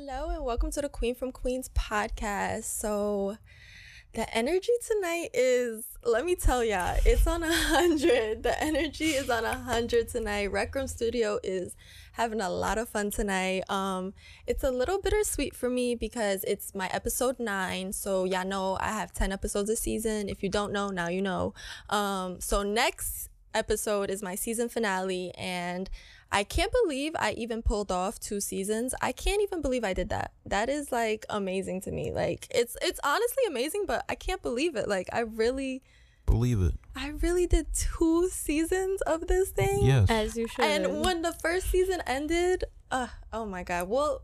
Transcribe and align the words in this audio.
Hello 0.00 0.30
and 0.30 0.44
welcome 0.44 0.70
to 0.70 0.80
the 0.80 0.88
Queen 0.88 1.16
from 1.16 1.32
Queens 1.32 1.70
podcast. 1.70 2.64
So, 2.64 3.36
the 4.14 4.32
energy 4.32 4.70
tonight 4.86 5.30
is, 5.34 5.86
let 6.04 6.24
me 6.24 6.36
tell 6.36 6.62
y'all, 6.62 6.96
it's 7.04 7.26
on 7.26 7.42
a 7.42 7.52
hundred. 7.52 8.44
The 8.44 8.62
energy 8.62 9.10
is 9.10 9.28
on 9.28 9.44
a 9.44 9.58
hundred 9.58 10.08
tonight. 10.08 10.52
ReckRum 10.52 10.88
Studio 10.88 11.40
is 11.42 11.74
having 12.12 12.40
a 12.40 12.48
lot 12.48 12.78
of 12.78 12.88
fun 12.88 13.10
tonight. 13.10 13.68
Um, 13.68 14.14
it's 14.46 14.62
a 14.62 14.70
little 14.70 15.00
bittersweet 15.02 15.56
for 15.56 15.68
me 15.68 15.96
because 15.96 16.44
it's 16.44 16.76
my 16.76 16.88
episode 16.92 17.40
nine. 17.40 17.92
So 17.92 18.24
y'all 18.24 18.46
know 18.46 18.78
I 18.80 18.92
have 18.92 19.12
ten 19.12 19.32
episodes 19.32 19.68
a 19.68 19.76
season. 19.76 20.28
If 20.28 20.44
you 20.44 20.48
don't 20.48 20.72
know, 20.72 20.90
now 20.90 21.08
you 21.08 21.22
know. 21.22 21.54
Um, 21.90 22.40
so 22.40 22.62
next 22.62 23.30
episode 23.52 24.10
is 24.10 24.22
my 24.22 24.36
season 24.36 24.68
finale 24.68 25.32
and 25.36 25.90
I 26.30 26.44
can't 26.44 26.72
believe 26.82 27.12
I 27.18 27.32
even 27.32 27.62
pulled 27.62 27.90
off 27.90 28.20
two 28.20 28.40
seasons. 28.40 28.94
I 29.00 29.12
can't 29.12 29.42
even 29.42 29.62
believe 29.62 29.82
I 29.82 29.94
did 29.94 30.10
that. 30.10 30.32
That 30.44 30.68
is 30.68 30.92
like 30.92 31.24
amazing 31.30 31.80
to 31.82 31.90
me. 31.90 32.12
Like 32.12 32.46
it's 32.50 32.76
it's 32.82 33.00
honestly 33.02 33.44
amazing, 33.46 33.84
but 33.86 34.04
I 34.08 34.14
can't 34.14 34.42
believe 34.42 34.76
it. 34.76 34.88
Like 34.88 35.08
I 35.12 35.20
really 35.20 35.82
believe 36.26 36.60
it. 36.60 36.74
I 36.94 37.08
really 37.08 37.46
did 37.46 37.66
two 37.74 38.28
seasons 38.28 39.00
of 39.02 39.26
this 39.26 39.50
thing. 39.50 39.80
Yes. 39.82 40.10
As 40.10 40.36
you 40.36 40.46
should. 40.48 40.64
And 40.64 41.00
when 41.02 41.22
the 41.22 41.32
first 41.32 41.70
season 41.70 42.02
ended, 42.06 42.64
uh 42.90 43.08
oh 43.32 43.46
my 43.46 43.62
god. 43.62 43.88
We'll 43.88 44.22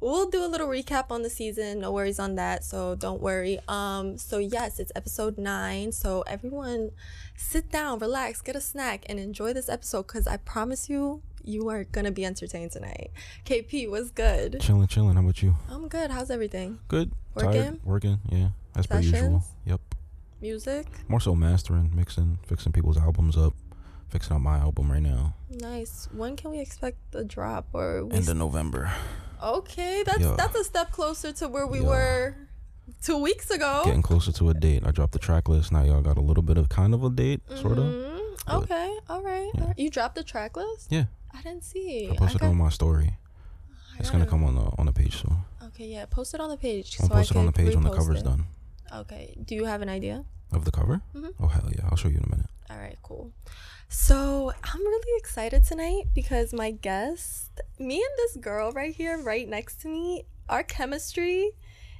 we'll 0.00 0.30
do 0.30 0.42
a 0.44 0.48
little 0.48 0.68
recap 0.68 1.10
on 1.10 1.22
the 1.22 1.30
season. 1.30 1.80
No 1.80 1.92
worries 1.92 2.18
on 2.18 2.36
that. 2.36 2.64
So 2.64 2.94
don't 2.94 3.20
worry. 3.20 3.60
Um 3.68 4.16
so 4.16 4.38
yes, 4.38 4.80
it's 4.80 4.92
episode 4.96 5.36
9. 5.36 5.92
So 5.92 6.22
everyone 6.22 6.92
sit 7.36 7.70
down, 7.70 7.98
relax, 7.98 8.40
get 8.40 8.56
a 8.56 8.62
snack 8.62 9.04
and 9.10 9.20
enjoy 9.20 9.52
this 9.52 9.68
episode 9.68 10.06
cuz 10.06 10.26
I 10.26 10.38
promise 10.38 10.88
you 10.88 11.22
you 11.44 11.68
are 11.68 11.84
gonna 11.84 12.10
be 12.10 12.24
entertained 12.24 12.72
tonight. 12.72 13.10
KP 13.44 13.88
was 13.90 14.10
good. 14.10 14.58
Chilling, 14.60 14.86
chilling. 14.88 15.14
How 15.14 15.20
about 15.20 15.42
you? 15.42 15.54
I'm 15.70 15.88
good. 15.88 16.10
How's 16.10 16.30
everything? 16.30 16.78
Good. 16.88 17.12
Working? 17.34 17.52
Tired. 17.52 17.84
Working. 17.84 18.18
Yeah. 18.30 18.48
As 18.76 18.86
per 18.86 18.98
usual. 19.00 19.44
Yep. 19.66 19.80
Music? 20.40 20.86
More 21.08 21.20
so 21.20 21.34
mastering, 21.34 21.90
mixing, 21.94 22.38
fixing 22.46 22.72
people's 22.72 22.98
albums 22.98 23.36
up, 23.36 23.54
fixing 24.08 24.34
up 24.36 24.42
my 24.42 24.58
album 24.58 24.90
right 24.90 25.02
now. 25.02 25.34
Nice. 25.50 26.08
When 26.12 26.36
can 26.36 26.50
we 26.50 26.58
expect 26.60 26.98
the 27.12 27.24
drop? 27.24 27.68
Or 27.72 28.08
End 28.10 28.28
of 28.28 28.36
November. 28.36 28.92
okay, 29.42 30.02
that's 30.04 30.20
Yeah. 30.20 30.34
that's 30.36 30.54
a 30.56 30.64
step 30.64 30.90
closer 30.92 31.32
to 31.32 31.48
where 31.48 31.66
we 31.66 31.80
Yeah. 31.80 31.86
were 31.86 32.36
two 33.02 33.18
weeks 33.18 33.50
ago. 33.50 33.82
Getting 33.84 34.02
closer 34.02 34.32
to 34.32 34.50
a 34.50 34.54
date. 34.54 34.82
I 34.86 34.90
dropped 34.90 35.12
the 35.12 35.18
track 35.18 35.48
list. 35.48 35.72
Now 35.72 35.82
y'all 35.82 36.02
got 36.02 36.16
a 36.18 36.22
little 36.22 36.42
bit 36.42 36.58
of 36.58 36.68
kind 36.68 36.94
of 36.94 37.04
a 37.04 37.10
date, 37.10 37.40
sort 37.56 37.78
of. 37.78 37.84
Mm-hmm. 37.84 38.56
Okay, 38.56 38.98
all 39.08 39.22
right. 39.22 39.50
Yeah. 39.54 39.72
You 39.76 39.88
dropped 39.90 40.16
the 40.16 40.22
track 40.24 40.56
list? 40.56 40.88
Yeah. 40.90 41.04
I 41.36 41.42
didn't 41.42 41.64
see. 41.64 42.08
I 42.10 42.16
posted 42.16 42.40
got- 42.40 42.48
on 42.50 42.56
my 42.56 42.68
story. 42.70 43.10
I 43.94 43.98
It's 44.00 44.10
gonna 44.10 44.24
gotta- 44.24 44.30
come 44.30 44.44
on 44.44 44.54
the 44.56 44.70
on 44.78 44.86
the 44.86 44.92
page 44.92 45.16
soon. 45.20 45.36
Okay, 45.62 45.86
yeah. 45.86 46.06
Post 46.06 46.34
it 46.34 46.40
on 46.40 46.48
the 46.50 46.56
page. 46.56 46.96
I'll 47.00 47.08
so 47.08 47.14
I 47.14 47.18
post 47.18 47.30
it 47.32 47.36
on 47.36 47.46
the 47.46 47.52
page 47.52 47.74
when 47.74 47.84
the 47.84 47.90
repost 47.90 47.96
cover's 47.96 48.20
it. 48.20 48.24
done. 48.24 48.46
Okay. 48.92 49.36
Do 49.44 49.54
you 49.54 49.64
have 49.64 49.82
an 49.82 49.88
idea? 49.88 50.24
Of 50.52 50.64
the 50.64 50.70
cover? 50.70 51.00
Mhm. 51.14 51.32
Oh 51.40 51.48
hell 51.48 51.68
yeah! 51.74 51.88
I'll 51.90 51.96
show 51.96 52.08
you 52.08 52.18
in 52.18 52.24
a 52.24 52.28
minute. 52.30 52.50
All 52.70 52.78
right, 52.78 52.98
cool. 53.02 53.32
So 53.88 54.52
I'm 54.62 54.80
really 54.80 55.18
excited 55.18 55.64
tonight 55.64 56.04
because 56.14 56.52
my 56.52 56.70
guest, 56.70 57.60
me 57.78 57.96
and 57.96 58.14
this 58.18 58.36
girl 58.36 58.72
right 58.72 58.94
here, 58.94 59.18
right 59.20 59.48
next 59.48 59.80
to 59.82 59.88
me, 59.88 60.24
our 60.48 60.62
chemistry 60.62 61.50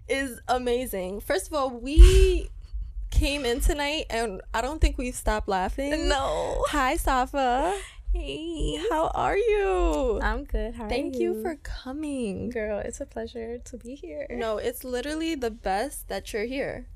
is 0.08 0.40
amazing. 0.48 1.20
First 1.20 1.46
of 1.48 1.54
all, 1.54 1.70
we 1.70 2.48
came 3.10 3.44
in 3.44 3.60
tonight 3.60 4.06
and 4.10 4.40
I 4.52 4.60
don't 4.60 4.80
think 4.80 4.98
we've 4.98 5.14
stopped 5.14 5.48
laughing. 5.48 6.08
no. 6.08 6.64
Hi, 6.68 6.96
Safaa. 6.96 7.78
Hey. 8.14 8.78
How 8.90 9.08
are 9.12 9.36
you? 9.36 10.20
I'm 10.22 10.44
good. 10.44 10.74
How 10.76 10.88
Thank 10.88 11.16
are 11.16 11.18
you 11.18 11.34
you 11.34 11.42
for 11.42 11.56
coming. 11.56 12.48
Girl, 12.48 12.78
it's 12.78 13.00
a 13.00 13.06
pleasure 13.06 13.58
to 13.58 13.76
be 13.76 13.96
here. 13.96 14.28
No, 14.30 14.58
it's 14.58 14.84
literally 14.84 15.34
the 15.34 15.50
best 15.50 16.08
that 16.08 16.32
you're 16.32 16.44
here. 16.44 16.86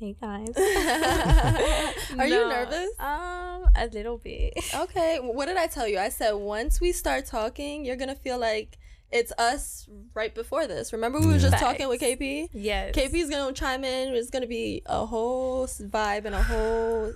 Hey 0.00 0.16
guys. 0.20 0.48
Are 2.18 2.26
you 2.26 2.40
No, 2.40 2.48
nervous? 2.48 2.90
Um, 2.98 3.66
a 3.76 3.88
little 3.92 4.16
bit. 4.18 4.54
Okay, 4.74 5.18
what 5.22 5.46
did 5.46 5.58
I 5.58 5.66
tell 5.66 5.86
you? 5.86 5.98
I 5.98 6.08
said 6.08 6.32
once 6.32 6.80
we 6.80 6.92
start 6.92 7.26
talking, 7.26 7.84
you're 7.84 7.96
gonna 7.96 8.16
feel 8.16 8.38
like 8.38 8.78
it's 9.12 9.32
us 9.38 9.86
right 10.14 10.34
before 10.34 10.66
this. 10.66 10.92
Remember 10.94 11.20
we 11.20 11.26
were 11.26 11.38
just 11.38 11.50
Facts. 11.52 11.62
talking 11.62 11.88
with 11.88 12.00
KP? 12.00 12.48
Yes. 12.52 12.96
KP's 12.96 13.28
gonna 13.28 13.52
chime 13.52 13.84
in. 13.84 14.14
It's 14.14 14.30
gonna 14.30 14.46
be 14.46 14.82
a 14.86 15.04
whole 15.04 15.66
vibe 15.66 16.24
and 16.24 16.34
a 16.34 16.42
whole 16.42 17.12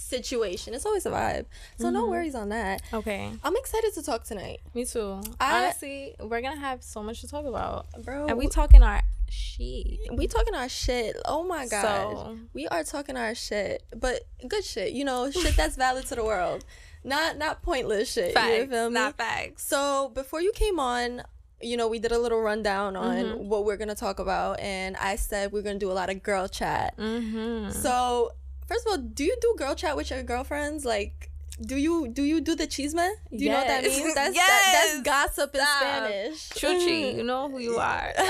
situation. 0.00 0.74
It's 0.74 0.86
always 0.86 1.06
a 1.06 1.10
vibe. 1.10 1.46
So 1.78 1.90
no 1.90 2.06
Mhm. 2.06 2.10
worries 2.10 2.34
on 2.34 2.48
that. 2.50 2.82
Okay. 2.92 3.30
I'm 3.44 3.56
excited 3.56 3.92
to 3.94 4.02
talk 4.02 4.24
tonight, 4.24 4.60
Me 4.74 4.84
too. 4.84 5.20
I- 5.38 5.64
Honestly, 5.64 6.16
we're 6.20 6.40
gonna 6.40 6.58
have 6.60 6.82
so 6.82 7.02
much 7.02 7.20
to 7.20 7.28
talk 7.28 7.44
about, 7.44 7.86
bro. 8.02 8.26
and 8.26 8.38
we 8.38 8.48
talking 8.48 8.82
our 8.82 9.02
shit. 9.28 9.98
we 10.12 10.26
talking 10.26 10.54
our 10.54 10.68
shit. 10.68 11.16
Oh 11.24 11.42
my 11.44 11.66
god. 11.66 11.82
So 11.82 12.38
We 12.52 12.66
are 12.68 12.82
talking 12.82 13.16
our 13.16 13.34
shit, 13.34 13.84
but 13.96 14.22
good 14.48 14.64
shit. 14.64 14.92
You 14.92 15.04
know, 15.04 15.30
shit 15.30 15.56
that's 15.56 15.76
valid 15.86 16.06
to 16.06 16.14
the 16.16 16.24
world, 16.24 16.64
not 17.04 17.36
not 17.38 17.62
pointless 17.62 18.10
shit. 18.12 18.28
you 18.28 18.34
facts, 18.34 18.70
feel 18.70 18.88
me? 18.90 18.94
not 18.94 19.16
facts. 19.16 19.66
So 19.66 20.10
before 20.14 20.40
you 20.40 20.50
came 20.52 20.80
on, 20.80 21.22
you 21.60 21.76
know, 21.76 21.86
we 21.88 21.98
did 21.98 22.10
a 22.10 22.18
little 22.18 22.40
rundown 22.40 22.96
on 22.96 23.16
Mhm. 23.24 23.36
what 23.44 23.64
we're 23.66 23.76
gonna 23.76 23.94
talk 23.94 24.18
about, 24.18 24.58
and 24.60 24.96
I 24.96 25.16
said 25.16 25.52
we're 25.52 25.62
gonna 25.62 25.78
do 25.78 25.92
a 25.92 25.98
lot 26.00 26.08
of 26.10 26.22
girl 26.22 26.48
chat. 26.48 26.96
Mm-hmm. 26.96 27.70
So 27.72 28.32
first 28.70 28.86
of 28.86 28.90
all, 28.92 28.98
do 28.98 29.24
you 29.24 29.36
do 29.40 29.54
girl 29.58 29.74
chat 29.74 29.96
with 29.96 30.10
your 30.10 30.22
girlfriends? 30.22 30.84
Like, 30.84 31.30
do 31.70 31.76
you 31.76 32.08
do 32.08 32.22
you 32.22 32.40
do 32.40 32.54
the 32.54 32.66
chisme? 32.66 33.06
Do 33.30 33.36
you 33.44 33.50
know 33.50 33.58
what 33.58 33.66
that 33.68 33.82
means? 33.84 34.14
That's 34.14 34.34
Yes. 34.34 34.48
that, 34.48 35.02
that's 35.02 35.02
gossip 35.36 35.54
in 35.54 35.60
Stop. 35.60 35.80
Spanish. 35.80 36.48
Chuchi, 36.60 37.16
you 37.16 37.24
know 37.24 37.50
who 37.50 37.58
you 37.58 37.76
are. 37.76 38.08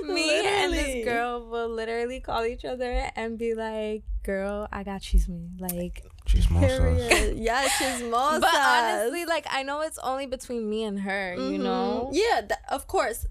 Like, 0.00 0.16
me 0.16 0.40
and 0.46 0.72
this 0.72 1.04
girl 1.04 1.46
will 1.48 1.68
literally 1.68 2.20
call 2.20 2.44
each 2.46 2.64
other 2.64 3.10
and 3.14 3.38
be 3.38 3.54
like, 3.54 4.02
"Girl, 4.24 4.66
I 4.72 4.82
got 4.82 5.02
chisme." 5.02 5.60
Like, 5.60 6.04
Chismosas. 6.26 6.60
Period. 6.78 7.36
Yeah, 7.48 7.68
chismosas. 7.68 8.40
but 8.40 8.54
honestly, 8.54 9.24
like 9.26 9.46
I 9.50 9.62
know 9.62 9.82
it's 9.82 9.98
only 9.98 10.26
between 10.26 10.68
me 10.68 10.84
and 10.84 11.00
her. 11.00 11.34
You 11.34 11.58
Mhm. 11.58 11.62
know. 11.62 12.10
Yeah, 12.12 12.40
th- 12.40 12.60
of 12.70 12.86
course. 12.86 13.26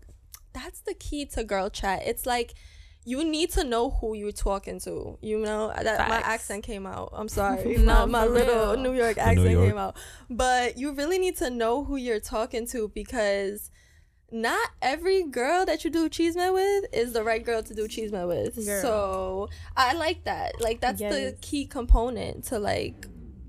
That's 0.54 0.80
the 0.82 0.94
key 0.94 1.26
to 1.36 1.44
girl 1.44 1.70
chat. 1.70 2.02
It's 2.06 2.26
like 2.26 2.54
you 3.06 3.24
need 3.24 3.52
to 3.52 3.64
know 3.64 3.90
who 3.90 4.14
you're 4.14 4.32
talking 4.32 4.80
to. 4.82 5.18
You 5.22 5.40
know 5.40 5.72
that 5.76 6.08
my 6.10 6.18
accent 6.18 6.64
came 6.64 6.86
out. 6.86 7.10
I'm 7.14 7.30
sorry, 7.40 7.78
No, 7.78 8.06
my, 8.06 8.06
my 8.06 8.26
little 8.26 8.74
real. 8.74 8.78
New 8.84 8.94
York 8.94 9.18
New 9.18 9.22
accent 9.24 9.50
York. 9.52 9.68
came 9.70 9.78
out. 9.78 9.96
But 10.30 10.78
you 10.78 10.92
really 10.94 11.18
need 11.18 11.38
to 11.38 11.50
know 11.50 11.84
who 11.84 11.96
you're 11.96 12.20
talking 12.20 12.68
to 12.68 12.90
because 12.90 13.72
not 14.32 14.70
every 14.82 15.24
girl 15.24 15.66
that 15.66 15.84
you 15.84 15.90
do 15.90 16.08
chisme 16.08 16.54
with 16.54 16.86
is 16.94 17.14
the 17.14 17.24
right 17.24 17.44
girl 17.44 17.64
to 17.64 17.74
do 17.74 17.88
chisme 17.88 18.28
with. 18.28 18.64
Girl. 18.64 18.82
So 18.82 19.50
I 19.76 19.94
like 19.94 20.26
that. 20.26 20.62
Like 20.62 20.82
that's 20.82 21.00
the 21.00 21.36
key 21.42 21.66
component 21.66 22.44
to 22.46 22.60
like 22.60 23.08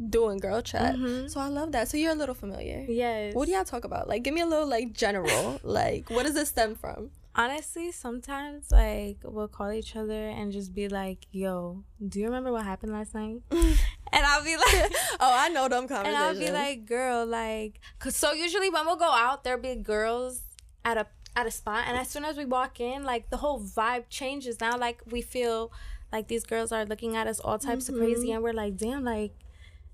doing 0.09 0.39
girl 0.39 0.63
chat. 0.63 0.95
Mhm. 0.97 1.29
So 1.29 1.41
I 1.41 1.49
love 1.49 1.73
that. 1.73 1.89
So 1.89 1.99
you're 1.99 2.13
a 2.13 2.15
little 2.15 2.35
familiar. 2.35 2.87
Yes. 2.89 3.35
What 3.35 3.45
do 3.47 3.53
y'all 3.53 3.65
talk 3.65 3.85
about? 3.85 4.09
Like, 4.09 4.23
give 4.23 4.33
me 4.33 4.41
a 4.41 4.47
little 4.47 4.67
like 4.67 4.95
general. 4.95 5.61
like, 5.65 6.09
what 6.09 6.25
does 6.25 6.35
this 6.35 6.49
stem 6.49 6.75
from? 6.77 7.11
Honestly, 7.41 7.91
sometimes 7.91 8.71
like 8.71 9.17
we'll 9.25 9.49
call 9.49 9.73
each 9.73 9.97
other 9.97 10.29
and 10.29 10.53
just 10.53 10.75
be 10.75 10.89
like, 10.89 11.21
"Yo, 11.33 11.83
do 12.07 12.21
you 12.21 12.27
remember 12.27 12.53
what 12.53 12.65
happened 12.65 12.93
last 12.93 13.15
night?" 13.15 13.41
and 13.51 14.27
I'll 14.31 14.45
be 14.45 14.57
like. 14.57 14.93
Oh, 15.23 15.35
I 15.45 15.49
know 15.49 15.69
them 15.69 15.83
And 15.89 15.91
conversations. 15.91 16.17
I'll 16.17 16.47
be 16.47 16.51
like, 16.51 16.87
girl, 16.87 17.27
like, 17.27 17.79
cause 17.99 18.17
so 18.17 18.33
usually 18.33 18.71
when 18.71 18.87
we'll 18.87 18.97
go 18.97 19.11
out, 19.11 19.45
there'll 19.45 19.61
be 19.61 19.75
girls 19.75 20.43
at 20.85 20.97
a 20.97 21.07
at 21.37 21.47
a 21.47 21.51
spot, 21.51 21.85
and 21.87 21.97
as 21.97 22.09
soon 22.09 22.25
as 22.25 22.37
we 22.37 22.45
walk 22.45 22.81
in, 22.81 23.05
like 23.05 23.31
the 23.31 23.39
whole 23.39 23.61
vibe 23.61 24.05
changes. 24.11 24.61
Now, 24.61 24.77
like 24.77 25.01
we 25.07 25.23
feel 25.23 25.73
like 26.13 26.29
these 26.29 26.45
girls 26.45 26.73
are 26.73 26.85
looking 26.85 27.17
at 27.17 27.27
us 27.27 27.41
all 27.41 27.59
types 27.59 27.89
of 27.89 27.97
crazy, 27.97 28.29
mm-hmm. 28.29 28.35
and 28.35 28.43
we're 28.43 28.53
like, 28.53 28.77
damn, 28.77 29.05
like, 29.05 29.33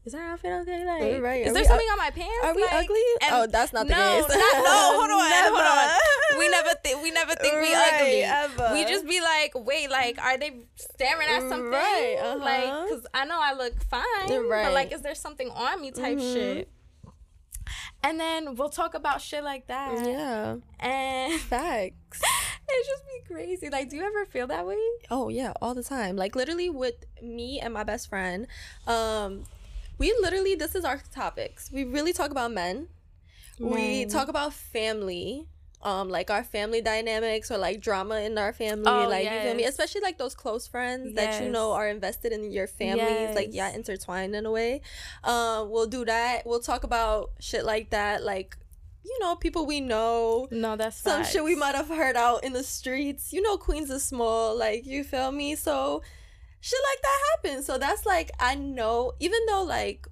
is 0.07 0.15
our 0.15 0.23
outfit 0.23 0.53
okay? 0.63 0.85
Like, 0.87 1.03
Mm-hmm. 1.03 1.23
Right, 1.23 1.47
is 1.47 1.53
there 1.53 1.63
we 1.63 1.67
something 1.69 1.87
on 1.93 1.99
my 1.99 2.11
pants? 2.11 2.33
are 2.45 2.55
we 2.55 2.63
Like, 2.63 2.73
ugly? 2.85 3.03
and- 3.23 3.35
oh, 3.35 3.47
that's 3.47 3.73
not 3.73 3.87
the 3.89 3.95
no, 3.95 4.23
case. 4.23 4.29
not, 4.29 4.65
no, 4.65 4.99
hold 4.99 5.11
on, 5.11 5.31
Never. 5.31 5.57
hold 5.57 5.91
on. 5.91 6.39
We 6.39 6.49
never 6.49 6.71
think 6.83 7.03
we 7.03 7.11
never 7.11 7.35
think 7.35 7.55
we 7.55 7.75
ugly. 7.75 8.23
ever. 8.23 8.71
We 8.75 8.85
just 8.85 9.07
be 9.07 9.21
like, 9.21 9.53
wait, 9.55 9.91
like, 9.91 10.19
are 10.19 10.37
they 10.39 10.61
staring 10.77 11.29
at 11.29 11.41
something? 11.49 11.71
Right, 11.71 12.17
uh-huh. 12.21 12.39
Like, 12.39 12.89
cause 12.91 13.07
I 13.15 13.25
know 13.25 13.39
I 13.41 13.53
look 13.55 13.75
fine, 13.85 14.47
Right. 14.49 14.65
but 14.65 14.73
like, 14.73 14.93
is 14.93 15.03
there 15.03 15.15
something 15.15 15.51
on 15.51 15.81
me? 15.81 15.91
Type 15.93 16.19
Mhm. 16.19 16.33
shit. 16.35 16.69
And 18.03 18.21
then 18.21 18.55
we'll 18.55 18.69
talk 18.69 18.95
about 18.95 19.21
shit 19.21 19.43
like 19.43 19.67
that. 19.67 19.93
yeah, 20.07 20.57
And 20.79 21.41
facts. 21.41 22.23
it 22.69 22.87
just 22.87 23.03
be 23.07 23.35
crazy. 23.35 23.69
Like, 23.71 23.91
do 23.91 23.97
you 23.97 24.03
ever 24.05 24.25
feel 24.27 24.47
that 24.49 24.65
way? 24.67 24.77
Oh 25.11 25.29
yeah, 25.29 25.53
all 25.61 25.75
the 25.75 25.83
time. 25.83 26.15
Like 26.17 26.37
literally 26.37 26.71
with 26.71 26.95
me 27.23 27.59
and 27.61 27.75
my 27.75 27.83
best 27.83 28.09
friend, 28.09 28.47
um, 28.87 29.45
we 29.99 30.15
literally 30.21 30.55
this 30.55 30.75
is 30.75 30.85
our 30.85 31.01
topics. 31.15 31.71
We 31.73 31.85
really 31.85 32.13
talk 32.13 32.31
about 32.31 32.53
men. 32.53 32.89
We 33.59 34.05
talk 34.07 34.29
about 34.29 34.53
family. 34.53 35.47
Um, 35.83 36.09
like 36.09 36.31
our 36.31 36.43
family 36.43 36.81
dynamics 36.81 37.51
or 37.51 37.59
like 37.59 37.81
drama 37.81 38.21
in 38.21 38.39
our 38.39 38.53
family, 38.53 38.91
Oh, 38.91 39.07
like 39.09 39.25
you 39.25 39.41
feel 39.41 39.55
me? 39.55 39.65
Especially 39.65 40.01
like 40.01 40.19
those 40.19 40.35
close 40.35 40.67
friends 40.67 41.15
that 41.15 41.45
you 41.45 41.51
know 41.51 41.73
are 41.73 41.87
invested 41.87 42.33
in 42.33 42.51
your 42.51 42.67
families, 42.67 43.37
like 43.37 43.51
yeah, 43.53 43.71
intertwined 43.73 44.35
in 44.35 44.47
a 44.47 44.51
way. 44.51 44.81
Um, 45.23 45.71
we'll 45.71 45.87
do 45.87 46.05
that. 46.07 46.45
We'll 46.45 46.61
talk 46.61 46.83
about 46.83 47.31
shit 47.41 47.65
like 47.65 47.91
that, 47.91 48.25
like 48.25 48.57
you 49.05 49.17
know, 49.21 49.37
people 49.37 49.67
we 49.67 49.81
know. 49.81 50.49
No, 50.51 50.75
that's 50.77 50.97
Some 50.97 51.23
shit 51.25 51.45
we 51.45 51.55
might 51.55 51.77
have 51.77 51.89
heard 51.89 52.17
out 52.17 52.43
in 52.43 52.53
the 52.53 52.65
streets. 52.65 53.33
You 53.33 53.41
know, 53.43 53.57
Queens 53.57 53.89
is 53.89 54.03
small. 54.03 54.59
Like, 54.59 54.85
you 54.85 55.05
feel 55.05 55.31
me? 55.31 55.55
So, 55.55 56.03
shit 56.67 56.81
like 56.93 57.03
that 57.03 57.19
happens. 57.31 57.67
So, 57.67 57.79
that's 57.79 58.05
like, 58.05 58.31
I 58.41 58.57
know, 58.57 59.13
even 59.21 59.39
though, 59.47 59.63
like, 59.63 60.07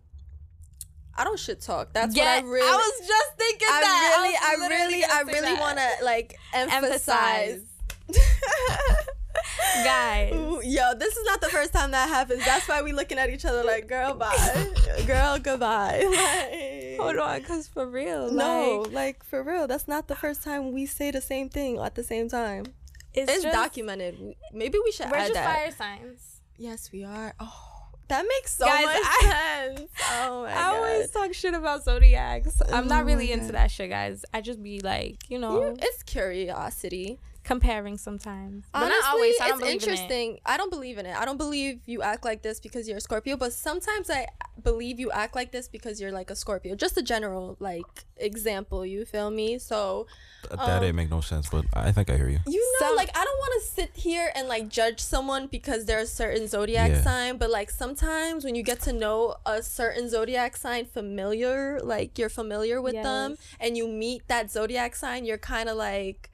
I 1.17 1.25
don't 1.25 1.39
shit 1.39 1.61
talk. 1.61 1.93
That's 1.93 2.17
yeah, 2.17 2.37
what 2.37 2.45
I 2.45 2.49
really. 2.49 2.69
I 2.69 2.77
was 2.77 3.07
just 3.07 3.37
thinking 3.37 3.69
I 3.71 3.81
that. 3.81 4.17
really, 4.17 4.33
was 4.33 4.41
I 4.43 4.77
really, 4.79 5.05
I 5.05 5.21
really 5.23 5.61
want 5.61 5.79
to 5.79 6.05
like 6.05 6.37
emphasize. 6.53 7.61
guys. 9.85 10.33
Ooh, 10.35 10.61
Yo, 10.65 10.95
this 10.95 11.17
is 11.17 11.25
not 11.27 11.41
the 11.41 11.49
first 11.49 11.73
time 11.73 11.91
that 11.93 12.09
happens. 12.09 12.45
That's 12.45 12.69
why 12.69 12.83
we 12.83 12.93
looking 12.93 13.19
at 13.19 13.31
each 13.31 13.45
other 13.45 13.63
like, 13.63 13.87
girl, 13.89 14.15
bye, 14.15 14.73
girl, 15.07 15.39
goodbye. 15.39 16.03
Like, 16.15 17.01
Hold 17.01 17.17
on, 17.17 17.43
cause 17.43 17.67
for 17.69 17.87
real, 17.87 18.31
no, 18.31 18.83
like, 18.87 18.93
like 18.93 19.25
for 19.25 19.43
real, 19.43 19.67
that's 19.67 19.89
not 19.89 20.07
the 20.07 20.15
first 20.15 20.43
time 20.45 20.73
we 20.73 20.87
say 20.87 21.11
the 21.11 21.21
same 21.21 21.49
thing 21.49 21.79
at 21.79 21.97
the 21.97 22.05
same 22.05 22.29
time. 22.29 22.67
it's, 23.13 23.31
It's, 23.31 23.43
just, 23.43 23.55
documented. 23.55 24.37
Maybe 24.53 24.79
we 24.83 24.93
should 24.93 25.11
We're 25.11 25.17
add 25.17 25.23
just 25.29 25.35
that. 25.35 25.55
fire 25.55 25.71
signs. 25.73 26.34
Yes, 26.57 26.91
we 26.93 27.05
are. 27.05 27.35
Oh, 27.41 27.53
that 28.09 28.25
makes 28.29 28.55
so 28.57 28.67
Guys, 28.67 28.85
much 28.85 28.97
I- 29.03 29.21
sense. 29.67 29.91
Oh 30.13 30.43
my 30.43 30.51
I 30.53 30.55
god. 30.55 30.75
always 30.77 31.11
talk 31.11 31.35
shit 31.35 31.55
about 31.55 31.85
zodiacs. 31.85 32.61
I'm 32.73 32.85
Oh 32.85 32.87
not 32.89 33.05
really 33.05 33.27
my 33.29 33.33
into 33.35 33.47
God. 33.47 33.55
that 33.55 33.71
shit, 33.71 33.91
guys. 33.91 34.25
I 34.33 34.41
just 34.41 34.63
be 34.63 34.81
like, 34.81 35.29
you 35.31 35.39
know, 35.39 35.77
it's 35.81 36.03
curiosity. 36.03 37.19
Comparing 37.45 37.99
sometimes. 37.99 38.65
But 38.73 38.85
Honestly, 38.85 39.01
not 39.03 39.13
always. 39.15 39.35
I 39.41 39.49
don't 39.49 39.61
it's 39.61 39.61
believe 39.61 39.83
in 39.83 39.89
it. 39.89 39.93
interesting. 39.93 40.39
I 40.47 40.57
don't 40.57 40.71
believe 40.71 40.99
in 40.99 41.07
it. 41.07 41.17
I 41.17 41.25
don't 41.25 41.37
believe 41.37 41.81
you 41.87 42.03
act 42.03 42.25
like 42.25 42.43
this 42.43 42.59
because 42.59 42.89
you're 42.89 42.97
a 42.99 43.01
Scorpio, 43.01 43.37
but 43.37 43.53
sometimes 43.53 44.11
I 44.11 44.27
believe 44.63 44.99
you 44.99 45.11
act 45.11 45.35
like 45.35 45.53
this 45.53 45.69
because 45.69 46.01
you're 46.01 46.13
like 46.13 46.31
a 46.31 46.37
Scorpio. 46.37 46.75
Just 46.75 46.97
a 46.97 47.03
general 47.03 47.57
like 47.61 47.85
example, 48.17 48.85
you 48.87 49.05
feel 49.05 49.31
me? 49.31 49.59
So, 49.59 50.07
Th- 50.43 50.51
that 50.59 50.69
Um, 50.77 50.81
didn't 50.83 50.97
make 50.97 51.11
no 51.11 51.21
sense, 51.21 51.49
but 51.49 51.65
I 51.75 51.91
think 51.93 52.11
I 52.11 52.17
hear 52.17 52.29
you. 52.29 52.39
you 52.47 52.77
know, 52.81 52.87
Some- 52.89 52.97
like 52.97 53.11
I 53.17 53.25
don't 53.25 53.39
want 53.39 53.63
to 53.63 53.69
sit 53.71 53.91
here 53.95 54.31
and 54.35 54.47
like 54.49 54.69
judge 54.69 55.01
someone 55.01 55.47
because 55.47 55.85
they're 55.87 55.99
a 56.01 56.07
certain 56.07 56.47
zodiac 56.49 56.91
Yeah. 56.91 57.03
sign, 57.03 57.37
but 57.39 57.51
like 57.51 57.71
sometimes 57.71 58.45
when 58.45 58.55
you 58.55 58.63
get 58.63 58.81
to 58.83 58.93
know 58.93 59.37
a 59.47 59.63
certain 59.63 60.09
zodiac 60.09 60.57
sign 60.57 60.85
familiar, 60.87 61.81
like 61.83 62.19
you're 62.19 62.29
familiar 62.29 62.81
with 62.81 62.95
them 62.95 63.37
and 63.61 63.77
you 63.77 63.87
meet 63.89 64.27
that 64.29 64.51
zodiac 64.51 64.95
sign, 64.97 65.25
you're 65.25 65.39
kind 65.39 65.69
of 65.69 65.77
like 65.77 66.31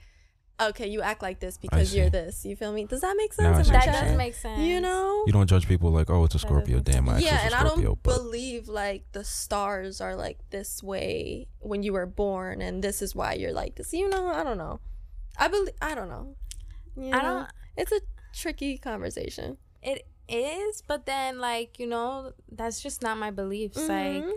okay, 0.69 0.87
you 0.89 1.01
act 1.03 1.23
like 1.23 1.41
this 1.41 1.57
because 1.59 1.95
you're 1.95 2.11
this. 2.11 2.45
You 2.45 2.57
feel 2.57 2.73
me? 2.73 2.85
Does 2.85 3.01
that 3.01 3.15
make 3.17 3.33
sense? 3.33 3.47
I 3.47 3.59
Am 3.59 3.65
see 3.65 3.71
I 3.71 3.75
what 3.75 3.85
That 3.87 3.93
does 3.93 4.01
saying. 4.03 4.17
make 4.19 4.35
sense. 4.35 4.61
you 4.61 4.81
know? 4.81 5.25
You 5.27 5.33
don't 5.33 5.47
judge 5.47 5.67
people 5.67 5.91
like, 5.91 6.11
oh, 6.11 6.25
it's 6.25 6.35
a 6.35 6.39
does 6.39 6.43
Scorpio. 6.47 6.77
make 6.77 6.85
Damn, 6.85 7.05
my 7.05 7.15
ex 7.17 7.25
yeah, 7.25 7.35
was 7.35 7.45
and 7.45 7.55
a 7.55 7.57
I 7.57 7.61
Scorpio. 7.67 7.85
don't 7.85 8.03
but 8.03 8.17
believe 8.17 8.69
like 8.69 9.05
the 9.13 9.25
stars 9.25 10.01
are 10.01 10.15
like 10.17 10.39
this 10.51 10.83
way 10.83 11.49
when 11.61 11.83
you 11.83 11.93
were 11.93 12.07
born, 12.07 12.61
and 12.63 12.83
this 12.85 13.03
is 13.03 13.15
why 13.15 13.35
you're 13.35 13.53
like 13.53 13.77
this. 13.77 13.93
You 13.93 14.09
know, 14.09 14.27
I 14.29 14.45
don't 14.45 14.59
know. 14.59 14.81
I 15.39 15.49
believe. 15.49 15.75
I 15.81 15.95
don't 15.95 16.09
know. 16.09 16.35
You 16.97 17.13
I 17.15 17.23
don't. 17.23 17.47
It's 17.77 17.93
a 17.93 18.01
tricky 18.35 18.77
conversation. 18.79 19.57
It 19.83 20.07
is, 20.29 20.83
but 20.87 21.07
then 21.07 21.39
like 21.39 21.79
you 21.79 21.87
know, 21.87 22.33
that's 22.53 22.83
just 22.83 23.03
not 23.03 23.17
my 23.19 23.31
beliefs. 23.31 23.77
Like 23.77 24.23
Mhm. 24.25 24.33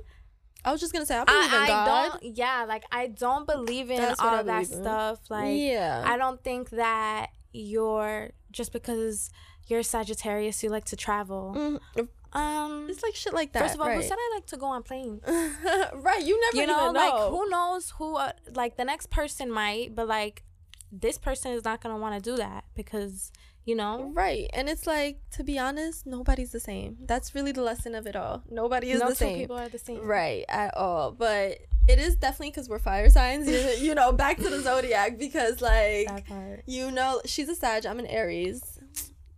I 0.66 0.72
was 0.72 0.80
just 0.80 0.94
gonna 0.94 1.06
say 1.06 1.18
I 1.18 1.24
believe 1.26 1.54
I, 1.54 1.66
in 1.66 1.72
I 1.72 1.86
don't. 1.86 2.38
Yeah, 2.38 2.66
like 2.68 2.84
I 2.92 3.08
don't 3.08 3.46
believe 3.48 3.90
in 3.92 3.98
That's 3.98 4.20
all 4.20 4.44
that 4.44 4.60
in. 4.60 4.66
stuff. 4.66 5.20
Like 5.30 5.56
yeah. 5.58 6.04
I 6.06 6.18
don't 6.18 6.42
think 6.44 6.70
that 6.72 7.28
you're 7.52 8.32
just 8.52 8.72
because 8.72 9.30
you're 9.68 9.84
Sagittarius, 9.84 10.64
you 10.64 10.70
like 10.70 10.86
to 10.86 10.96
travel. 10.96 11.54
Mhm. 11.56 12.08
Um, 12.36 12.88
It's 12.90 13.04
like 13.04 13.16
shit 13.16 13.34
like 13.34 13.52
that. 13.54 13.62
first 13.62 13.76
of 13.76 13.82
all, 13.82 13.88
right. 13.88 13.98
who 13.98 14.02
said 14.02 14.18
I 14.18 14.32
like 14.36 14.48
to 14.48 14.58
go 14.58 14.66
on 14.68 14.82
planes? 14.84 15.22
right, 15.28 16.24
you 16.26 16.40
never 16.42 16.58
you 16.58 16.68
know, 16.68 16.82
even 16.90 16.94
know. 16.94 17.00
like 17.00 17.30
who 17.32 17.50
knows 17.50 17.92
who? 17.98 18.16
Uh, 18.16 18.32
like 18.56 18.76
the 18.78 18.86
next 18.86 19.10
person 19.12 19.52
might, 19.52 19.94
but 19.96 20.08
like 20.08 20.44
this 20.92 21.18
person 21.18 21.52
is 21.52 21.64
not 21.64 21.82
gonna 21.82 21.98
want 21.98 22.16
to 22.16 22.32
do 22.32 22.38
that 22.38 22.64
because 22.76 23.32
you 23.66 23.76
know. 23.76 24.12
Right, 24.14 24.50
and 24.54 24.70
it's 24.70 24.86
like 24.88 25.20
to 25.32 25.44
be 25.44 25.58
honest, 25.60 26.06
nobody's 26.06 26.52
the 26.52 26.60
same. 26.60 26.98
That's 27.06 27.34
really 27.36 27.52
the 27.52 27.62
lesson 27.62 27.96
of 27.96 28.08
it 28.08 28.16
all. 28.16 28.44
Nobody 28.50 28.92
is 28.92 29.00
no 29.00 29.10
the 29.10 29.16
two 29.16 29.20
same. 29.26 29.38
people 29.40 29.58
are 29.58 29.70
the 29.70 29.80
same. 29.80 30.06
Right, 30.06 30.46
at 30.50 30.76
all. 30.76 31.12
But 31.12 31.60
it 31.88 32.00
is 32.00 32.16
definitely 32.16 32.52
because 32.52 32.70
we're 32.70 32.80
fire 32.80 33.10
signs. 33.10 33.48
You, 33.54 33.88
you 33.88 33.96
know, 33.96 34.12
back 34.12 34.38
to 34.38 34.50
the 34.50 34.62
zodiac 34.62 35.18
because 35.18 35.62
like 35.62 36.26
you 36.66 36.92
know 36.92 37.22
she's 37.26 37.50
a 37.50 37.56
Sag. 37.56 37.86
I'm 37.86 38.00
an 38.00 38.08
Aries. 38.08 38.80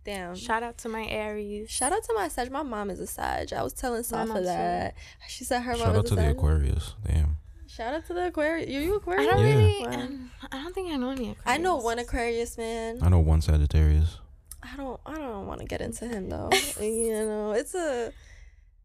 Damn. 0.04 0.36
Shout 0.36 0.62
out 0.62 0.78
to 0.78 0.88
my 0.88 1.04
Aries. 1.04 1.68
Shout 1.68 1.92
out 1.92 2.04
to 2.04 2.14
my 2.14 2.28
Sag. 2.28 2.52
My 2.52 2.62
mom 2.62 2.90
is 2.90 3.00
a 3.00 3.06
Sag. 3.08 3.52
I 3.52 3.62
was 3.64 3.72
telling 3.72 4.02
Safaa 4.02 4.28
mom 4.28 4.36
too. 4.38 4.44
that. 4.44 4.94
She 5.28 5.42
said 5.42 5.62
her 5.62 5.72
mom. 5.72 5.78
Shout 5.80 5.86
mom 5.88 5.96
out 5.96 6.04
is 6.04 6.10
to 6.10 6.14
a 6.14 6.16
the 6.16 6.22
Sag. 6.22 6.36
Aquarius. 6.36 6.94
Damn. 7.04 7.36
Shout 7.76 7.94
out 7.94 8.06
to 8.06 8.14
the 8.14 8.28
Aquarius. 8.28 8.68
Are 8.68 8.80
you 8.80 8.94
Aquarius? 8.96 9.26
I 9.26 9.30
don't 9.36 9.46
Yeah. 9.46 9.56
really. 9.56 9.86
Wow. 9.86 9.92
um, 10.02 10.30
I 10.50 10.62
don't 10.62 10.74
think 10.74 10.92
I 10.92 10.96
know 10.96 11.10
any. 11.10 11.30
Aquarius. 11.32 11.42
I 11.44 11.56
know 11.58 11.76
one 11.76 11.98
Aquarius 11.98 12.56
man. 12.56 12.98
I 13.02 13.08
know 13.10 13.20
one 13.20 13.42
Sagittarius. 13.42 14.18
I 14.62 14.76
don't. 14.76 14.98
I 15.04 15.14
don't 15.14 15.46
want 15.46 15.60
to 15.60 15.66
get 15.66 15.80
into 15.82 16.08
him 16.08 16.28
though. 16.30 16.50
you 16.80 17.12
know, 17.12 17.52
it's 17.52 17.74
a. 17.74 18.12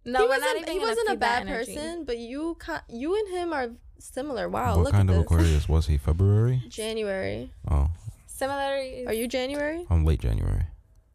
No, 0.03 0.19
he 0.19 0.25
we're 0.25 0.29
wasn't, 0.29 0.43
not 0.45 0.55
even. 0.57 0.67
he 0.73 0.79
gonna 0.79 0.89
wasn't 0.91 1.07
a 1.07 1.11
feed 1.11 1.19
that 1.21 1.45
bad 1.45 1.47
energy. 1.47 1.75
person, 1.75 2.03
but 2.05 2.17
you 2.17 2.55
ca- 2.59 2.83
you 2.89 3.15
and 3.17 3.27
him 3.29 3.53
are 3.53 3.69
similar. 3.99 4.49
Wow, 4.49 4.75
what 4.75 4.83
look 4.85 4.91
kind 4.93 5.09
at 5.09 5.15
of 5.15 5.21
this. 5.23 5.31
Aquarius 5.31 5.69
was 5.69 5.87
he? 5.87 5.97
February? 5.97 6.63
January. 6.69 7.51
Oh, 7.69 7.89
Similar. 8.25 9.05
Are 9.07 9.13
you 9.13 9.27
January? 9.27 9.85
I'm 9.89 10.03
late 10.03 10.19
January. 10.19 10.63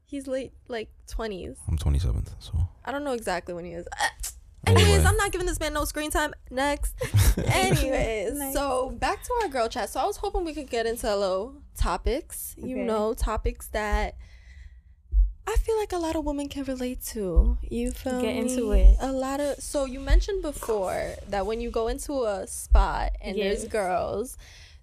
He's 0.04 0.26
late, 0.28 0.52
like 0.68 0.88
twenties. 1.08 1.56
I'm 1.68 1.76
27th. 1.76 2.28
So 2.38 2.52
I 2.84 2.92
don't 2.92 3.02
know 3.02 3.12
exactly 3.12 3.52
when 3.52 3.64
he 3.64 3.72
is. 3.72 3.86
Anyways, 4.66 4.86
Anyway. 4.88 5.04
I'm 5.08 5.16
not 5.16 5.32
giving 5.32 5.46
this 5.46 5.60
man 5.60 5.72
no 5.74 5.84
screen 5.84 6.10
time. 6.10 6.34
Next. 6.50 6.94
anyways, 7.38 8.34
Nice. 8.38 8.52
so 8.54 8.90
back 8.90 9.22
to 9.22 9.30
our 9.42 9.48
girl 9.48 9.68
chat. 9.68 9.90
So 9.90 10.00
I 10.00 10.06
was 10.06 10.16
hoping 10.16 10.44
we 10.44 10.52
could 10.54 10.68
get 10.70 10.86
into 10.86 11.12
a 11.12 11.16
little 11.16 11.54
topics. 11.76 12.54
You 12.58 12.76
Okay. 12.76 12.84
know, 12.84 13.14
topics 13.14 13.68
that. 13.68 14.16
I 15.48 15.54
feel 15.58 15.78
like 15.78 15.92
a 15.92 15.98
lot 15.98 16.16
of 16.16 16.24
women 16.24 16.48
can 16.48 16.64
relate 16.64 17.04
to. 17.12 17.56
You 17.62 17.92
feel 17.92 18.20
Get 18.20 18.34
into 18.34 18.72
me? 18.72 18.80
it. 18.80 18.96
A 18.98 19.12
lot 19.12 19.38
of 19.38 19.58
so 19.60 19.84
you 19.84 20.00
mentioned 20.00 20.42
before 20.42 21.14
that 21.28 21.46
when 21.46 21.60
you 21.60 21.70
go 21.70 21.86
into 21.86 22.24
a 22.24 22.48
spot 22.48 23.12
and 23.20 23.38
there's 23.38 23.64
girls, 23.68 24.36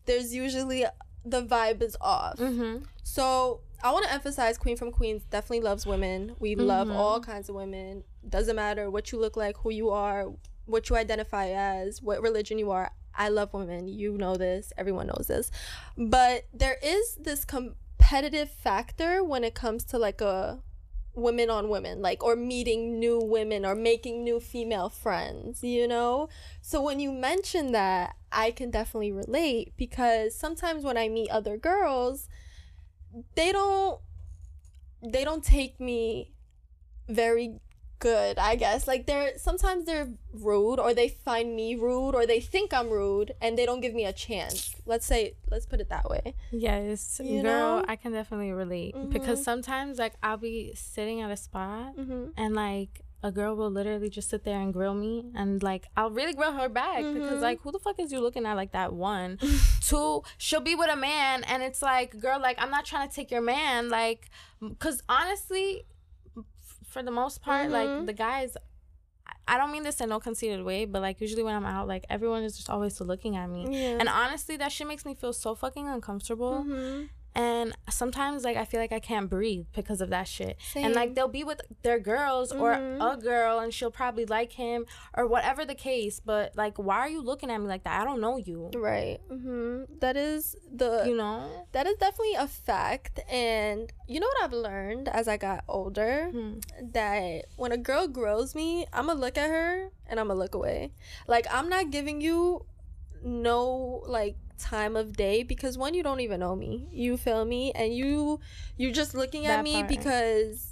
there's 0.06 0.34
usually 0.34 0.86
the 1.26 1.44
vibe 1.44 1.82
is 1.82 1.98
off. 2.00 2.38
Mm-hmm. 2.38 2.86
So 3.04 3.60
I 3.84 3.92
want 3.92 4.06
to 4.06 4.14
emphasize 4.14 4.58
Queen 4.58 4.78
from 4.78 4.92
Queens 4.92 5.24
definitely 5.30 5.60
loves 5.66 5.86
women. 5.86 6.38
We 6.40 6.56
love 6.56 6.88
Mhm. 6.88 6.96
all 6.96 7.20
kinds 7.20 7.50
of 7.50 7.56
women. 7.56 8.06
Doesn't 8.28 8.56
matter 8.56 8.90
what 8.90 9.12
you 9.12 9.20
look 9.20 9.38
like, 9.38 9.58
who 9.58 9.72
you 9.72 9.90
are, 9.90 10.28
what 10.66 10.90
you 10.90 10.96
identify 10.96 11.50
as, 11.50 12.02
what 12.02 12.22
religion 12.22 12.58
you 12.58 12.72
are. 12.72 12.92
I 13.16 13.30
love 13.30 13.54
women. 13.54 13.88
You 13.88 14.18
know 14.18 14.36
this. 14.36 14.74
Everyone 14.78 15.08
knows 15.08 15.28
this. 15.28 15.52
But 15.98 16.46
there 16.54 16.78
is 16.82 17.16
this 17.16 17.46
competitive 17.46 18.50
factor 18.50 19.24
when 19.24 19.44
it 19.44 19.54
comes 19.54 19.84
to 19.86 19.98
like 19.98 20.22
a 20.22 20.60
women 21.16 21.50
on 21.50 21.70
women 21.70 22.02
like 22.02 22.24
or 22.24 22.36
meeting 22.36 23.00
new 23.00 23.20
women 23.20 23.66
or 23.66 23.76
making 23.76 24.24
new 24.24 24.40
female 24.40 24.90
friends 24.90 25.64
you 25.64 25.88
know 25.88 26.28
so 26.60 26.82
when 26.82 27.00
you 27.00 27.12
mention 27.12 27.72
that 27.72 28.16
i 28.32 28.50
can 28.50 28.72
definitely 28.72 29.12
relate 29.12 29.74
because 29.78 30.36
sometimes 30.36 30.84
when 30.84 30.98
i 30.98 31.08
meet 31.08 31.30
other 31.30 31.56
girls 31.56 32.28
they 33.36 33.52
don't 33.52 34.02
they 35.04 35.24
don't 35.24 35.44
take 35.44 35.80
me 35.80 36.32
very 37.08 37.60
good 38.12 38.36
i 38.52 38.54
guess 38.64 38.82
like 38.92 39.04
they're 39.10 39.32
sometimes 39.50 39.82
they're 39.90 40.10
rude 40.50 40.80
or 40.86 40.94
they 41.00 41.08
find 41.30 41.48
me 41.62 41.68
rude 41.88 42.14
or 42.18 42.24
they 42.32 42.40
think 42.54 42.68
i'm 42.78 42.90
rude 43.02 43.30
and 43.42 43.52
they 43.58 43.66
don't 43.70 43.82
give 43.86 43.94
me 44.00 44.06
a 44.14 44.16
chance 44.26 44.76
let's 44.92 45.06
say 45.06 45.22
let's 45.52 45.66
put 45.72 45.80
it 45.84 45.90
that 45.96 46.06
way 46.14 46.26
Yes, 46.52 47.20
You 47.24 47.42
girl, 47.42 47.78
know? 47.80 47.86
I 47.94 47.96
can 48.02 48.12
definitely 48.20 48.52
relate 48.64 48.94
Mhm. 48.96 49.10
because 49.16 49.40
sometimes 49.52 49.92
like 50.04 50.14
I'll 50.26 50.38
be 50.52 50.74
sitting 50.96 51.18
at 51.22 51.30
a 51.38 51.38
spot 51.48 51.96
mm-hmm. 51.98 52.26
and 52.42 52.50
like 52.56 52.94
a 53.26 53.32
girl 53.32 53.56
will 53.60 53.72
literally 53.80 54.10
just 54.18 54.30
sit 54.34 54.42
there 54.44 54.60
and 54.64 54.74
grill 54.78 54.94
me 55.06 55.14
and 55.34 55.64
like 55.64 55.84
I'll 55.96 56.10
really 56.20 56.34
grill 56.40 56.52
her 56.62 56.68
back 56.84 56.98
because 57.18 57.40
Mhm. 57.40 57.48
like 57.50 57.58
who 57.62 57.72
the 57.72 57.80
fuck 57.86 57.98
is 58.04 58.12
you 58.12 58.20
looking 58.20 58.46
at 58.50 58.56
like 58.62 58.74
that 58.80 58.92
one 58.92 59.30
two 59.90 60.24
she'll 60.38 60.60
be 60.72 60.76
with 60.82 60.90
a 60.98 61.00
man 61.12 61.36
and 61.52 61.64
it's 61.64 61.82
like 61.82 62.10
girl 62.20 62.40
like 62.48 62.58
I'm 62.62 62.70
not 62.78 62.84
trying 62.92 63.08
to 63.08 63.14
take 63.20 63.30
your 63.36 63.46
man 63.56 63.80
like 64.00 64.22
because 64.74 64.98
honestly 65.08 65.86
for 66.94 67.02
the 67.04 67.12
most 67.22 67.42
part 67.42 67.66
Mhm. 67.68 67.72
like 67.78 68.06
the 68.06 68.14
guys 68.14 68.56
I- 69.32 69.54
I 69.54 69.58
don't 69.58 69.72
mean 69.72 69.84
this 69.84 70.00
in 70.02 70.10
no 70.10 70.20
conceited 70.20 70.62
way 70.64 70.86
but 70.86 71.02
like 71.02 71.20
usually 71.26 71.44
when 71.48 71.56
I'm 71.56 71.66
out 71.66 71.88
like 71.88 72.06
everyone 72.10 72.44
is 72.44 72.56
just 72.60 72.70
always 72.70 73.00
looking 73.02 73.36
at 73.42 73.48
me 73.56 73.62
yeah 73.72 73.98
and 74.00 74.08
honestly 74.10 74.56
that 74.58 74.72
shit 74.72 74.88
makes 74.88 75.06
me 75.06 75.14
feel 75.16 75.34
so 75.34 75.56
fucking 75.56 75.88
uncomfortable 75.96 76.56
mm-hmm. 76.66 77.06
And 77.36 77.74
sometimes 77.90 78.44
like 78.44 78.58
I 78.58 78.66
feel 78.66 78.80
like 78.80 78.92
I 78.92 79.00
can't 79.00 79.30
breathe 79.30 79.66
because 79.76 80.02
of 80.02 80.10
that 80.12 80.28
shit. 80.28 80.58
And 80.76 80.94
like 80.94 81.16
they'll 81.16 81.28
be 81.28 81.44
with 81.44 81.62
their 81.82 82.00
girls 82.00 82.52
or 82.52 82.76
Mhm. 82.76 83.14
a 83.14 83.18
girl 83.18 83.60
and 83.60 83.74
she'll 83.74 83.92
probably 83.92 84.26
like 84.26 84.54
him 84.54 84.86
or 85.18 85.26
whatever 85.28 85.66
the 85.66 85.76
case, 85.76 86.20
but 86.20 86.56
like 86.56 86.78
why 86.78 86.98
are 87.00 87.10
you 87.10 87.22
looking 87.22 87.50
at 87.50 87.60
me 87.60 87.68
like 87.68 87.84
that? 87.86 88.02
I 88.02 88.04
don't 88.04 88.22
know 88.22 88.38
you. 88.38 88.70
right 88.76 89.20
mm-hmm. 89.32 89.84
that 90.00 90.16
is 90.18 90.56
the 90.72 91.04
You 91.06 91.18
know? 91.18 91.68
that 91.72 91.88
is 91.88 91.96
definitely 91.98 92.36
a 92.36 92.48
fact 92.48 93.20
and 93.32 93.92
you 94.08 94.20
know 94.20 94.28
what 94.28 94.44
i've 94.44 94.54
learned 94.54 95.08
as 95.10 95.28
i 95.28 95.38
got 95.38 95.64
older 95.68 96.30
Hmm. 96.32 96.60
that 96.92 97.46
when 97.58 97.72
a 97.72 97.78
girl 97.78 98.08
grows 98.08 98.54
me 98.56 98.86
i'm 98.94 99.08
gonna 99.08 99.20
look 99.20 99.38
at 99.38 99.50
her 99.50 99.90
and 100.08 100.20
i'm 100.20 100.28
gonna 100.28 100.40
look 100.40 100.56
away 100.56 100.92
like 101.28 101.46
i'm 101.52 101.70
not 101.70 101.90
giving 101.92 102.22
you 102.22 102.66
no 103.24 104.04
like 104.08 104.36
time 104.58 104.96
of 104.96 105.16
day 105.16 105.44
because 105.44 105.78
one 105.78 105.94
you 105.94 106.04
don't 106.04 106.20
even 106.20 106.40
know 106.40 106.56
me. 106.56 106.88
You 106.92 107.18
feel 107.18 107.46
me? 107.46 107.72
And 107.74 107.96
you 107.96 108.40
you're 108.78 108.92
just 108.92 109.14
looking 109.14 109.46
at 109.46 109.58
That 109.58 109.64
me 109.64 109.74
part. 109.74 109.88
because 109.90 110.70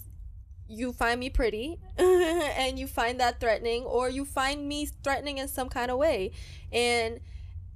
you 0.68 0.94
find 0.94 1.20
me 1.20 1.30
pretty 1.30 1.80
and 1.98 2.80
you 2.80 2.88
find 2.88 3.20
that 3.20 3.40
threatening 3.42 3.84
or 3.84 4.10
you 4.10 4.24
find 4.24 4.68
me 4.68 4.86
threatening 5.04 5.38
in 5.38 5.48
some 5.48 5.68
kind 5.70 5.92
of 5.92 5.98
way. 5.98 6.32
And 6.72 7.20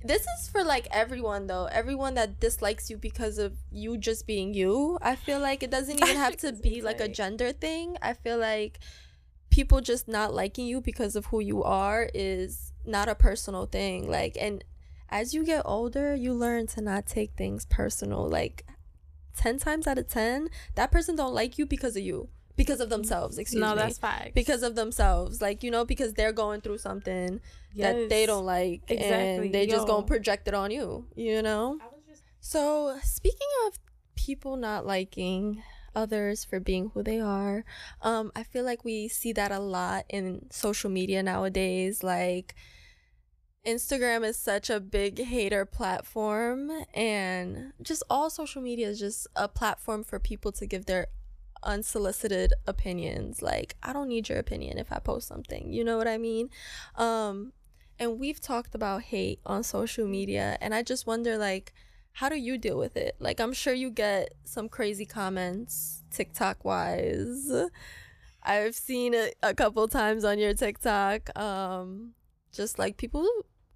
this 0.04 0.22
is 0.22 0.48
for 0.50 0.64
like 0.64 0.88
everyone 0.92 1.48
though. 1.48 1.66
Everyone 1.66 2.14
that 2.14 2.40
dislikes 2.40 2.90
you 2.90 2.98
because 2.98 3.38
of 3.38 3.54
you 3.72 3.98
just 3.98 4.28
being 4.28 4.54
you 4.54 5.00
i 5.02 5.16
feel 5.16 5.40
like 5.40 5.64
it 5.64 5.72
doesn't 5.72 6.02
even 6.02 6.16
have 6.16 6.38
to 6.38 6.52
be 6.68 6.82
like 6.82 7.00
a 7.02 7.08
gender 7.08 7.52
thing. 7.52 7.98
I 8.02 8.14
feel 8.14 8.38
like 8.38 8.80
people 9.50 9.82
just 9.82 10.08
not 10.08 10.34
liking 10.34 10.66
you 10.66 10.82
because 10.82 11.16
of 11.16 11.28
who 11.28 11.40
you 11.40 11.64
are 11.64 12.10
is 12.14 12.72
not 12.86 13.08
a 13.10 13.16
personal 13.16 13.66
thing. 13.66 14.10
Like 14.10 14.38
and 14.40 14.64
as 15.10 15.34
you 15.34 15.46
get 15.46 15.62
older 15.66 16.16
you 16.16 16.34
learn 16.34 16.68
to 16.68 16.82
not 16.82 17.06
take 17.06 17.32
things 17.36 17.66
personal. 17.66 18.28
Like 18.28 18.66
10 19.38 19.60
times 19.60 19.88
out 19.88 19.98
of 19.98 20.08
10 20.08 20.50
that 20.76 20.92
person 20.92 21.16
don't 21.16 21.34
like 21.34 21.58
you 21.58 21.66
because 21.66 21.96
of 21.96 22.04
you 22.04 22.30
because 22.56 22.80
of 22.80 22.90
themselves 22.90 23.38
excuse 23.38 23.60
no, 23.60 23.72
me. 23.72 23.80
that's 23.80 23.98
facts. 23.98 24.32
because 24.34 24.64
of 24.64 24.76
themselves. 24.76 25.42
Like 25.42 25.64
you 25.64 25.72
know 25.72 25.86
because 25.86 26.14
they're 26.14 26.32
going 26.32 26.62
through 26.62 26.78
something 26.78 27.42
that 27.76 28.10
they 28.10 28.26
don't 28.26 28.46
like 28.46 28.82
Exactly, 28.88 29.48
and 29.48 29.54
they 29.54 29.68
just 29.68 29.88
gonna 29.88 30.06
project 30.06 30.48
it 30.48 30.54
on 30.54 30.72
you 30.72 31.06
you 31.16 31.42
know? 31.42 31.80
Just- 32.10 32.24
so 32.40 32.98
speaking 33.04 33.48
of 33.68 33.80
people 34.16 34.56
not 34.56 34.86
liking 34.86 35.62
others 35.94 36.44
for 36.44 36.60
being 36.60 36.92
who 36.94 37.02
they 37.02 37.22
are 37.22 37.64
um 38.02 38.30
i 38.36 38.44
feel 38.44 38.66
like 38.66 38.84
we 38.84 39.08
see 39.08 39.32
that 39.32 39.50
a 39.50 39.60
lot 39.60 40.04
in 40.10 40.46
social 40.52 40.90
media 40.90 41.24
nowadays. 41.24 42.04
Like 42.04 42.54
Instagram 43.66 44.24
is 44.24 44.38
such 44.38 44.70
a 44.70 44.80
big 44.80 45.20
hater 45.20 45.66
platform 45.66 46.72
and 46.94 47.74
just 47.82 48.04
all 48.10 48.30
social 48.30 48.62
media 48.62 48.88
is 48.88 49.00
just 49.00 49.28
a 49.36 49.48
platform 49.48 50.04
for 50.04 50.20
people 50.20 50.52
to 50.52 50.68
give 50.68 50.86
their 50.86 51.08
unsolicited 51.64 52.54
opinions. 52.68 53.42
Like 53.42 53.76
I 53.82 53.92
don't 53.92 54.08
need 54.08 54.30
your 54.30 54.38
opinion 54.38 54.78
if 54.78 54.92
I 54.92 55.00
post 55.00 55.28
something. 55.28 55.72
You 55.72 55.84
know 55.84 55.98
what 55.98 56.08
I 56.08 56.18
mean? 56.20 56.50
Um 56.96 57.54
and 57.98 58.20
we've 58.20 58.40
talked 58.40 58.76
about 58.76 59.04
hate 59.04 59.40
on 59.46 59.64
social 59.64 60.08
media 60.08 60.58
and 60.62 60.76
I 60.76 60.84
just 60.84 61.08
wonder 61.08 61.38
like 61.38 61.74
how 62.14 62.30
do 62.30 62.36
you 62.36 62.60
deal 62.60 62.78
with 62.78 62.96
it? 62.96 63.16
Like 63.20 63.40
I'm 63.40 63.54
sure 63.54 63.74
you 63.74 63.90
get 63.90 64.36
some 64.44 64.70
crazy 64.70 65.08
comments 65.08 66.04
TikTok 66.12 66.64
wise. 66.64 67.52
I've 68.44 68.76
seen 68.76 69.16
it 69.16 69.36
a 69.42 69.56
couple 69.56 69.88
times 69.88 70.24
on 70.24 70.38
your 70.38 70.54
TikTok. 70.54 71.36
Um 71.36 72.14
just 72.52 72.78
like 72.78 72.98
people 72.98 73.28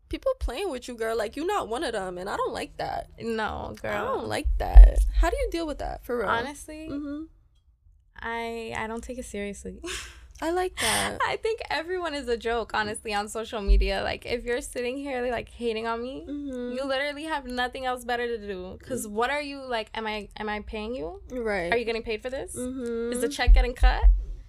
people 0.10 0.32
playing 0.40 0.70
with 0.72 0.88
you 0.88 0.96
girl 0.96 1.16
like 1.18 1.36
you're 1.36 1.46
not 1.48 1.68
one 1.70 1.84
of 1.84 1.94
them 1.94 2.18
and 2.18 2.30
I 2.30 2.36
don't 2.36 2.54
like 2.54 2.78
that. 2.78 3.10
no, 3.20 3.76
girl. 3.82 3.92
I 3.92 3.98
don't 4.02 4.28
like 4.28 4.48
that. 4.58 5.00
How 5.16 5.30
do 5.30 5.38
you 5.38 5.50
deal 5.52 5.68
with 5.68 5.78
that 5.80 6.04
for 6.04 6.18
real? 6.20 6.28
Honestly, 6.28 6.88
hmm 6.88 7.24
I 8.22 8.74
I 8.76 8.88
don't 8.88 9.04
take 9.04 9.18
it 9.18 9.26
seriously. 9.26 9.80
I 10.42 10.52
like 10.52 10.74
that. 10.80 11.18
I 11.28 11.36
think 11.36 11.60
everyone 11.70 12.14
is 12.16 12.30
a 12.30 12.38
joke, 12.38 12.72
honestly, 12.74 13.14
on 13.14 13.28
social 13.28 13.62
media. 13.62 14.02
Like, 14.04 14.26
if 14.26 14.46
you're 14.46 14.62
sitting 14.62 14.98
here 14.98 15.30
like 15.30 15.50
hating 15.50 15.86
on 15.86 16.02
me, 16.02 16.26
Mhm. 16.30 16.76
you 16.76 16.84
literally 16.86 17.26
have 17.26 17.46
nothing 17.46 17.84
else 17.86 18.06
better 18.06 18.26
to 18.26 18.38
do. 18.48 18.78
Cause 18.88 19.06
what 19.06 19.30
are 19.32 19.42
you 19.42 19.58
like? 19.66 19.90
Am 19.94 20.08
I 20.08 20.30
am 20.38 20.48
I 20.48 20.62
paying 20.62 20.96
you? 20.96 21.22
Right. 21.30 21.74
Are 21.74 21.78
you 21.78 21.84
getting 21.84 22.04
paid 22.04 22.22
for 22.22 22.30
this? 22.30 22.56
Mm-hmm. 22.56 23.12
Is 23.12 23.20
the 23.20 23.28
check 23.28 23.54
getting 23.54 23.74
cut? 23.74 24.02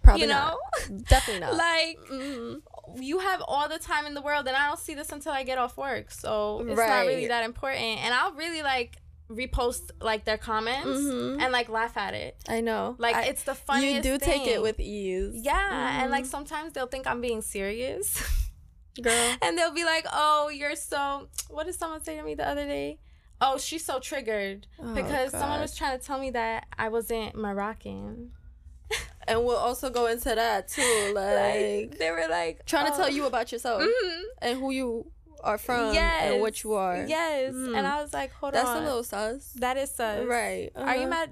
Probably 0.02 0.22
you 0.22 0.28
know, 0.28 0.56
not. 0.88 1.04
Definitely 1.04 1.40
not. 1.40 1.54
like 1.56 1.98
Mhm. 2.10 2.62
you 2.96 3.18
have 3.18 3.42
all 3.46 3.68
the 3.68 3.78
time 3.78 4.06
in 4.06 4.14
the 4.14 4.22
world, 4.22 4.46
and 4.48 4.56
I 4.56 4.66
don't 4.68 4.78
see 4.78 4.94
this 4.94 5.12
until 5.12 5.32
I 5.32 5.42
get 5.42 5.58
off 5.58 5.76
work. 5.76 6.10
So 6.10 6.60
it's 6.66 6.76
not 6.78 7.06
really 7.06 7.26
that 7.28 7.44
important. 7.44 7.98
And 8.04 8.14
I'll 8.14 8.32
really 8.32 8.62
like 8.62 8.96
repost 9.30 9.90
like 10.00 10.24
their 10.24 10.38
comments 10.38 10.88
Mhm. 10.88 11.40
and 11.40 11.52
like 11.52 11.68
laugh 11.68 11.96
at 11.96 12.14
it. 12.14 12.36
I 12.48 12.60
know. 12.62 12.96
Like 12.98 13.14
I- 13.14 13.24
it's 13.26 13.44
the 13.44 13.54
funniest. 13.54 13.94
you 13.96 14.02
do 14.02 14.18
take 14.18 14.46
it 14.46 14.60
with 14.60 14.80
ease. 14.80 15.34
Yeah, 15.44 16.02
and 16.02 16.10
like 16.10 16.24
Mhm. 16.24 16.28
sometimes 16.30 16.72
they'll 16.72 16.88
think 16.88 17.06
I'm 17.06 17.20
being 17.20 17.42
serious. 17.42 18.20
girl. 19.00 19.36
and 19.42 19.56
they'll 19.56 19.70
be 19.72 19.84
like, 19.84 20.04
"Oh, 20.12 20.48
you're 20.48 20.74
so." 20.76 21.28
What 21.48 21.66
did 21.66 21.76
someone 21.76 22.02
say 22.02 22.16
to 22.16 22.22
me 22.24 22.34
the 22.34 22.46
other 22.46 22.66
day? 22.66 22.98
Oh, 23.40 23.56
she's 23.56 23.84
so 23.84 24.00
triggered 24.00 24.66
Oh, 24.82 24.92
because 24.94 25.30
someone 25.30 25.60
was 25.60 25.74
trying 25.76 25.98
to 25.98 26.04
tell 26.04 26.18
me 26.18 26.30
that 26.30 26.66
I 26.76 26.88
wasn't 26.88 27.34
Moroccan. 27.36 28.32
And 29.28 29.44
we'll 29.44 29.56
also 29.56 29.90
go 29.90 30.06
into 30.06 30.34
that 30.34 30.66
too, 30.68 30.82
like, 31.14 31.36
Like 31.36 31.98
they 31.98 32.10
were 32.10 32.26
like 32.28 32.66
trying 32.66 32.86
to 32.86 32.92
oh. 32.94 32.96
tell 32.96 33.10
you 33.10 33.26
about 33.26 33.52
yourself 33.52 33.82
Mhm. 33.82 34.22
and 34.42 34.58
who 34.58 34.70
you 34.72 35.06
are 35.44 35.56
from 35.58 35.94
yes, 35.94 36.32
and 36.32 36.40
what 36.40 36.64
you 36.64 36.72
are. 36.74 37.04
Yes, 37.06 37.52
Mhm. 37.54 37.76
and 37.76 37.86
I 37.86 38.02
was 38.02 38.12
like, 38.12 38.32
"Hold 38.32 38.54
That's 38.54 38.68
on, 38.68 38.74
That's 38.76 38.84
a 38.84 38.88
little 38.88 39.04
sus. 39.04 39.52
that 39.56 39.76
is 39.76 39.90
sus. 39.92 40.26
Right. 40.26 40.70
Are 40.74 40.96
you 40.96 41.02
uh-huh. 41.02 41.08
mad? 41.10 41.30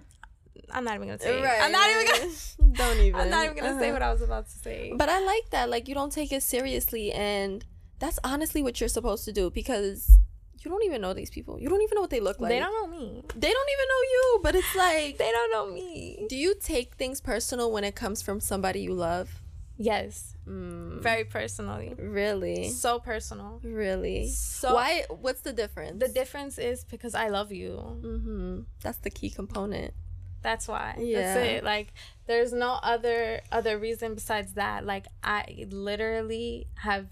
I'm 0.71 0.85
not 0.85 0.95
even 0.95 1.09
gonna 1.09 1.19
say. 1.19 1.39
it. 1.39 1.43
Right. 1.43 1.61
I'm 1.63 1.73
not 1.73 1.91
even 1.91 2.07
gonna. 2.07 2.73
Don't 2.75 2.99
even. 3.01 3.21
I'm 3.21 3.31
not 3.31 3.45
even 3.47 3.57
gonna 3.57 3.79
say 3.81 3.87
Uh-huh. 3.89 3.93
what 3.95 4.03
I 4.03 4.13
was 4.13 4.23
about 4.23 4.47
to 4.49 4.59
say. 4.59 4.93
But 4.95 5.09
I 5.09 5.19
like 5.21 5.51
that. 5.51 5.69
Like 5.69 5.89
you 5.89 5.95
don't 5.95 6.13
take 6.13 6.31
it 6.33 6.43
seriously 6.43 7.11
and 7.13 7.65
that's 7.99 8.19
honestly 8.23 8.63
what 8.63 8.81
you're 8.81 8.89
supposed 8.89 9.25
to 9.25 9.33
do 9.33 9.51
because 9.51 10.19
you 10.65 10.71
don't 10.71 10.85
even 10.85 11.01
know 11.01 11.13
these 11.15 11.31
people. 11.31 11.59
You 11.61 11.69
don't 11.69 11.83
even 11.83 11.95
know 11.97 12.01
what 12.03 12.11
they 12.11 12.21
look 12.21 12.41
like. 12.41 12.51
they 12.51 12.59
don't 12.61 12.73
know 12.73 12.87
me. 12.99 13.23
they 13.37 13.51
don't 13.53 13.71
even 13.77 13.89
know 13.89 14.03
you, 14.15 14.41
but 14.43 14.55
it's 14.55 14.75
like 14.77 15.19
They 15.23 15.31
don't 15.31 15.51
know 15.51 15.67
me. 15.73 16.27
do 16.29 16.37
you 16.37 16.55
take 16.61 16.95
things 16.95 17.21
personal 17.21 17.71
when 17.73 17.85
it 17.85 17.95
comes 17.95 18.23
from 18.23 18.41
somebody 18.41 18.81
you 18.81 18.95
love? 18.95 19.43
Yes, 19.77 20.35
Mm, 20.49 21.03
very 21.03 21.25
personally. 21.25 21.95
really? 21.99 22.71
So 22.71 22.99
personal. 22.99 23.61
Really? 23.63 24.29
So 24.29 24.75
Why 24.75 25.05
what's 25.11 25.43
the 25.43 25.53
difference? 25.53 26.01
The 26.01 26.09
difference 26.09 26.57
is 26.59 26.85
because 26.85 27.15
I 27.15 27.29
love 27.29 27.53
you. 27.53 27.73
Mhm. 28.03 28.65
That's 28.83 28.99
the 28.99 29.11
key 29.11 29.29
component. 29.31 29.93
That's 30.41 30.67
why. 30.67 30.95
Yeah. 30.99 31.21
That's 31.35 31.47
it. 31.47 31.65
Like 31.65 31.93
there's 32.27 32.53
no 32.53 32.79
other 32.83 33.41
other 33.53 33.79
reason 33.79 34.15
besides 34.15 34.55
that. 34.55 34.87
Like 34.87 35.07
I 35.23 35.67
literally 35.71 36.67
have 36.77 37.07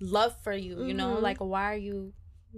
love 0.00 0.34
for 0.44 0.52
you, 0.52 0.84
you 0.84 0.94
know? 0.94 1.16
Mhm. 1.16 1.22
Like 1.22 1.38
why 1.38 1.64
are 1.72 1.76
you 1.76 2.12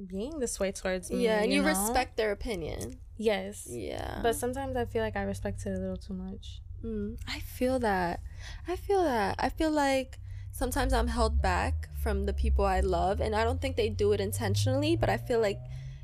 being 0.07 0.39
this 0.39 0.59
way 0.61 0.73
towards 0.73 1.11
me? 1.11 1.25
Yeah, 1.25 1.43
and 1.43 1.53
you, 1.53 1.63
know? 1.63 1.69
respect 1.69 2.17
their 2.17 2.33
opinion. 2.33 2.99
Yes. 3.17 3.67
Yeah. 3.71 4.21
But 4.23 4.37
sometimes 4.37 4.77
I 4.77 4.85
feel 4.85 5.03
like 5.03 5.17
I 5.17 5.23
respect 5.23 5.65
it 5.67 5.71
a 5.71 5.79
little 5.79 5.97
too 5.97 6.15
much. 6.15 6.63
Mm, 6.85 7.19
I 7.29 7.41
feel 7.41 7.79
that. 7.81 8.21
I 8.67 8.77
feel 8.77 9.05
that. 9.05 9.37
I 9.39 9.49
feel 9.51 9.71
like 9.71 10.19
sometimes 10.53 10.93
I'm 10.93 11.09
held 11.09 11.43
back 11.43 11.89
from 12.03 12.25
the 12.27 12.33
people 12.33 12.65
I 12.65 12.81
love, 12.81 13.21
and 13.21 13.35
I 13.35 13.45
don't 13.45 13.61
think 13.61 13.77
they 13.77 13.89
do 13.91 14.13
it 14.13 14.21
intentionally, 14.21 14.97
but 14.97 15.11
I 15.11 15.19
feel 15.19 15.41
like 15.41 15.59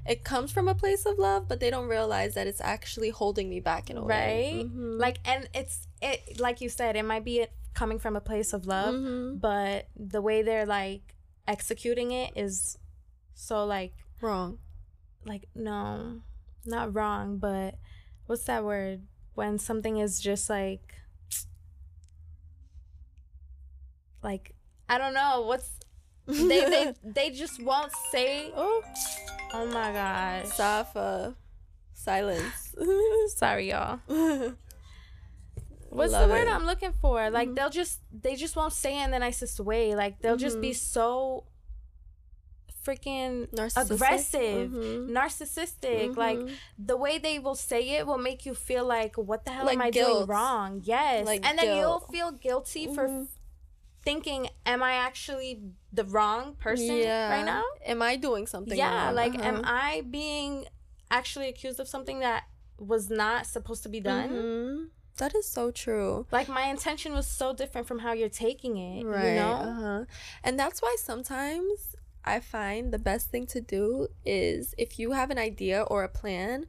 it 0.06 0.22
comes 0.24 0.52
from 0.52 0.68
a 0.68 0.74
place 0.74 1.06
of 1.06 1.18
love, 1.18 1.48
but 1.48 1.58
they 1.58 1.70
don't 1.70 1.88
realize 1.88 2.34
that 2.34 2.46
it's 2.46 2.60
actually 2.60 3.10
holding 3.10 3.48
me 3.48 3.60
back 3.60 3.88
in 3.90 3.96
a 3.96 4.04
way. 4.04 4.52
Right? 4.54 4.66
Mhm. 4.70 5.00
Like 5.00 5.18
and 5.24 5.48
it's 5.54 5.88
it 6.02 6.38
like 6.38 6.60
you 6.60 6.68
said, 6.68 6.96
it 6.96 7.04
might 7.04 7.24
be 7.24 7.40
it 7.40 7.52
coming 7.74 7.98
from 7.98 8.14
a 8.16 8.20
place 8.20 8.52
of 8.52 8.66
love, 8.66 8.94
Mhm. 8.94 9.40
but 9.40 9.88
the 9.96 10.20
way 10.22 10.42
they're 10.42 10.66
like 10.66 11.14
executing 11.48 12.10
it 12.12 12.32
is 12.36 12.78
so 13.38 13.64
like 13.66 13.92
wrong. 14.22 14.58
like 15.26 15.44
no 15.54 16.20
not 16.64 16.92
wrong 16.94 17.36
but 17.38 17.74
what's 18.26 18.44
that 18.44 18.64
word 18.64 19.02
when 19.34 19.58
something 19.58 19.98
is 19.98 20.18
just 20.20 20.48
like 20.50 20.94
like 24.22 24.52
i 24.88 24.98
don't 24.98 25.14
know 25.14 25.42
what's 25.46 25.70
they 26.26 26.46
they 26.64 26.94
they 27.04 27.30
just 27.30 27.62
won't 27.62 27.92
say 28.10 28.50
oh, 28.56 28.82
oh 29.52 29.66
my 29.66 29.92
gosh 29.92 30.46
Safaa, 30.46 31.34
silence. 31.92 32.74
sorry 33.36 33.70
y'all 33.70 34.00
what's 35.90 36.12
Love 36.12 36.28
the 36.28 36.34
word 36.34 36.48
it. 36.48 36.52
i'm 36.52 36.66
looking 36.66 36.92
for 37.00 37.30
like 37.30 37.48
Mhm. 37.50 37.54
they'll 37.56 37.70
just 37.70 38.00
they 38.12 38.34
just 38.34 38.56
won't 38.56 38.72
say 38.72 39.00
it 39.00 39.04
in 39.04 39.10
the 39.12 39.18
nicest 39.18 39.60
way 39.60 39.94
like 39.94 40.20
they'll 40.20 40.36
just 40.36 40.60
be 40.60 40.70
Mhm. 40.70 40.76
so 40.76 41.44
freaking 42.86 43.30
Narcissistic? 43.60 43.90
aggressive 43.94 44.70
Mhm. 44.70 45.08
narcissistic 45.18 46.16
like 46.16 46.38
Mhm. 46.38 46.52
the 46.90 46.96
way 47.04 47.14
they 47.26 47.36
will 47.44 47.54
say 47.70 47.80
it 47.98 48.06
will 48.08 48.22
make 48.28 48.40
you 48.48 48.54
feel 48.68 48.84
like 48.98 49.14
what 49.28 49.40
the 49.46 49.50
hell 49.56 49.66
Like 49.70 49.76
am 49.80 49.82
i 49.82 49.90
guilt. 49.90 50.12
doing 50.12 50.26
wrong 50.34 50.70
yes 50.84 51.26
Like 51.30 51.44
and 51.46 51.58
then 51.58 51.70
you'll 51.78 52.04
feel 52.14 52.30
guilty 52.48 52.84
for 52.94 53.04
Mhm. 53.08 53.26
thinking 54.08 54.48
am 54.72 54.80
i 54.82 54.92
actually 55.08 55.50
the 55.92 56.04
wrong 56.04 56.54
person 56.66 56.96
yeah. 56.96 57.30
right 57.34 57.44
now 57.44 57.64
Am 57.92 58.00
I 58.02 58.16
doing 58.16 58.46
something 58.54 58.78
yeah 58.78 59.06
wrong? 59.06 59.14
like 59.20 59.34
am 59.50 59.56
Uh-huh. 59.64 59.88
i 59.90 59.90
being 60.20 60.52
actually 61.10 61.48
accused 61.48 61.78
of 61.80 61.88
something 61.94 62.18
that 62.20 62.42
was 62.92 63.04
not 63.10 63.46
supposed 63.46 63.82
to 63.86 63.88
be 63.96 64.00
done 64.00 64.30
Mhm. 64.30 64.90
That 65.22 65.34
is 65.34 65.46
so 65.58 65.70
true. 65.70 66.26
like 66.38 66.48
my 66.60 66.64
intention 66.74 67.10
was 67.20 67.26
so 67.26 67.46
different 67.60 67.86
from 67.88 68.00
how 68.04 68.12
you're 68.12 68.28
taking 68.48 68.74
it 68.76 69.02
Right. 69.04 69.28
you 69.28 69.34
know 69.42 69.54
Uh-huh. 69.70 70.00
And 70.44 70.52
that's 70.60 70.78
why 70.84 70.94
sometimes 71.10 71.96
I 72.26 72.40
find 72.40 72.92
the 72.92 72.98
best 72.98 73.30
thing 73.30 73.46
to 73.48 73.60
do 73.60 74.08
is 74.24 74.74
if 74.76 74.98
you 74.98 75.12
have 75.12 75.30
an 75.30 75.38
idea 75.38 75.82
or 75.82 76.02
a 76.04 76.08
plan, 76.08 76.66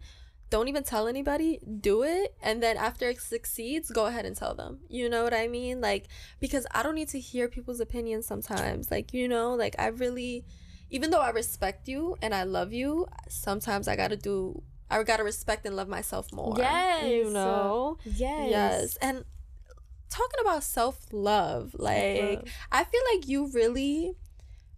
don't 0.50 0.68
even 0.68 0.84
tell 0.84 1.08
anybody, 1.08 1.60
do 1.82 2.04
it. 2.04 2.36
And 2.42 2.64
then 2.64 2.78
after 2.78 3.10
it 3.10 3.20
succeeds, 3.20 3.92
go 3.92 4.06
ahead 4.06 4.26
and 4.26 4.36
tell 4.36 4.56
them. 4.56 4.80
You 4.88 5.10
know 5.10 5.24
what 5.24 5.34
I 5.34 5.48
mean? 5.48 5.82
Like, 5.82 6.08
because 6.40 6.66
I 6.72 6.84
don't 6.84 6.96
need 6.96 7.10
to 7.10 7.20
hear 7.20 7.50
people's 7.50 7.80
opinions 7.80 8.26
sometimes. 8.26 8.90
Like, 8.90 9.14
you 9.14 9.28
know, 9.28 9.56
like 9.56 9.76
I 9.78 9.88
really, 9.88 10.46
even 10.90 11.12
though 11.12 11.20
I 11.20 11.32
respect 11.32 11.88
you 11.88 12.16
and 12.22 12.34
I 12.34 12.44
love 12.44 12.72
you, 12.72 13.08
sometimes 13.28 13.88
I 13.88 13.96
gotta 13.96 14.16
do 14.16 14.64
I 14.90 15.04
gotta 15.04 15.24
respect 15.24 15.66
and 15.66 15.76
love 15.76 15.90
myself 15.90 16.32
more. 16.32 16.56
Yes. 16.58 17.06
You 17.06 17.30
know? 17.30 17.98
Yes. 18.06 18.50
Yes. 18.50 18.98
And 19.02 19.26
talking 20.10 20.40
about 20.42 20.64
self 20.64 21.08
love, 21.12 21.76
like 21.78 22.18
Self-love. 22.18 22.44
I 22.72 22.84
feel 22.86 23.02
like 23.14 23.28
you 23.28 23.48
really 23.54 24.16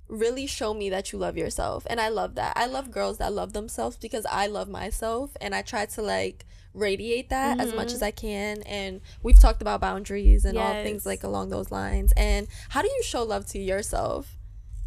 really 0.09 0.47
show 0.47 0.73
me 0.73 0.89
that 0.89 1.11
you 1.11 1.19
love 1.19 1.37
yourself 1.37 1.85
and 1.89 2.01
I 2.01 2.09
love 2.09 2.35
that. 2.35 2.53
I 2.55 2.65
love 2.65 2.91
girls 2.91 3.19
that 3.19 3.31
love 3.31 3.53
themselves 3.53 3.95
because 3.95 4.25
I 4.29 4.47
love 4.47 4.67
myself 4.67 5.37
and 5.39 5.55
I 5.55 5.61
try 5.61 5.85
to 5.85 6.01
like 6.01 6.45
radiate 6.73 7.29
that 7.29 7.59
as 7.59 7.73
much 7.73 7.87
as 7.87 7.95
mm-hmm. 7.95 8.05
I 8.05 8.11
can 8.11 8.61
and 8.63 9.01
we've 9.23 9.39
talked 9.39 9.61
about 9.61 9.81
boundaries 9.81 10.45
and 10.45 10.57
all 10.57 10.73
things 10.83 11.05
like 11.05 11.23
along 11.23 11.49
those 11.49 11.71
lines. 11.71 12.11
And 12.17 12.47
how 12.69 12.81
do 12.81 12.87
you 12.87 13.03
show 13.03 13.23
love 13.23 13.45
to 13.47 13.59
yourself? 13.59 14.35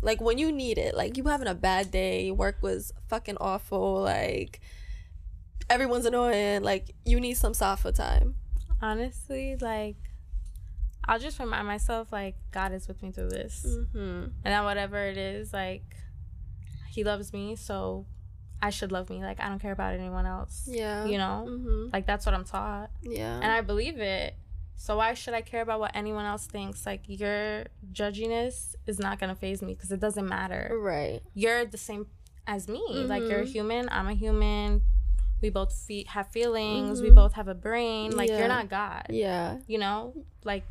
Like 0.01 0.21
when 0.21 0.39
you 0.39 0.51
need 0.51 0.79
it, 0.79 0.97
like 0.97 1.17
you 1.17 1.25
having 1.25 1.49
a 1.49 1.55
bad 1.55 1.91
day, 1.91 2.31
work 2.33 2.59
was 2.61 2.93
fucking 3.09 3.37
awful, 3.41 4.03
like 4.03 4.61
everyone's 5.71 6.07
annoying, 6.07 6.63
like 6.63 6.95
you 7.05 7.21
need 7.21 7.35
some 7.35 7.53
Safaa 7.53 7.95
time. 7.95 8.35
Honestly, 8.81 9.57
like, 9.61 9.95
I'll 11.07 11.19
just 11.19 11.39
remind 11.41 11.67
myself, 11.67 12.13
like, 12.13 12.37
God 12.53 12.73
is 12.73 12.87
with 12.89 13.03
me 13.03 13.11
through 13.11 13.31
this. 13.31 13.67
Mm-hmm. 13.69 13.99
And 13.99 14.33
that 14.45 14.65
whatever 14.65 14.99
it 14.99 15.17
is, 15.19 15.53
like, 15.53 15.97
He 16.91 17.05
loves 17.05 17.33
me, 17.33 17.57
so 17.57 18.07
I 18.61 18.71
should 18.71 18.93
love 18.93 19.09
me. 19.11 19.23
Like, 19.25 19.41
I 19.41 19.49
don't 19.49 19.59
care 19.59 19.73
about 19.73 19.95
anyone 19.95 20.27
else. 20.27 20.69
Yeah. 20.71 21.05
You 21.07 21.19
know? 21.19 21.47
Mm-hmm. 21.49 21.89
Like, 21.93 22.07
that's 22.07 22.25
what 22.27 22.35
I'm 22.35 22.45
taught. 22.45 22.91
Yeah. 23.03 23.35
And 23.37 23.51
I 23.51 23.63
believe 23.63 23.99
it. 23.99 24.37
So 24.77 24.97
why 24.97 25.15
should 25.15 25.35
I 25.35 25.43
care 25.43 25.63
about 25.63 25.81
what 25.81 25.93
anyone 25.95 26.25
else 26.25 26.47
thinks? 26.47 26.85
Like, 26.87 27.03
your 27.07 27.65
judginess 27.93 28.75
is 28.87 28.99
not 28.99 29.19
going 29.19 29.31
to 29.31 29.37
phase 29.37 29.63
me 29.63 29.75
because 29.75 29.91
it 29.93 30.01
doesn't 30.01 30.29
matter. 30.29 30.71
right. 30.81 31.21
You're 31.35 31.65
the 31.65 31.79
same 31.79 32.07
as 32.47 32.69
me. 32.69 32.83
Like, 33.07 33.23
you're 33.23 33.41
a 33.41 33.45
Mhm. 33.45 33.53
human. 33.53 33.89
I'm 33.91 34.09
a 34.09 34.15
human. 34.15 34.83
We 35.41 35.51
both 35.51 35.73
fe- 35.73 36.05
have 36.09 36.29
feelings. 36.29 37.01
We 37.01 37.11
Mhm. 37.11 37.15
both 37.15 37.33
have 37.35 37.49
a 37.49 37.55
brain. 37.55 38.17
Like, 38.17 38.29
Yeah. 38.29 38.39
you're 38.39 38.49
not 38.49 38.69
God. 38.69 39.07
Yeah. 39.11 39.59
You 39.67 39.79
know? 39.79 40.15
Like, 40.45 40.65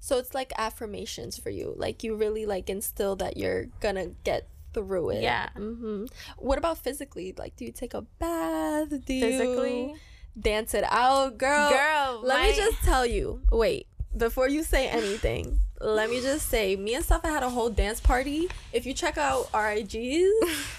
So 0.00 0.18
it's 0.18 0.34
like 0.34 0.52
affirmations 0.58 1.38
for 1.38 1.50
you. 1.50 1.74
Like 1.76 2.02
you 2.02 2.14
really 2.16 2.46
like 2.46 2.68
instill 2.70 3.16
that 3.16 3.36
you're 3.36 3.66
gonna 3.80 4.08
get 4.24 4.48
through 4.72 5.10
it. 5.10 5.22
Yeah. 5.22 5.50
hmm 5.50 6.06
What 6.38 6.58
about 6.58 6.78
physically? 6.78 7.34
Like, 7.36 7.56
do 7.56 7.64
you 7.64 7.72
take 7.72 7.92
a 7.94 8.02
bath? 8.02 8.88
Do 9.04 9.12
you 9.14 9.20
physically. 9.20 9.94
dance 10.40 10.74
it 10.74 10.84
out, 10.88 11.38
girl? 11.38 11.70
Girl, 11.70 12.20
Let 12.24 12.40
my- 12.40 12.48
me 12.50 12.56
just 12.56 12.82
tell 12.82 13.04
you. 13.04 13.42
Wait, 13.52 13.86
before 14.16 14.48
you 14.48 14.62
say 14.62 14.88
anything, 14.88 15.60
let 15.80 16.08
me 16.10 16.20
just 16.20 16.48
say, 16.48 16.76
me 16.76 16.94
and 16.94 17.04
Safaa 17.04 17.26
had 17.30 17.42
a 17.42 17.50
whole 17.50 17.70
dance 17.70 18.00
party. 18.00 18.48
If 18.72 18.86
you 18.86 18.94
check 18.94 19.18
out 19.18 19.48
our 19.52 19.70
IGs. 19.74 20.28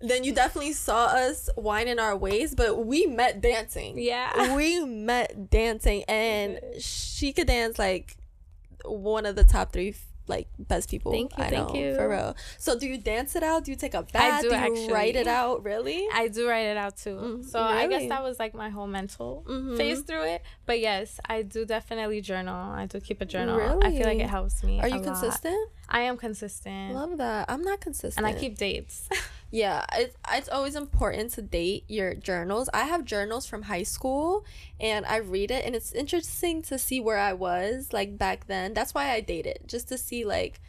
Then 0.00 0.22
you 0.22 0.34
definitely 0.34 0.74
saw 0.74 1.06
us 1.06 1.48
whining 1.56 1.98
our 1.98 2.14
ways, 2.14 2.54
but 2.54 2.84
we 2.84 3.06
met 3.06 3.40
dancing. 3.40 3.98
Yeah. 3.98 4.54
we 4.54 4.84
met 4.84 5.48
dancing 5.48 6.04
and 6.08 6.60
she 6.78 7.32
could 7.32 7.46
dance 7.46 7.78
like 7.78 8.18
one 8.84 9.26
of 9.26 9.36
the 9.36 9.44
top 9.44 9.72
three 9.72 9.94
like 10.26 10.48
best 10.58 10.88
people 10.90 11.12
Thank 11.12 11.36
you, 11.36 11.44
I 11.44 11.50
thank 11.50 11.68
know, 11.68 11.74
you. 11.74 11.94
for 11.96 12.08
real. 12.08 12.34
So 12.56 12.78
do 12.78 12.86
you 12.86 12.96
dance 12.96 13.36
it 13.36 13.42
out? 13.42 13.64
Do 13.64 13.70
you 13.70 13.76
take 13.76 13.92
a 13.92 14.02
bath? 14.04 14.38
I 14.38 14.40
do, 14.40 14.46
you 14.48 14.54
actually. 14.54 14.90
write 14.92 15.16
it 15.16 15.26
out? 15.26 15.62
Really? 15.62 16.06
I 16.14 16.28
do 16.28 16.48
write 16.48 16.62
it 16.64 16.78
out 16.78 16.96
too. 16.96 17.16
Mm, 17.16 17.44
so 17.44 17.60
I 17.60 17.86
guess 17.88 18.08
that 18.08 18.22
was 18.22 18.38
like 18.38 18.54
my 18.54 18.70
whole 18.70 18.86
mental 18.86 19.44
Mhm. 19.46 19.76
phase 19.76 20.00
through 20.00 20.22
it. 20.24 20.42
But 20.64 20.80
yes, 20.80 21.20
I 21.28 21.42
do 21.42 21.66
definitely 21.66 22.22
journal. 22.22 22.56
I 22.72 22.86
do 22.86 23.00
keep 23.00 23.20
a 23.20 23.26
journal. 23.26 23.80
I 23.82 23.90
feel 23.90 24.06
like 24.06 24.18
it 24.18 24.30
helps 24.30 24.64
me. 24.64 24.80
Are 24.80 24.88
you 24.88 24.94
lot. 24.96 25.04
consistent? 25.04 25.70
I 25.90 26.00
am 26.00 26.16
consistent. 26.16 26.94
Love 26.94 27.18
that. 27.18 27.44
I'm 27.50 27.60
not 27.60 27.82
consistent. 27.82 28.16
and 28.16 28.26
I 28.26 28.38
keep 28.38 28.56
dates. 28.56 29.10
Yeah, 29.54 29.84
it's, 29.92 30.16
it's 30.32 30.48
always 30.48 30.74
important 30.74 31.30
to 31.34 31.42
date 31.42 31.84
your 31.86 32.12
journals. 32.14 32.68
I 32.74 32.86
have 32.86 33.04
journals 33.04 33.46
from 33.46 33.62
high 33.62 33.84
school 33.84 34.44
and 34.80 35.06
I 35.06 35.18
read 35.18 35.52
it 35.52 35.64
and 35.64 35.76
it's 35.76 35.92
interesting 35.92 36.60
to 36.62 36.76
see 36.76 36.98
where 36.98 37.18
I 37.18 37.34
was 37.34 37.92
like 37.92 38.18
back 38.18 38.48
then. 38.48 38.74
That's 38.74 38.92
why 38.94 39.12
I 39.12 39.20
date 39.20 39.46
it, 39.46 39.62
just 39.68 39.86
to 39.90 39.96
see 39.96 40.24
like 40.24 40.60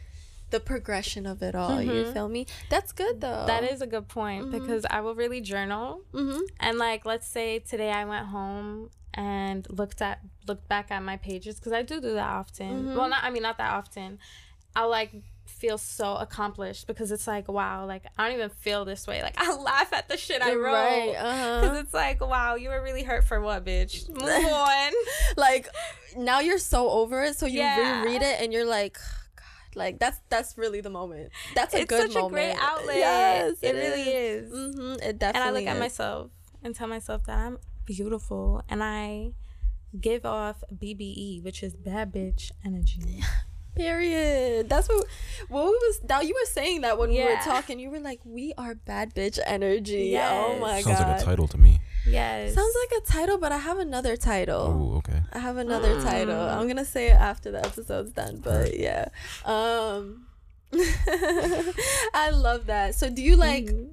the 0.50 0.60
progression 0.60 1.26
of 1.26 1.42
it 1.42 1.56
all. 1.56 1.82
You 1.82 1.90
Mhm. 2.04 2.12
feel 2.12 2.28
me? 2.28 2.46
That's 2.70 2.92
good 2.92 3.20
though. 3.20 3.44
that 3.48 3.64
is 3.64 3.82
a 3.82 3.88
good 3.88 4.06
point 4.06 4.46
Mhm. 4.46 4.52
because 4.52 4.86
I 4.88 5.00
will 5.00 5.16
really 5.16 5.40
journal. 5.40 6.02
Mm-hmm. 6.12 6.42
And 6.60 6.78
like, 6.78 7.04
let's 7.04 7.26
say 7.26 7.58
today 7.58 7.90
I 7.90 8.04
went 8.04 8.26
home 8.26 8.90
and 9.14 9.66
looked 9.68 10.00
at 10.00 10.20
looked 10.46 10.68
back 10.68 10.92
at 10.92 11.02
my 11.02 11.16
pages 11.16 11.56
because 11.56 11.72
I 11.72 11.82
do 11.82 12.00
do 12.00 12.14
that 12.14 12.30
often. 12.30 12.84
Mhm. 12.84 12.94
Well, 12.96 13.08
not 13.08 13.24
I 13.24 13.30
mean 13.30 13.42
not 13.42 13.58
that 13.58 13.72
often. 13.72 14.20
I'll 14.76 14.90
like 14.90 15.10
feel 15.58 15.78
so 15.78 16.16
accomplished 16.16 16.86
because 16.86 17.10
it's 17.10 17.26
like 17.26 17.48
wow, 17.48 17.86
like 17.86 18.04
I 18.18 18.24
don't 18.26 18.36
even 18.36 18.50
feel 18.50 18.84
this 18.84 19.06
way. 19.06 19.22
Like 19.22 19.34
I 19.38 19.54
laugh 19.56 19.92
at 19.92 20.08
the 20.08 20.16
shit 20.16 20.42
I 20.42 20.54
wrote. 20.54 20.72
Right. 20.72 21.06
Because 21.12 21.64
Uh-huh. 21.70 21.74
it's 21.80 21.94
like, 21.94 22.20
wow, 22.20 22.54
you 22.56 22.68
were 22.68 22.82
really 22.82 23.02
hurt 23.02 23.24
for 23.24 23.40
what, 23.40 23.64
bitch? 23.64 24.08
Move 24.10 24.52
on. 24.52 24.92
like 25.36 25.68
now 26.16 26.40
you're 26.40 26.58
so 26.58 26.88
over 26.90 27.22
it, 27.24 27.36
so 27.36 27.46
you 27.46 27.60
Yeah. 27.60 28.02
reread 28.02 28.22
it 28.22 28.40
and 28.40 28.52
you're 28.52 28.66
like. 28.66 28.98
God, 29.36 29.76
Like 29.76 29.98
that's 29.98 30.18
that's 30.28 30.56
really 30.58 30.80
the 30.80 30.90
moment. 30.90 31.30
That's 31.54 31.74
a 31.74 31.84
good 31.84 31.90
moment. 31.90 32.06
it's 32.06 32.06
good 32.06 32.12
such 32.12 32.22
moment. 32.22 32.32
a 32.32 32.54
great 32.54 32.56
outlet. 32.62 32.96
Yes, 32.96 33.58
it, 33.62 33.72
really 33.74 34.02
is. 34.02 34.52
Mm-hmm. 34.52 34.92
It 34.92 35.00
And 35.02 35.18
definitely. 35.18 35.48
I 35.48 35.52
look 35.52 35.74
at 35.74 35.78
myself 35.78 36.30
and 36.62 36.74
tell 36.74 36.88
myself 36.88 37.24
that 37.26 37.36
I'm 37.38 37.58
beautiful 37.84 38.62
and 38.68 38.82
I 38.82 39.32
give 40.00 40.24
off 40.26 40.62
BBE, 40.74 41.42
which 41.44 41.62
is 41.62 41.74
bad 41.74 42.12
bitch 42.12 42.50
energy. 42.64 43.22
Period. 43.76 44.68
That's 44.68 44.88
what 44.88 45.06
what 45.48 45.64
we 45.64 45.70
was 45.70 46.00
now 46.08 46.20
you 46.22 46.34
were 46.34 46.46
saying 46.50 46.80
that 46.80 46.98
when 46.98 47.10
we 47.10 47.22
were 47.22 47.36
talking. 47.44 47.78
You 47.78 47.90
were 47.90 48.00
like, 48.00 48.20
we 48.24 48.52
are 48.58 48.74
bad 48.74 49.14
bitch 49.14 49.38
energy. 49.46 50.08
Yes. 50.12 50.32
Oh 50.34 50.58
my 50.58 50.80
Sounds 50.80 50.86
god. 50.86 50.96
Sounds 50.98 51.10
like 51.12 51.20
a 51.22 51.24
title 51.24 51.48
to 51.48 51.58
me. 51.58 51.80
Yes. 52.08 52.54
Sounds 52.54 52.74
like 52.90 53.02
a 53.02 53.06
title, 53.06 53.36
but 53.38 53.52
I 53.52 53.58
have 53.58 53.78
another 53.78 54.16
title. 54.16 54.92
Oh, 54.94 54.96
okay. 54.98 55.20
I 55.32 55.38
have 55.40 55.56
another 55.56 55.96
Mm. 55.96 56.04
title. 56.04 56.40
I'm 56.40 56.66
gonna 56.68 56.84
say 56.84 57.08
it 57.08 57.14
after 57.20 57.50
the 57.50 57.64
episode's 57.64 58.12
done, 58.12 58.38
but 58.42 58.78
yeah. 58.78 59.08
Um 59.44 60.26
I 62.14 62.30
love 62.32 62.66
that. 62.66 62.94
So 62.94 63.10
do 63.10 63.22
you 63.22 63.36
like 63.36 63.66
Mhm. 63.66 63.90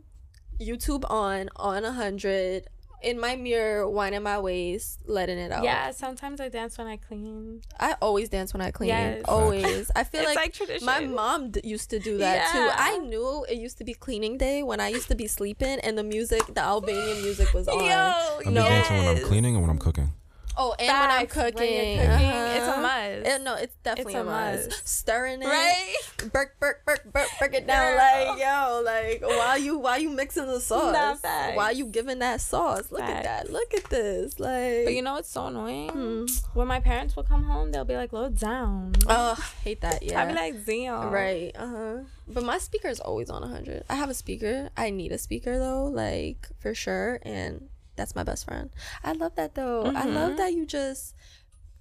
YouTube 0.59 1.03
on 1.09 1.49
on 1.55 1.83
a 1.83 1.91
hundred 1.91 2.67
in 3.03 3.19
my 3.19 3.35
mirror, 3.35 3.87
winding 3.89 4.23
my 4.23 4.39
waist, 4.39 4.99
letting 5.05 5.37
it 5.37 5.51
out? 5.51 5.63
Yeah, 5.63 5.91
sometimes 5.91 6.39
I 6.41 6.49
dance 6.49 6.77
when 6.77 6.87
I 6.87 6.97
clean. 6.97 7.61
I 7.79 7.95
always 8.01 8.29
dance 8.29 8.53
when 8.53 8.61
I 8.61 8.71
clean. 8.71 8.89
Yes. 8.89 9.21
Always. 9.27 9.91
I 9.95 10.03
feel 10.03 10.21
It's 10.21 10.27
like, 10.29 10.35
like, 10.37 10.53
tradition. 10.53 10.85
my 10.85 11.01
mom 11.01 11.51
d- 11.51 11.61
used 11.63 11.89
to 11.91 11.99
do 11.99 12.17
that 12.19 12.51
too. 12.51 12.69
I 12.71 12.97
knew 12.99 13.45
it 13.49 13.57
used 13.57 13.77
to 13.79 13.83
be 13.83 13.93
cleaning 13.93 14.37
day 14.37 14.63
when 14.63 14.79
I 14.79 14.87
used 14.87 15.07
to 15.09 15.15
be 15.15 15.27
sleeping 15.27 15.79
and 15.81 15.97
the 15.97 16.03
music, 16.03 16.41
the 16.53 16.61
Albanian 16.61 17.21
music 17.21 17.53
was 17.53 17.67
on. 17.69 17.83
Yo, 17.83 17.91
I 17.91 18.41
be 18.45 18.51
No. 18.51 18.63
dancing 18.63 18.97
when 18.97 19.07
I'm 19.17 19.23
cleaning 19.23 19.53
and 19.55 19.61
when 19.63 19.69
I'm 19.69 19.77
cooking. 19.79 20.11
Oh, 20.55 20.75
and 20.77 20.87
when 20.87 21.09
I'm 21.11 21.27
Facts. 21.27 21.35
When 21.35 21.45
cooking, 21.53 21.97
cooking, 21.97 22.29
it's 22.29 22.67
uh-huh. 22.67 22.79
a 22.79 22.81
must. 22.81 23.27
It- 23.27 23.41
no, 23.43 23.55
it's 23.55 23.75
definitely 23.83 24.13
It's 24.13 24.19
a, 24.19 24.21
a 24.21 24.25
must. 24.25 24.69
must. 24.69 24.87
Stirring 24.87 25.41
it, 25.41 25.45
right? 25.47 25.95
Burk, 26.31 26.59
burk, 26.59 26.85
burk, 26.85 27.03
burk, 27.11 27.27
burk 27.39 27.53
it 27.55 27.65
down, 27.67 27.97
Girl. 27.97 27.97
like 27.97 28.39
yo, 28.39 28.81
like 28.85 29.21
while 29.21 29.57
you 29.57 29.77
while 29.79 29.99
you 29.99 30.09
mixing 30.09 30.45
the 30.45 30.59
sauce, 30.59 30.93
Nah, 30.93 31.15
facts. 31.15 31.57
while 31.57 31.73
you 31.73 31.87
giving 31.87 32.19
that 32.19 32.39
sauce. 32.41 32.91
Look 32.91 33.01
at 33.01 33.23
that. 33.23 33.51
Look 33.51 33.73
at 33.73 33.85
this. 33.89 34.39
Like, 34.39 34.85
But 34.85 34.93
you 34.93 35.01
know 35.01 35.13
what's 35.13 35.29
so 35.29 35.47
annoying? 35.47 35.89
Hmm. 35.89 36.25
When 36.53 36.67
my 36.67 36.79
parents 36.79 37.15
will 37.15 37.23
come 37.23 37.43
home, 37.43 37.71
they'll 37.71 37.83
be 37.85 37.95
like, 37.95 38.13
"Low 38.13 38.29
down." 38.29 38.93
oh, 39.07 39.35
hate 39.63 39.81
that. 39.81 40.03
Yeah. 40.03 40.21
I'll 40.21 40.27
be 40.27 40.33
like, 40.35 40.65
"Damn." 40.65 41.09
Right. 41.09 41.51
Uh 41.55 41.67
huh. 41.67 41.97
But 42.27 42.43
my 42.43 42.57
speaker 42.59 42.87
is 42.87 42.99
always 43.01 43.29
on 43.29 43.41
100. 43.41 43.83
I 43.89 43.95
have 43.95 44.09
a 44.09 44.13
speaker. 44.13 44.69
I 44.77 44.91
need 44.91 45.11
a 45.11 45.17
speaker 45.17 45.57
though, 45.59 45.85
like 45.85 46.47
for 46.59 46.73
sure. 46.73 47.19
And 47.23 47.67
that's 47.95 48.15
my 48.15 48.23
best 48.23 48.45
friend. 48.45 48.69
I 49.03 49.13
love 49.13 49.35
that 49.35 49.55
though. 49.55 49.91
I 49.95 50.05
love 50.05 50.33
Mhm. 50.33 50.37
that 50.37 50.53
you 50.53 50.65
just 50.65 51.15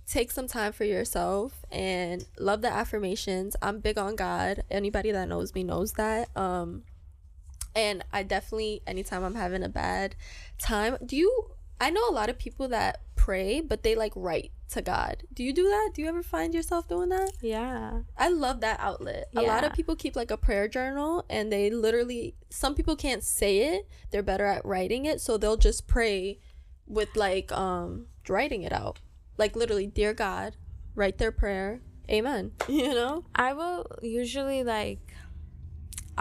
take 0.07 0.31
some 0.31 0.46
time 0.46 0.72
for 0.72 0.85
yourself 0.85 1.64
and 1.70 2.27
love 2.38 2.61
the 2.61 2.68
affirmations. 2.70 3.57
I'm 3.62 3.81
big 3.81 3.96
on 3.98 4.16
God. 4.16 4.64
Anybody 4.70 5.11
that 5.12 5.29
knows 5.29 5.55
me 5.55 5.64
knows 5.64 5.92
that. 5.92 6.29
Um, 6.37 6.83
and 7.75 8.05
I 8.12 8.22
definitely, 8.22 8.83
anytime 8.87 9.25
I'm 9.25 9.35
having 9.37 9.62
a 9.62 9.68
bad 9.68 10.14
time, 10.59 10.98
do 11.05 11.16
you? 11.16 11.53
I 11.82 11.90
know 11.90 12.08
a 12.08 12.12
lot 12.14 12.30
of 12.30 12.38
people 12.38 12.68
that 12.68 13.00
pray, 13.16 13.60
but 13.60 13.82
they 13.82 13.96
like 13.96 14.12
write 14.14 14.52
to 14.70 14.80
God. 14.82 15.24
Do 15.34 15.42
you 15.42 15.52
do 15.52 15.64
that? 15.64 15.90
Do 15.92 16.00
you 16.00 16.08
ever 16.08 16.22
find 16.22 16.54
yourself 16.54 16.86
doing 16.86 17.08
that? 17.08 17.32
Yeah. 17.40 18.02
I 18.16 18.28
love 18.28 18.60
that 18.60 18.78
outlet. 18.78 19.26
Yeah. 19.32 19.40
A 19.40 19.42
lot 19.42 19.64
of 19.64 19.72
people 19.72 19.96
keep 19.96 20.14
like 20.14 20.30
a 20.30 20.36
prayer 20.36 20.68
journal 20.68 21.24
and 21.28 21.52
they 21.52 21.70
literally 21.70 22.36
some 22.50 22.76
people 22.76 22.94
can't 22.94 23.24
say 23.24 23.74
it. 23.74 23.88
They're 24.12 24.22
better 24.22 24.46
at 24.46 24.64
writing 24.64 25.06
it, 25.06 25.20
so 25.20 25.36
they'll 25.36 25.56
just 25.56 25.88
pray 25.88 26.38
with 26.86 27.16
like 27.16 27.50
um 27.50 28.06
writing 28.28 28.62
it 28.62 28.72
out. 28.72 29.00
Like 29.36 29.56
literally, 29.56 29.88
dear 29.88 30.14
God, 30.14 30.54
write 30.94 31.18
their 31.18 31.32
prayer. 31.32 31.80
Amen. 32.08 32.52
You 32.68 32.94
know? 32.94 33.24
I 33.34 33.54
will 33.54 33.86
usually 34.02 34.62
like 34.62 35.12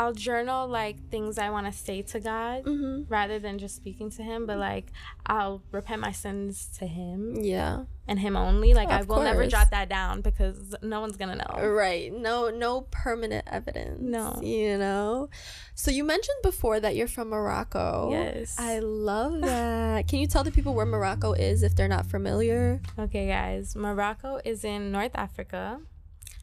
I'll 0.01 0.13
journal 0.13 0.67
like 0.67 1.09
things 1.09 1.37
I 1.37 1.49
want 1.51 1.67
to 1.67 1.71
say 1.71 2.01
to 2.01 2.19
God 2.19 2.63
Mm-hmm. 2.65 3.03
rather 3.07 3.37
than 3.39 3.59
just 3.59 3.75
speaking 3.75 4.09
to 4.11 4.23
Him. 4.23 4.45
But 4.45 4.57
like 4.57 4.87
I'll 5.25 5.61
repent 5.71 6.01
my 6.01 6.11
sins 6.11 6.69
to 6.79 6.87
Him 6.87 7.35
Yeah. 7.41 7.83
and 8.07 8.19
Him 8.19 8.35
only. 8.35 8.73
Like 8.73 8.89
Oh, 8.89 8.93
I 8.99 9.01
will 9.03 9.21
never 9.21 9.41
course. 9.41 9.51
jot 9.51 9.69
that 9.71 9.89
down 9.89 10.21
because 10.21 10.73
no 10.81 11.01
one's 11.01 11.17
gonna 11.17 11.35
know. 11.35 11.67
Right. 11.69 12.11
No 12.11 12.49
no 12.49 12.81
permanent 12.89 13.45
evidence. 13.47 13.99
No. 14.01 14.39
You 14.41 14.77
know? 14.77 15.29
So 15.75 15.91
you 15.91 16.03
mentioned 16.03 16.37
before 16.43 16.79
that 16.79 16.95
you're 16.95 17.07
from 17.07 17.29
Morocco. 17.29 18.09
Yes. 18.11 18.55
I 18.59 18.79
love 18.79 19.41
that. 19.41 20.07
Can 20.07 20.19
you 20.19 20.27
tell 20.27 20.43
the 20.43 20.51
people 20.51 20.73
where 20.73 20.85
Morocco 20.85 21.33
is 21.33 21.61
if 21.63 21.75
they're 21.75 21.87
not 21.87 22.05
familiar? 22.07 22.81
Okay, 22.97 23.27
guys. 23.27 23.75
Morocco 23.75 24.39
is 24.43 24.63
in 24.63 24.91
North 24.91 25.11
Africa. 25.15 25.79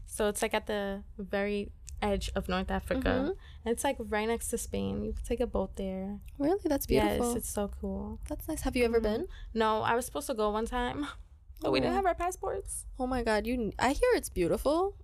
So 0.06 0.28
it's 0.28 0.42
like 0.42 0.54
at 0.54 0.66
the 0.66 1.02
very 1.18 1.70
edge 2.02 2.30
of 2.34 2.48
North 2.48 2.70
Africa. 2.70 3.34
And 3.64 3.72
it's 3.72 3.84
like 3.84 3.96
right 3.98 4.28
next 4.28 4.48
to 4.48 4.58
Spain. 4.58 5.02
You 5.04 5.12
can 5.12 5.24
take 5.24 5.40
a 5.40 5.46
boat 5.46 5.76
there. 5.76 6.18
Really? 6.38 6.60
That's 6.64 6.86
beautiful. 6.86 7.28
Yes, 7.28 7.36
it's 7.36 7.50
so 7.50 7.70
cool. 7.80 8.18
That's 8.28 8.46
nice. 8.48 8.62
Have 8.62 8.76
you 8.76 8.84
ever 8.84 9.00
been? 9.00 9.26
No, 9.54 9.82
I 9.82 9.94
was 9.94 10.06
supposed 10.06 10.26
to 10.28 10.34
go 10.34 10.50
one 10.50 10.66
time, 10.66 11.06
but 11.60 11.72
we 11.72 11.80
didn't 11.80 11.92
Oh. 11.92 11.96
have 11.96 12.06
our 12.06 12.14
passports. 12.14 12.86
Oh 12.98 13.06
my 13.06 13.22
god, 13.22 13.46
you 13.46 13.72
I 13.78 13.92
hear 13.92 14.10
it's 14.14 14.28
beautiful. 14.28 14.94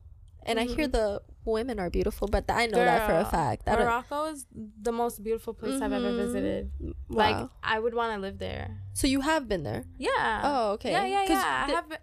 And 0.46 0.60
I 0.60 0.64
hear 0.64 0.86
the 0.86 1.22
women 1.46 1.80
are 1.80 1.88
beautiful, 1.88 2.28
but 2.28 2.44
I 2.50 2.66
know 2.66 2.76
that 2.76 3.06
for 3.08 3.14
a 3.14 3.22
Mm-hmm. 3.22 3.30
Fact. 3.30 3.62
I 3.66 3.76
don't, 3.76 3.86
Morocco 3.86 4.26
is 4.26 4.44
the 4.52 4.92
most 4.92 5.24
beautiful 5.24 5.54
place 5.54 5.80
I've 5.80 5.90
ever 5.90 6.10
Mhm. 6.12 6.16
visited. 6.26 6.70
wow. 6.80 6.92
Like 7.08 7.48
I 7.62 7.78
would 7.80 7.94
want 7.94 8.12
to 8.14 8.20
live 8.20 8.36
there. 8.38 8.76
so 8.92 9.06
you 9.06 9.22
have 9.22 9.48
been 9.48 9.62
there. 9.62 9.84
Yeah. 9.96 10.42
Oh, 10.44 10.72
okay. 10.72 10.90
Yeah, 10.92 11.06
yeah, 11.06 11.24
yeah. 11.32 11.64
I 11.64 11.66
di- 11.66 11.72
have. 11.74 11.98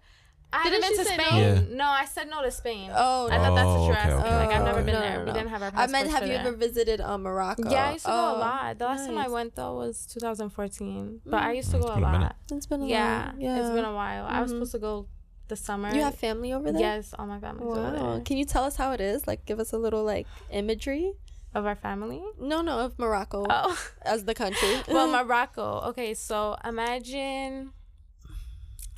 I 0.52 0.64
haven't 0.64 0.72
didn't 0.72 0.96
been 0.96 1.04
to 1.04 1.10
she 1.10 1.10
say 1.10 1.16
no? 1.16 1.24
Spain. 1.24 1.68
Yeah. 1.70 1.76
No, 1.76 1.84
I 1.86 2.04
said 2.04 2.28
no 2.28 2.42
to 2.42 2.50
Spain. 2.50 2.90
Oh, 2.94 3.28
I 3.30 3.36
thought 3.38 3.54
that's 3.54 3.66
what 3.66 3.76
Oh, 3.78 3.82
you 3.84 3.88
were 3.88 3.96
okay, 3.96 4.00
asking. 4.10 4.20
okay, 4.26 4.36
like 4.36 4.50
I've 4.50 4.64
never 4.64 4.78
okay. 4.80 4.86
been 4.86 4.94
No, 4.94 5.00
there. 5.00 5.18
No, 5.20 5.24
we 5.24 5.32
didn't 5.32 5.48
have 5.48 5.62
our 5.62 5.68
I 5.68 5.70
passports. 5.70 5.92
meant, 5.92 6.10
have 6.10 6.20
for 6.20 6.26
you 6.26 6.32
that. 6.34 6.46
ever 6.46 6.56
visited 6.56 7.00
um, 7.00 7.22
Morocco? 7.22 7.70
Yeah, 7.70 7.84
I 7.88 7.92
used 7.92 8.04
to 8.04 8.10
go 8.10 8.16
a 8.16 8.34
Oh, 8.34 8.38
lot. 8.38 8.78
The 8.78 8.84
last 8.84 9.06
time 9.06 9.18
I 9.18 9.28
went 9.28 9.54
though 9.56 9.74
was 9.76 10.06
2014, 10.06 11.20
but 11.26 11.42
I 11.42 11.52
used 11.52 11.70
to 11.70 11.78
Mm, 11.78 11.80
go 11.80 11.86
a 11.88 11.94
been 11.94 12.04
a 12.04 12.18
lot. 12.20 12.36
It's 12.50 12.66
been 12.66 12.82
a 12.82 12.86
Yeah, 12.86 13.26
while. 13.32 13.34
Yeah, 13.40 13.60
it's 13.60 13.70
been 13.70 13.84
a 13.84 13.94
while. 13.94 14.26
I 14.26 14.40
was 14.42 14.50
Mhm. 14.50 14.54
supposed 14.56 14.72
to 14.72 14.78
go 14.78 15.06
the 15.48 15.56
summer. 15.56 15.94
You 15.94 16.02
have 16.02 16.14
family 16.16 16.52
over 16.52 16.70
there? 16.72 16.80
yes, 16.80 17.14
all 17.18 17.26
my 17.26 17.40
family's 17.40 17.76
over 17.76 17.90
there. 17.90 18.20
Can 18.24 18.36
you 18.36 18.44
tell 18.44 18.64
us 18.64 18.76
how 18.76 18.92
it 18.92 19.00
is? 19.00 19.26
Like, 19.26 19.44
give 19.46 19.58
us 19.60 19.72
a 19.72 19.78
little 19.78 20.04
like 20.04 20.26
imagery. 20.50 21.12
Of 21.54 21.66
our 21.66 21.74
family. 21.76 22.22
No, 22.40 22.62
no, 22.62 22.78
of 22.78 22.98
Morocco 22.98 23.44
Oh. 23.50 23.78
as 24.02 24.24
the 24.24 24.34
country. 24.34 24.74
well, 24.88 25.06
Morocco. 25.24 25.80
Okay, 25.90 26.14
so 26.14 26.56
imagine. 26.64 27.72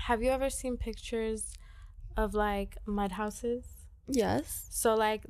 Have 0.09 0.23
you 0.23 0.31
ever 0.31 0.51
seen 0.51 0.77
pictures 0.77 1.55
of 2.17 2.35
like 2.35 2.77
mud 2.87 3.13
houses? 3.13 3.65
yes. 4.07 4.67
So 4.71 4.95
like 4.95 5.23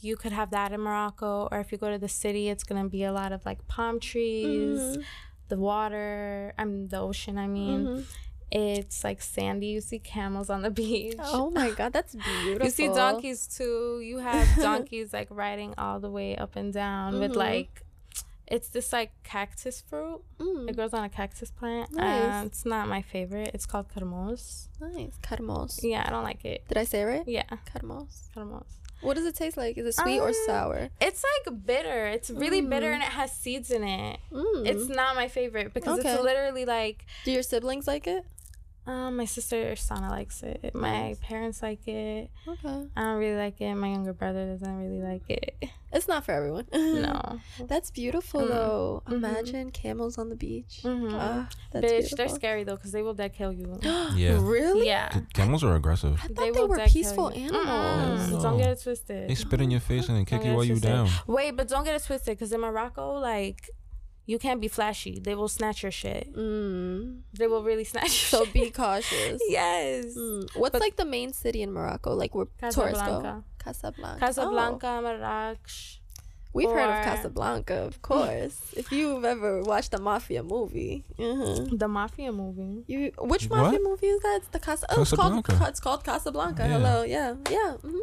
you 0.00 0.16
could 0.16 0.32
have 0.32 0.50
that 0.50 0.72
in 0.72 0.80
Morocco, 0.80 1.48
or 1.50 1.58
if 1.60 1.70
you 1.72 1.78
go 1.78 1.90
to 1.90 1.98
the 1.98 2.08
city, 2.08 2.48
it's 2.48 2.64
gonna 2.64 2.88
be 2.88 3.02
a 3.04 3.12
lot 3.12 3.32
of 3.32 3.44
like 3.44 3.66
palm 3.68 3.98
trees, 4.00 4.80
Mhm. 4.80 5.04
the 5.48 5.56
water. 5.56 6.52
I 6.58 6.64
mean 6.64 6.88
the 6.88 6.98
ocean. 7.00 7.36
I 7.38 7.46
mean, 7.58 7.80
Mhm. 7.86 8.04
it's 8.50 9.02
like 9.04 9.20
sandy. 9.22 9.68
You 9.76 9.80
see 9.80 9.98
camels 9.98 10.48
on 10.50 10.62
the 10.62 10.70
beach. 10.82 11.16
Oh 11.38 11.50
my 11.50 11.70
god, 11.70 11.92
that's 11.92 12.14
beautiful. 12.14 12.64
You 12.66 12.70
see 12.70 12.88
donkeys 12.88 13.46
too. 13.46 14.00
You 14.00 14.18
have 14.18 14.46
donkeys 14.68 15.12
like 15.12 15.28
riding 15.30 15.74
all 15.78 15.98
the 16.00 16.10
way 16.10 16.36
up 16.36 16.54
and 16.56 16.72
down 16.72 17.18
with 17.18 17.32
Mhm. 17.32 17.36
like, 17.48 17.82
it's 18.54 18.68
this 18.68 18.92
like 18.92 19.10
cactus 19.24 19.80
fruit. 19.88 20.20
Mm, 20.38 20.68
It 20.68 20.76
grows 20.76 20.92
on 20.94 21.02
a 21.04 21.08
cactus 21.08 21.50
plant. 21.50 21.90
Nice. 21.92 22.42
Uh, 22.42 22.46
it's 22.46 22.64
not 22.66 22.86
my 22.86 23.02
favorite. 23.02 23.50
It's 23.54 23.66
called 23.66 23.86
carmos. 23.94 24.68
nice. 24.80 25.14
Carmos. 25.28 25.80
Yeah, 25.82 26.04
I 26.06 26.10
don't 26.10 26.22
like 26.30 26.44
it. 26.44 26.58
Did 26.68 26.76
I 26.78 26.84
say 26.84 27.00
it 27.02 27.04
right? 27.06 27.26
Yeah, 27.26 27.44
Carmos. 27.70 28.28
carmos. 28.36 28.66
What 29.00 29.14
does 29.16 29.26
it 29.26 29.34
taste 29.34 29.56
like? 29.56 29.76
Is 29.78 29.86
it 29.86 29.94
sweet 30.00 30.20
or 30.20 30.28
Um, 30.28 30.34
sour? 30.46 30.88
It's 31.00 31.24
like 31.30 31.66
bitter. 31.66 32.06
It's 32.06 32.30
really 32.30 32.60
bitter 32.60 32.90
Mm. 32.90 32.94
and 32.94 33.02
it 33.02 33.08
has 33.20 33.32
seeds 33.32 33.70
in 33.72 33.82
it. 33.82 34.20
Mm. 34.30 34.64
It's 34.70 34.86
not 34.88 35.16
my 35.16 35.26
favorite 35.28 35.74
because 35.74 35.98
Okay. 35.98 36.12
it's 36.12 36.22
literally 36.22 36.64
like 36.64 37.04
Do 37.24 37.32
your 37.32 37.42
siblings 37.42 37.86
like 37.88 38.06
it? 38.06 38.24
Um, 38.86 39.16
my 39.16 39.24
sister 39.26 39.76
Sana 39.76 40.10
likes 40.10 40.42
it. 40.42 40.74
My 40.74 41.14
parents 41.20 41.62
like 41.62 41.86
it. 41.86 42.30
Okay. 42.48 42.86
I 42.96 43.00
don't 43.02 43.18
really 43.18 43.36
like 43.36 43.60
it. 43.60 43.74
My 43.74 43.88
younger 43.88 44.12
brother 44.12 44.46
doesn't 44.46 44.76
really 44.76 45.00
like 45.00 45.28
it. 45.30 45.54
It's 45.92 46.08
not 46.08 46.24
for 46.24 46.32
everyone. 46.32 46.66
No. 46.72 47.38
That's 47.68 47.90
beautiful 47.90 48.40
Mm. 48.40 48.48
though. 48.48 49.02
Mhm. 49.06 49.12
Imagine 49.12 49.70
camels 49.70 50.16
on 50.18 50.30
the 50.30 50.36
beach. 50.36 50.80
Mhm. 50.82 51.12
Ah, 51.12 51.48
that's 51.70 51.84
Bitch, 51.84 51.90
beautiful. 51.90 52.16
they're 52.16 52.28
scary 52.28 52.64
though 52.64 52.76
because 52.76 52.92
they 52.92 53.02
will 53.02 53.14
dead 53.14 53.32
kill 53.34 53.52
you. 53.52 53.78
Yeah. 54.16 54.38
Really? 54.40 54.86
yeah. 54.86 55.12
C- 55.12 55.20
Camels 55.34 55.62
are 55.62 55.74
aggressive. 55.76 56.18
I 56.22 56.26
thought 56.28 56.36
they, 56.36 56.50
will 56.50 56.66
were 56.68 56.76
dead 56.78 56.88
kill 56.90 57.02
peaceful 57.02 57.32
you. 57.34 57.46
animals. 57.48 58.20
Mm-mm. 58.20 58.32
No. 58.32 58.42
Don't 58.42 58.58
get 58.58 58.70
it 58.70 58.82
twisted. 58.82 59.28
They 59.28 59.34
spit 59.34 59.60
in 59.60 59.70
your 59.70 59.80
face 59.80 60.08
and 60.08 60.16
then 60.16 60.24
kick 60.24 60.44
you 60.44 60.52
while 60.52 60.62
it 60.62 60.66
you 60.68 60.72
twisted. 60.74 60.90
down. 60.90 61.08
Wait, 61.26 61.52
but 61.56 61.68
don't 61.68 61.84
get 61.84 61.94
it 61.94 62.02
twisted 62.04 62.36
because 62.36 62.52
in 62.52 62.60
Morocco, 62.60 63.12
like, 63.18 63.70
you 64.26 64.38
can't 64.38 64.60
be 64.60 64.68
flashy. 64.68 65.18
They 65.20 65.34
will 65.34 65.48
snatch 65.48 65.82
your 65.82 65.92
shit. 65.92 66.32
Mm. 66.34 67.22
They 67.34 67.46
will 67.46 67.62
really 67.64 67.84
snatch 67.92 68.10
So 68.30 68.44
shit. 68.44 68.54
be 68.54 68.70
cautious. 68.70 69.40
yes. 69.48 70.06
Mm. 70.16 70.56
What's 70.56 70.72
But- 70.72 70.80
like 70.80 70.96
the 70.96 71.04
main 71.04 71.32
city 71.32 71.62
in 71.62 71.72
Morocco? 71.72 72.14
Like 72.14 72.34
where 72.34 72.46
tourists 72.70 73.02
go? 73.02 73.20
Casablanca. 73.22 73.44
Casablanca. 73.58 74.20
Casablanca, 74.20 74.86
Marrakech. 75.04 75.98
Oh, 75.98 76.54
we've 76.54 76.68
heard 76.70 76.90
of 76.90 77.04
Casablanca, 77.04 77.74
of 77.88 78.02
course. 78.10 78.58
if 78.76 78.92
you've 78.92 79.24
ever 79.24 79.62
watched 79.62 79.94
a 79.94 79.98
mafia 79.98 80.42
movie, 80.42 81.02
hmm 81.16 81.76
The 81.76 81.88
Mafia 81.88 82.30
movie. 82.30 82.84
you 82.86 83.10
which 83.18 83.46
What? 83.48 83.58
mafia 83.62 83.80
movie 83.82 84.06
is 84.08 84.20
that? 84.20 84.36
It's 84.42 84.48
the 84.48 84.58
Casa. 84.60 84.84
Oh, 84.90 85.00
it's 85.02 85.12
called. 85.12 85.42
Casablanca. 85.44 85.68
It's 85.70 85.80
called 85.80 86.04
Casablanca. 86.04 86.62
Yeah. 86.62 86.68
Hello. 86.78 87.02
Yeah. 87.04 87.34
Yeah. 87.50 87.72
hmm 87.80 87.98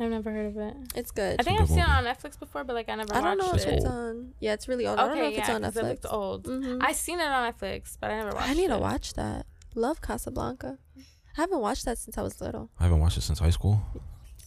I've 0.00 0.10
never 0.10 0.30
heard 0.32 0.46
of 0.46 0.56
it. 0.56 0.74
It's 0.94 1.10
good. 1.10 1.38
I 1.38 1.42
think 1.42 1.60
I've 1.60 1.68
seen 1.68 1.78
it 1.80 1.88
on 1.88 2.04
Netflix 2.04 2.38
before, 2.38 2.64
but 2.64 2.74
like 2.74 2.88
I 2.88 2.94
never 2.94 3.14
I 3.14 3.20
don't 3.20 3.38
know 3.38 3.52
if 3.52 3.66
it. 3.66 3.74
it's 3.74 3.84
on. 3.84 4.32
Yeah, 4.40 4.54
it's 4.54 4.66
really 4.68 4.86
old. 4.86 4.98
I 4.98 5.06
don't 5.06 5.16
know 5.16 5.22
Okay, 5.24 5.32
if 5.34 5.38
it's 5.40 5.48
yeah, 5.48 5.54
on 5.56 5.62
'cause 5.62 5.76
it 5.76 5.84
Netflix. 5.84 5.88
looked 5.88 6.06
old. 6.10 6.44
Mhm. 6.44 6.78
I 6.82 6.92
seen 6.92 7.20
it 7.20 7.26
on 7.26 7.52
Netflix, 7.52 7.96
but 8.00 8.10
I 8.10 8.16
never 8.16 8.30
watched 8.34 8.48
it. 8.48 8.50
I 8.50 8.54
need 8.54 8.68
to 8.68 8.78
watch 8.78 9.12
that. 9.14 9.46
Love 9.74 10.00
Casablanca. 10.00 10.78
I 10.98 11.02
haven't 11.40 11.60
watched 11.60 11.84
that 11.84 11.98
since 11.98 12.16
I 12.18 12.22
was 12.22 12.40
little. 12.40 12.70
I 12.80 12.84
haven't 12.84 13.00
watched 13.00 13.18
it 13.18 13.22
since 13.22 13.38
high 13.38 13.50
school. 13.50 13.80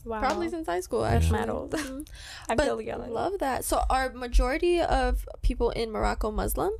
Wow. 0.04 0.20
Probably 0.20 0.50
since 0.50 0.68
high 0.68 0.82
school, 0.82 1.02
Death 1.02 1.14
actually. 1.24 1.40
metal. 1.40 1.68
Mhm. 1.72 2.08
I 2.50 2.56
but 2.56 2.66
feel 2.66 2.82
yelling. 2.82 3.12
love 3.12 3.34
that. 3.40 3.66
So, 3.66 3.82
are 3.90 4.10
majority 4.14 4.80
of 4.82 5.28
people 5.42 5.72
in 5.72 5.92
Morocco 5.92 6.30
Muslim? 6.32 6.72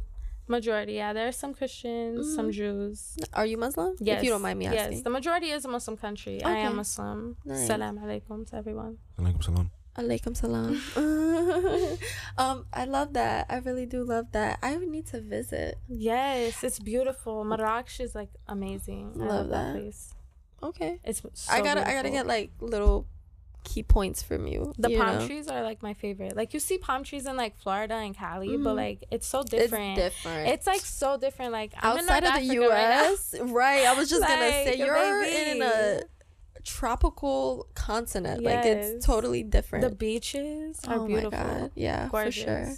Majority, 0.48 0.94
yeah. 0.94 1.12
There 1.14 1.28
are 1.28 1.32
some 1.32 1.54
Christians, 1.54 2.36
some 2.36 2.50
Mhm. 2.50 2.54
Jews. 2.54 3.18
Are 3.34 3.46
you 3.46 3.58
Muslim? 3.58 3.96
Yes. 4.00 4.20
If 4.20 4.24
you 4.26 4.30
don't 4.30 4.42
mind 4.44 4.60
me 4.60 4.68
asking. 4.68 4.94
Yes, 4.94 5.02
the 5.02 5.10
majority 5.10 5.50
is 5.50 5.66
a 5.66 5.68
Muslim 5.68 5.98
country. 5.98 6.44
I 6.44 6.58
am 6.58 6.76
Muslim. 6.76 7.38
Nice. 7.46 7.66
Salam 7.68 7.98
alaikum 7.98 8.48
to 8.50 8.56
everyone. 8.56 8.98
Alaikum 9.18 9.44
salam. 9.44 9.72
Alaikum 9.98 10.36
salam. 10.38 10.76
um, 12.38 12.66
I 12.74 12.86
love 12.86 13.14
that. 13.14 13.48
I 13.50 13.58
really 13.58 13.86
do 13.86 14.04
love 14.04 14.32
that. 14.34 14.60
I 14.62 14.78
would 14.78 14.90
need 14.90 15.08
to 15.08 15.22
visit. 15.22 15.80
Yes, 15.88 16.64
it's 16.64 16.80
beautiful. 16.80 17.44
Marrakech 17.44 18.00
is 18.02 18.14
like 18.14 18.30
amazing. 18.48 19.14
I 19.20 19.26
Love 19.26 19.50
that. 19.50 19.74
place. 19.74 20.14
Okay. 20.62 21.00
It's 21.04 21.22
so 21.22 21.54
I 21.54 21.62
gotta 21.62 21.88
I 21.88 21.94
gotta 21.94 22.10
get 22.10 22.28
like 22.28 22.52
little 22.60 23.08
key 23.66 23.84
points 23.84 24.22
from 24.24 24.48
you. 24.48 24.74
the 24.78 24.92
you 24.92 24.98
palm 24.98 25.18
know? 25.20 25.26
trees 25.28 25.48
are 25.50 25.62
like 25.64 25.82
my 25.84 25.94
favorite. 25.94 26.36
Like 26.38 26.54
you 26.54 26.60
see 26.62 26.78
palm 26.78 27.04
trees 27.04 27.26
in 27.26 27.36
like 27.36 27.58
Florida 27.58 27.96
and 27.96 28.16
Cali, 28.16 28.50
Mhm. 28.50 28.64
but 28.64 28.76
like 28.76 29.04
it's 29.12 29.28
so 29.28 29.44
different. 29.44 29.98
It's 29.98 30.16
different. 30.16 30.50
It's 30.54 30.68
like 30.68 30.82
so 30.82 31.18
different. 31.18 31.52
Like 31.52 31.74
I'm 31.82 31.98
in 31.98 32.04
outside 32.06 32.24
of 32.24 32.30
North 32.30 32.48
the 32.48 32.56
Africa 32.56 32.70
right. 32.70 33.02
U.S. 33.10 33.36
Right, 33.64 33.86
I 33.86 33.94
was 34.00 34.10
just 34.10 34.22
gonna 34.22 34.52
say 34.66 34.76
you're 34.86 35.22
baby. 35.24 35.60
in 35.60 35.62
a 35.64 36.02
tropical 36.64 37.68
continent. 37.76 38.44
Like 38.44 38.66
it's 38.66 39.06
totally 39.06 39.44
different. 39.44 39.88
The 39.90 39.96
beaches 39.96 40.80
are 40.88 41.00
oh 41.00 41.06
beautiful. 41.08 41.72
yeah, 41.76 42.08
Gorgeous. 42.12 42.36
for 42.44 42.50
sure. 42.50 42.74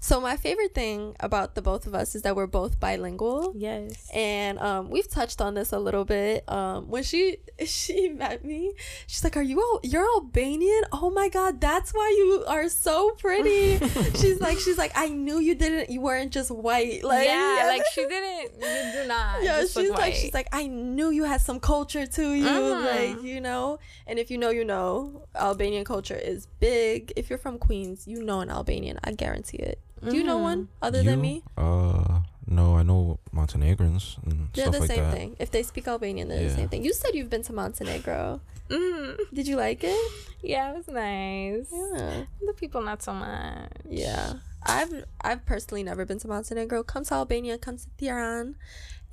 So 0.00 0.20
my 0.20 0.36
favorite 0.36 0.74
thing 0.74 1.16
about 1.20 1.54
the 1.54 1.62
both 1.62 1.86
of 1.86 1.94
us 1.94 2.14
is 2.14 2.22
that 2.22 2.36
we're 2.36 2.46
both 2.46 2.78
bilingual. 2.80 3.52
Yes. 3.56 4.08
And 4.14 4.58
um, 4.58 4.90
we've 4.90 5.08
touched 5.08 5.40
on 5.40 5.54
this 5.54 5.72
a 5.72 5.78
little 5.78 6.04
bit. 6.04 6.44
Um, 6.50 6.88
when 6.88 7.02
she 7.02 7.38
she 7.66 8.08
met 8.08 8.44
me, 8.44 8.72
she's 9.06 9.22
like, 9.24 9.36
"Are 9.36 9.42
you 9.42 9.60
Al- 9.60 9.80
you're 9.82 10.04
Albanian? 10.14 10.82
Oh 10.92 11.10
my 11.10 11.28
god, 11.28 11.60
that's 11.60 11.92
why 11.92 12.08
you 12.16 12.44
are 12.46 12.68
so 12.68 13.10
pretty." 13.12 13.78
she's 14.18 14.40
like, 14.40 14.58
she's 14.58 14.78
like, 14.78 14.92
"I 14.94 15.08
knew 15.08 15.38
you 15.38 15.54
didn't. 15.54 15.90
You 15.90 16.00
weren't 16.00 16.32
just 16.32 16.50
white." 16.50 17.04
Like, 17.04 17.26
yeah, 17.26 17.64
like 17.66 17.82
she 17.94 18.06
didn't. 18.06 18.60
You 18.60 19.02
do 19.02 19.08
not. 19.08 19.42
yeah, 19.42 19.60
she's 19.60 19.76
like, 19.90 19.98
white. 19.98 20.14
she's 20.16 20.34
like, 20.34 20.48
I 20.52 20.66
knew 20.66 21.10
you 21.10 21.24
had 21.24 21.40
some 21.40 21.60
culture 21.60 22.06
to 22.06 22.34
you, 22.34 22.44
Mhm. 22.46 22.84
like 23.16 23.22
you 23.24 23.40
know. 23.40 23.78
And 24.06 24.18
if 24.18 24.30
you 24.30 24.38
know, 24.38 24.50
you 24.50 24.64
know, 24.64 25.26
Albanian 25.36 25.84
culture 25.84 26.16
is 26.16 26.46
big. 26.58 27.12
If 27.16 27.30
you're 27.30 27.38
from 27.38 27.58
Queens, 27.58 28.06
you 28.08 28.22
know 28.22 28.40
an 28.40 28.50
Albanian. 28.50 28.98
I 29.04 29.12
guarantee 29.12 29.58
it. 29.58 29.69
Do 30.08 30.16
you 30.16 30.24
know 30.24 30.38
Mhm. 30.38 30.42
one 30.42 30.68
other 30.80 31.02
you? 31.02 31.10
than 31.10 31.20
me? 31.20 31.42
Uh, 31.56 32.20
no, 32.46 32.76
I 32.76 32.82
know 32.82 33.18
Montenegrins 33.32 34.16
and 34.24 34.48
They're 34.54 34.64
stuff 34.64 34.74
the 34.74 34.80
like 34.80 34.88
same 34.90 35.04
that. 35.04 35.12
thing. 35.14 35.36
If 35.38 35.50
they 35.50 35.62
speak 35.62 35.86
Albanian, 35.88 36.28
they're 36.28 36.48
the 36.48 36.54
same 36.54 36.68
thing. 36.68 36.84
You 36.84 36.92
said 36.92 37.10
you've 37.14 37.30
been 37.30 37.42
to 37.44 37.52
Montenegro. 37.52 38.40
Mm. 38.70 39.16
Did 39.34 39.48
you 39.48 39.56
like 39.56 39.82
it? 39.82 40.12
Yeah, 40.42 40.70
it 40.70 40.76
was 40.76 40.86
nice. 40.86 41.66
Yeah. 41.72 42.22
The 42.46 42.52
people 42.56 42.82
not 42.82 43.02
so 43.02 43.12
much. 43.12 43.68
Yeah. 43.88 44.34
I've 44.64 45.04
I've 45.20 45.44
personally 45.44 45.82
never 45.82 46.04
been 46.04 46.20
to 46.20 46.28
Montenegro. 46.28 46.84
Come 46.84 47.04
to 47.06 47.14
Albania, 47.14 47.58
come 47.58 47.76
to 47.78 47.86
Tirana, 47.98 48.52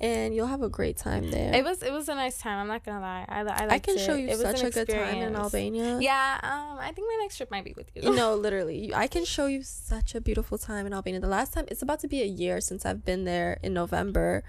and 0.00 0.34
you'll 0.34 0.46
have 0.46 0.62
a 0.62 0.68
great 0.68 0.96
time 0.96 1.30
there. 1.30 1.54
It 1.54 1.64
was 1.64 1.82
it 1.82 1.92
was 1.92 2.08
a 2.08 2.14
nice 2.14 2.38
time. 2.38 2.58
I'm 2.58 2.68
not 2.68 2.84
gonna 2.84 3.00
lie. 3.00 3.24
I 3.28 3.40
I, 3.42 3.68
I 3.74 3.78
can 3.78 3.96
it. 3.96 4.00
show 4.00 4.14
you 4.14 4.26
It 4.28 4.38
was 4.38 4.40
such 4.42 4.60
an 4.60 4.66
a 4.66 4.70
good 4.70 4.88
time 4.88 5.16
in. 5.16 5.34
Albania. 5.36 5.98
Yeah, 6.00 6.38
um, 6.42 6.78
I 6.78 6.92
think 6.92 7.08
my 7.08 7.18
next 7.20 7.36
trip 7.36 7.50
might 7.50 7.64
be 7.64 7.74
with 7.76 7.90
you. 7.94 8.02
no, 8.14 8.34
literally, 8.46 8.94
I 8.94 9.06
can 9.08 9.24
show 9.24 9.46
you 9.46 9.62
such 9.62 10.14
a 10.14 10.20
beautiful 10.20 10.56
time 10.58 10.86
in 10.86 10.92
Albania. 10.92 11.20
The 11.20 11.26
last 11.26 11.52
time, 11.52 11.64
it's 11.68 11.82
about 11.82 12.00
to 12.00 12.08
be 12.08 12.22
a 12.22 12.26
year 12.26 12.60
since 12.60 12.86
I've 12.86 13.04
been 13.04 13.24
there 13.24 13.58
in 13.62 13.74
November. 13.74 14.44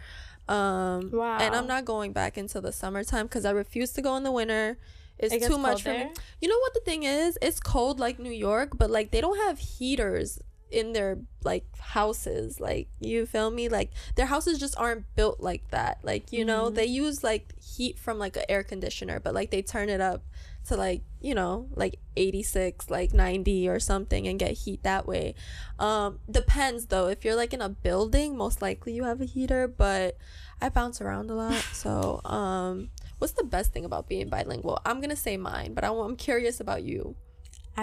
Um, 0.47 1.11
Wow. 1.11 1.37
And 1.39 1.55
I'm 1.55 1.67
not 1.67 1.85
going 1.85 2.11
back 2.13 2.37
until 2.37 2.61
the 2.61 2.71
summertime 2.71 3.25
because 3.27 3.45
I 3.45 3.51
refuse 3.51 3.91
to 3.93 4.01
go 4.01 4.15
in 4.17 4.23
the 4.23 4.31
winter. 4.31 4.77
It's 5.19 5.33
It 5.33 5.43
too 5.43 5.57
much 5.57 5.83
for 5.83 5.89
there? 5.89 6.05
me. 6.05 6.11
You 6.41 6.47
know 6.49 6.57
what 6.59 6.73
the 6.73 6.79
thing 6.79 7.03
is? 7.03 7.37
It's 7.41 7.59
cold 7.59 7.99
like 7.99 8.19
New 8.19 8.31
York, 8.31 8.77
but 8.77 8.89
like 8.89 9.11
they 9.11 9.21
don't 9.21 9.37
have 9.47 9.59
heaters 9.59 10.39
in 10.71 10.93
their 10.93 11.17
like 11.43 11.65
houses. 11.77 12.59
Like 12.59 12.87
you 12.99 13.25
feel 13.25 13.49
me? 13.51 13.69
Like 13.69 13.91
their 14.15 14.25
houses 14.27 14.59
just 14.59 14.77
aren't 14.77 15.05
built 15.15 15.39
like 15.39 15.69
that. 15.71 15.99
Like 16.03 16.31
you 16.31 16.45
know, 16.45 16.69
Mhm. 16.69 16.75
they 16.75 16.85
use 16.85 17.23
like 17.23 17.53
heat 17.61 17.97
from 17.99 18.17
like 18.19 18.37
an 18.37 18.43
air 18.49 18.63
conditioner, 18.63 19.19
but 19.19 19.33
like 19.33 19.51
they 19.51 19.61
turn 19.61 19.89
it 19.89 20.01
up 20.01 20.23
to 20.67 20.75
like 20.75 21.01
you 21.21 21.33
know 21.33 21.67
like 21.73 21.95
86 22.15 22.89
like 22.91 23.13
90 23.13 23.67
or 23.69 23.79
something 23.79 24.27
and 24.27 24.37
get 24.37 24.51
heat 24.51 24.83
that 24.83 25.07
way 25.07 25.33
um 25.79 26.19
depends 26.29 26.87
though 26.87 27.07
if 27.07 27.23
you're 27.25 27.35
like 27.35 27.53
in 27.53 27.61
a 27.61 27.69
building 27.69 28.37
most 28.37 28.61
likely 28.61 28.93
you 28.93 29.03
have 29.05 29.19
a 29.21 29.25
heater 29.25 29.67
but 29.67 30.17
i 30.61 30.69
bounce 30.69 31.01
around 31.01 31.31
a 31.31 31.33
lot 31.33 31.53
so 31.73 32.21
um 32.25 32.89
what's 33.17 33.33
the 33.33 33.43
best 33.43 33.73
thing 33.73 33.83
about 33.85 34.07
being 34.07 34.27
bilingual 34.29 34.79
i'm 34.85 35.01
gonna 35.01 35.15
say 35.15 35.37
mine 35.37 35.73
but 35.73 35.83
I, 35.83 35.87
i'm 35.91 36.15
curious 36.17 36.59
about 36.59 36.83
you 36.83 37.15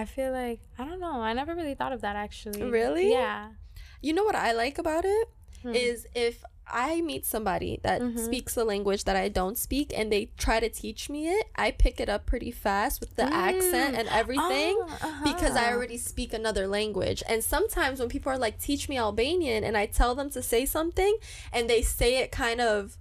I 0.01 0.05
feel 0.05 0.31
like 0.31 0.59
I 0.79 0.85
don't 0.85 0.99
know. 0.99 1.19
I 1.21 1.33
never 1.33 1.53
really 1.55 1.73
thought 1.75 1.93
of 1.93 2.01
that 2.01 2.15
actually. 2.15 2.61
Really? 2.79 3.11
Yeah. 3.11 3.49
you 3.99 4.13
know 4.13 4.23
what 4.23 4.35
i 4.35 4.51
like 4.63 4.77
about 4.77 5.05
it 5.05 5.27
Hmm. 5.63 5.73
is 5.73 6.05
if 6.13 6.35
I 6.67 7.01
meet 7.01 7.25
somebody 7.25 7.79
that 7.87 7.99
Mhm. 8.01 8.19
speaks 8.27 8.55
a 8.57 8.63
language 8.73 9.03
that 9.05 9.15
I 9.15 9.27
don't 9.39 9.57
speak 9.57 9.87
and 9.97 10.11
they 10.11 10.23
try 10.37 10.59
to 10.59 10.69
teach 10.69 11.09
me 11.09 11.21
it, 11.29 11.45
I 11.55 11.71
pick 11.71 11.95
it 12.03 12.09
up 12.09 12.25
pretty 12.31 12.51
fast 12.51 12.99
with 13.01 13.15
the 13.15 13.23
accent 13.23 13.95
Mm. 13.95 13.99
and 13.99 14.07
everything. 14.21 14.75
Oh, 14.79 15.21
because 15.23 15.55
I 15.55 15.63
uh-huh. 15.67 15.75
already 15.75 15.97
speak 15.97 16.31
another 16.33 16.65
language. 16.67 17.23
And 17.27 17.39
sometimes 17.55 17.99
when 17.99 18.09
people 18.09 18.31
are 18.33 18.37
like, 18.37 18.59
teach 18.59 18.83
me 18.89 18.97
Albanian, 18.99 19.63
and 19.63 19.75
I 19.77 19.85
tell 19.87 20.13
them 20.13 20.29
to 20.31 20.41
say 20.43 20.63
something, 20.65 21.13
and 21.55 21.63
they 21.69 21.81
say 21.81 22.17
it 22.21 22.31
kind 22.31 22.59
of, 22.61 22.97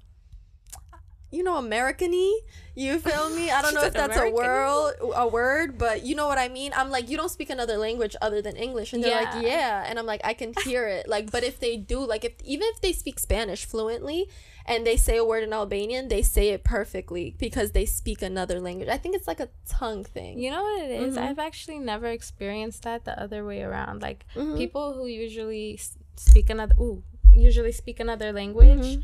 you 1.36 1.42
know, 1.44 1.56
American 1.56 2.10
y, 2.12 2.40
you 2.74 2.98
feel 2.98 3.30
me? 3.30 3.50
I 3.50 3.62
don't 3.62 3.74
know 3.74 3.82
if 3.84 3.92
that's 3.92 4.16
a 4.16 4.20
American-y. 4.20 4.42
word, 4.42 4.94
a 5.14 5.28
word, 5.28 5.78
but 5.78 6.02
you 6.04 6.14
know 6.14 6.26
what 6.26 6.38
I 6.38 6.48
mean? 6.48 6.72
I'm 6.74 6.90
like, 6.90 7.08
you 7.10 7.16
don't 7.16 7.30
speak 7.30 7.50
another 7.50 7.76
language 7.76 8.16
other 8.20 8.40
than 8.42 8.56
English. 8.56 8.92
And 8.92 9.02
they're 9.02 9.10
Yeah. 9.20 9.30
like, 9.34 9.42
yeah. 9.44 9.84
And 9.86 9.98
I'm 9.98 10.06
like, 10.06 10.20
I 10.24 10.34
can 10.34 10.52
hear 10.64 10.86
it. 10.88 11.08
Like, 11.08 11.30
but 11.30 11.42
if 11.44 11.60
they 11.60 11.76
do, 11.76 11.98
like, 12.04 12.24
if 12.24 12.32
even 12.44 12.66
if 12.74 12.80
they 12.80 12.92
speak 12.92 13.18
Spanish 13.18 13.64
fluently, 13.64 14.28
and 14.68 14.84
they 14.84 14.96
say 14.96 15.16
a 15.16 15.24
word 15.24 15.44
in 15.44 15.52
Albanian, 15.52 16.08
they 16.08 16.22
say 16.22 16.48
it 16.48 16.64
perfectly 16.64 17.36
because 17.38 17.70
they 17.70 17.86
speak 17.86 18.20
another 18.20 18.58
language. 18.58 18.88
I 18.88 18.96
think 18.98 19.14
it's 19.14 19.28
like 19.28 19.38
a 19.38 19.48
tongue 19.68 20.02
thing. 20.04 20.40
You 20.40 20.50
know 20.50 20.62
what 20.64 20.82
it 20.82 20.90
is? 20.90 21.14
Mhm. 21.16 21.22
I've 21.22 21.38
actually 21.38 21.78
never 21.78 22.06
experienced 22.06 22.82
that 22.82 23.04
the 23.04 23.16
other 23.20 23.44
way 23.44 23.62
around. 23.62 24.02
Like 24.02 24.26
Mhm. 24.34 24.56
people 24.56 24.92
who 24.94 25.06
usually 25.06 25.78
speak 26.16 26.50
another 26.50 26.74
ooh, 26.80 27.04
usually 27.32 27.70
speak 27.70 28.00
another 28.00 28.32
language, 28.32 28.68
Mhm. 28.98 29.02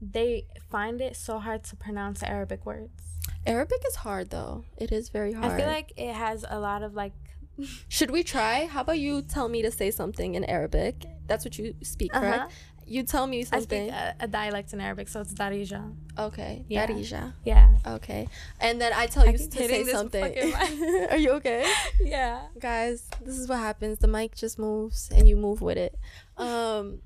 They 0.00 0.46
find 0.70 1.00
it 1.00 1.16
so 1.16 1.38
hard 1.38 1.64
to 1.64 1.76
pronounce 1.76 2.22
Arabic 2.22 2.64
words. 2.64 3.02
Arabic 3.46 3.82
is 3.86 3.96
hard 3.96 4.30
though. 4.30 4.64
It 4.76 4.92
is 4.92 5.08
very 5.08 5.32
hard. 5.32 5.52
I 5.52 5.56
feel 5.56 5.66
like 5.66 5.92
it 5.96 6.14
has 6.14 6.44
a 6.48 6.58
lot 6.58 6.82
of 6.82 6.94
like 6.94 7.12
Should 7.88 8.10
we 8.10 8.22
try? 8.22 8.66
How 8.66 8.82
about 8.82 8.98
you 8.98 9.22
tell 9.22 9.48
me 9.48 9.62
to 9.62 9.70
say 9.70 9.90
something 9.90 10.34
in 10.34 10.44
Arabic? 10.44 11.04
That's 11.26 11.44
what 11.44 11.58
you 11.58 11.74
speak, 11.82 12.12
correct? 12.12 12.38
Uh-huh. 12.38 12.48
You 12.86 13.04
tell 13.04 13.26
me 13.26 13.44
something. 13.44 13.82
I 13.82 13.86
speak 13.86 14.20
a, 14.20 14.24
a 14.24 14.26
dialect 14.26 14.72
in 14.72 14.80
Arabic, 14.80 15.08
so 15.08 15.20
it's 15.20 15.32
Darija. 15.32 15.94
okay. 16.18 16.64
Yeah. 16.68 16.86
Darija. 16.86 17.34
Yeah. 17.44 17.76
Okay. 17.86 18.26
And 18.58 18.80
then 18.80 18.92
I 18.92 19.06
tell 19.06 19.22
I 19.22 19.30
you 19.30 19.38
to 19.38 19.50
say 19.50 19.84
something. 19.84 20.54
Are 21.10 21.16
you 21.16 21.32
okay? 21.32 21.70
Yeah. 22.00 22.46
Guys, 22.58 23.08
this 23.24 23.38
is 23.38 23.48
what 23.48 23.58
happens. 23.58 23.98
The 23.98 24.08
mic 24.08 24.34
just 24.34 24.58
moves 24.58 25.08
and 25.14 25.28
you 25.28 25.36
move 25.36 25.62
with 25.62 25.76
it. 25.78 25.96
Um 26.36 27.02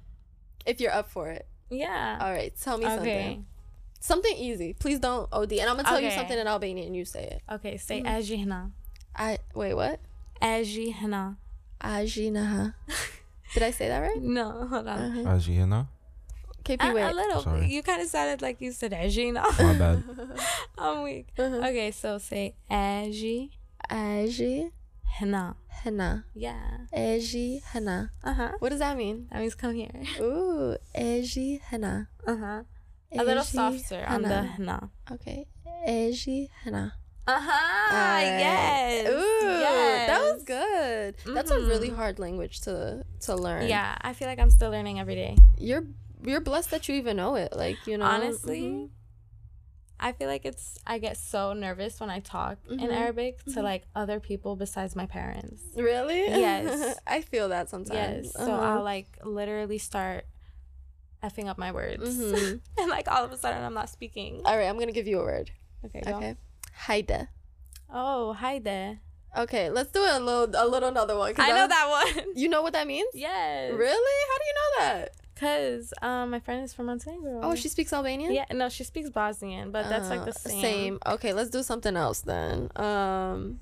if 0.64 0.80
you're 0.80 0.94
up 0.94 1.10
for 1.10 1.28
it. 1.28 1.46
Yeah. 1.76 2.18
All 2.20 2.30
right, 2.32 2.52
tell 2.60 2.78
me 2.78 2.84
okay. 2.86 2.94
something. 2.94 3.46
Something 4.00 4.36
easy. 4.36 4.74
Please 4.74 4.98
don't 4.98 5.28
OD. 5.32 5.52
And 5.52 5.62
I'm 5.62 5.76
going 5.76 5.84
to 5.84 5.90
tell 5.90 6.00
you 6.00 6.10
something 6.10 6.38
in 6.38 6.46
Albanian 6.46 6.88
and 6.88 6.96
you 6.96 7.04
say 7.06 7.24
it. 7.24 7.42
Okay. 7.50 7.78
Say 7.78 8.02
Mhm. 8.02 8.06
Ajihna. 8.06 8.70
I 9.16 9.38
wait, 9.54 9.74
what? 9.74 9.98
Ajihna. 10.42 11.36
Ajinaha. 11.80 12.74
Did 13.54 13.62
I 13.62 13.70
say 13.70 13.88
that 13.88 14.00
right? 14.00 14.20
No, 14.20 14.66
hold 14.66 14.88
on. 14.88 14.98
Uh-huh. 14.98 15.30
Ajiana? 15.36 15.86
KP, 16.64 16.80
A, 16.82 17.10
a 17.10 17.14
little. 17.14 17.42
Sorry. 17.42 17.66
You 17.66 17.82
kind 17.82 18.02
of 18.02 18.08
sounded 18.08 18.42
like 18.42 18.60
you 18.60 18.72
said 18.72 18.92
Ajina. 18.92 19.42
My 19.62 19.74
bad. 19.78 20.02
I'm 20.78 21.02
weak. 21.02 21.28
Uh-huh. 21.38 21.56
Okay, 21.68 21.90
so 21.90 22.18
say 22.18 22.54
Ajihna. 22.70 23.50
Aji 23.90 24.70
Hana. 25.18 26.24
Yeah. 26.34 26.78
Eji 26.92 27.62
Hana. 27.62 28.10
Uh 28.22 28.32
huh. 28.34 28.52
What 28.58 28.70
does 28.70 28.78
that 28.80 28.96
mean? 28.96 29.28
That 29.30 29.40
means 29.40 29.54
come 29.54 29.74
here. 29.74 29.90
Ooh, 30.20 30.76
Eji 30.96 31.60
Hana. 31.60 32.08
Uh 32.26 32.36
huh. 32.36 32.62
A 33.16 33.22
little 33.24 33.44
softer 33.44 34.04
on 34.08 34.22
the 34.22 34.42
Hana. 34.42 34.90
Okay. 35.12 35.46
Eji 35.88 36.48
Hana. 36.64 36.94
Uh 37.26 37.40
huh. 37.40 37.94
Alright. 37.94 38.40
Yes. 38.40 39.08
Ooh, 39.08 39.48
yes. 39.48 40.08
that 40.08 40.20
was 40.20 40.42
good. 40.42 41.34
That's 41.34 41.50
a 41.50 41.58
really 41.60 41.90
Mhm. 41.90 41.96
hard 41.96 42.18
language 42.18 42.60
to 42.62 43.04
to 43.20 43.34
learn. 43.36 43.68
Yeah, 43.68 43.96
I 44.02 44.12
feel 44.12 44.28
like 44.28 44.38
I'm 44.40 44.50
still 44.50 44.70
learning 44.70 44.98
every 45.00 45.14
day. 45.14 45.36
You're 45.56 45.84
you're 46.22 46.40
blessed 46.40 46.70
that 46.72 46.88
you 46.88 46.96
even 46.96 47.16
know 47.18 47.34
it. 47.36 47.54
Like, 47.54 47.86
you 47.86 47.96
know. 47.98 48.04
Honestly, 48.06 48.62
Mhm. 48.62 48.88
I 50.00 50.12
feel 50.12 50.28
like 50.28 50.44
it's. 50.44 50.78
I 50.86 50.98
get 50.98 51.16
so 51.16 51.52
nervous 51.52 52.00
when 52.00 52.10
I 52.10 52.20
talk 52.20 52.58
in 52.68 52.78
Mhm. 52.78 52.92
Arabic 52.92 53.42
to 53.44 53.50
Mhm. 53.60 53.62
like 53.62 53.84
other 53.94 54.20
people 54.20 54.56
besides 54.56 54.94
my 54.96 55.06
parents. 55.06 55.62
Really? 55.76 56.26
Yes. 56.28 56.98
I 57.06 57.20
feel 57.22 57.48
that 57.50 57.68
sometimes. 57.70 58.26
Yes. 58.26 58.32
So 58.34 58.52
Uh-huh. 58.52 58.78
I'll 58.78 58.82
like 58.82 59.18
literally 59.24 59.78
start 59.78 60.26
effing 61.22 61.46
up 61.48 61.56
my 61.58 61.72
words, 61.72 62.02
Mhm. 62.04 62.60
and 62.78 62.90
like 62.90 63.08
all 63.10 63.24
of 63.24 63.32
a 63.32 63.36
sudden 63.38 63.62
I'm 63.62 63.72
not 63.74 63.88
speaking. 63.88 64.42
All 64.44 64.56
right, 64.58 64.66
I'm 64.68 64.74
going 64.76 64.88
to 64.88 64.92
give 64.92 65.06
you 65.06 65.20
a 65.20 65.24
word. 65.24 65.50
Okay. 65.84 66.00
Go. 66.04 66.16
Okay. 66.16 66.36
Haide. 66.86 67.28
Oh, 67.88 68.32
hi 68.34 68.58
there. 68.58 69.00
Okay, 69.36 69.70
let's 69.70 69.90
do 69.90 70.00
a 70.00 70.18
little 70.20 70.44
a 70.54 70.66
little 70.68 70.88
another 70.88 71.16
one. 71.16 71.34
I 71.38 71.50
know 71.52 71.66
that 71.66 71.86
one. 71.88 72.36
You 72.36 72.48
know 72.48 72.62
what 72.62 72.72
that 72.74 72.86
means? 72.86 73.08
yes. 73.14 73.72
Really? 73.72 74.16
How 74.30 74.36
do 74.38 74.44
you 74.50 74.54
know 74.54 74.70
that? 74.84 75.10
Cause 75.38 75.92
um, 76.00 76.30
my 76.30 76.38
friend 76.40 76.62
is 76.62 76.72
from 76.72 76.86
Montenegro. 76.86 77.40
Oh, 77.42 77.54
she 77.56 77.68
speaks 77.68 77.92
Albanian? 77.92 78.32
Yeah. 78.32 78.44
No, 78.52 78.68
she 78.68 78.84
speaks 78.84 79.10
Bosnian, 79.10 79.72
but 79.72 79.88
that's 79.88 80.08
like 80.08 80.20
Uh, 80.20 80.24
the 80.26 80.32
same. 80.32 80.60
Same. 80.62 80.98
Okay, 81.06 81.32
let's 81.32 81.50
do 81.50 81.62
something 81.62 81.96
else 81.96 82.20
then. 82.20 82.70
Um 82.76 83.58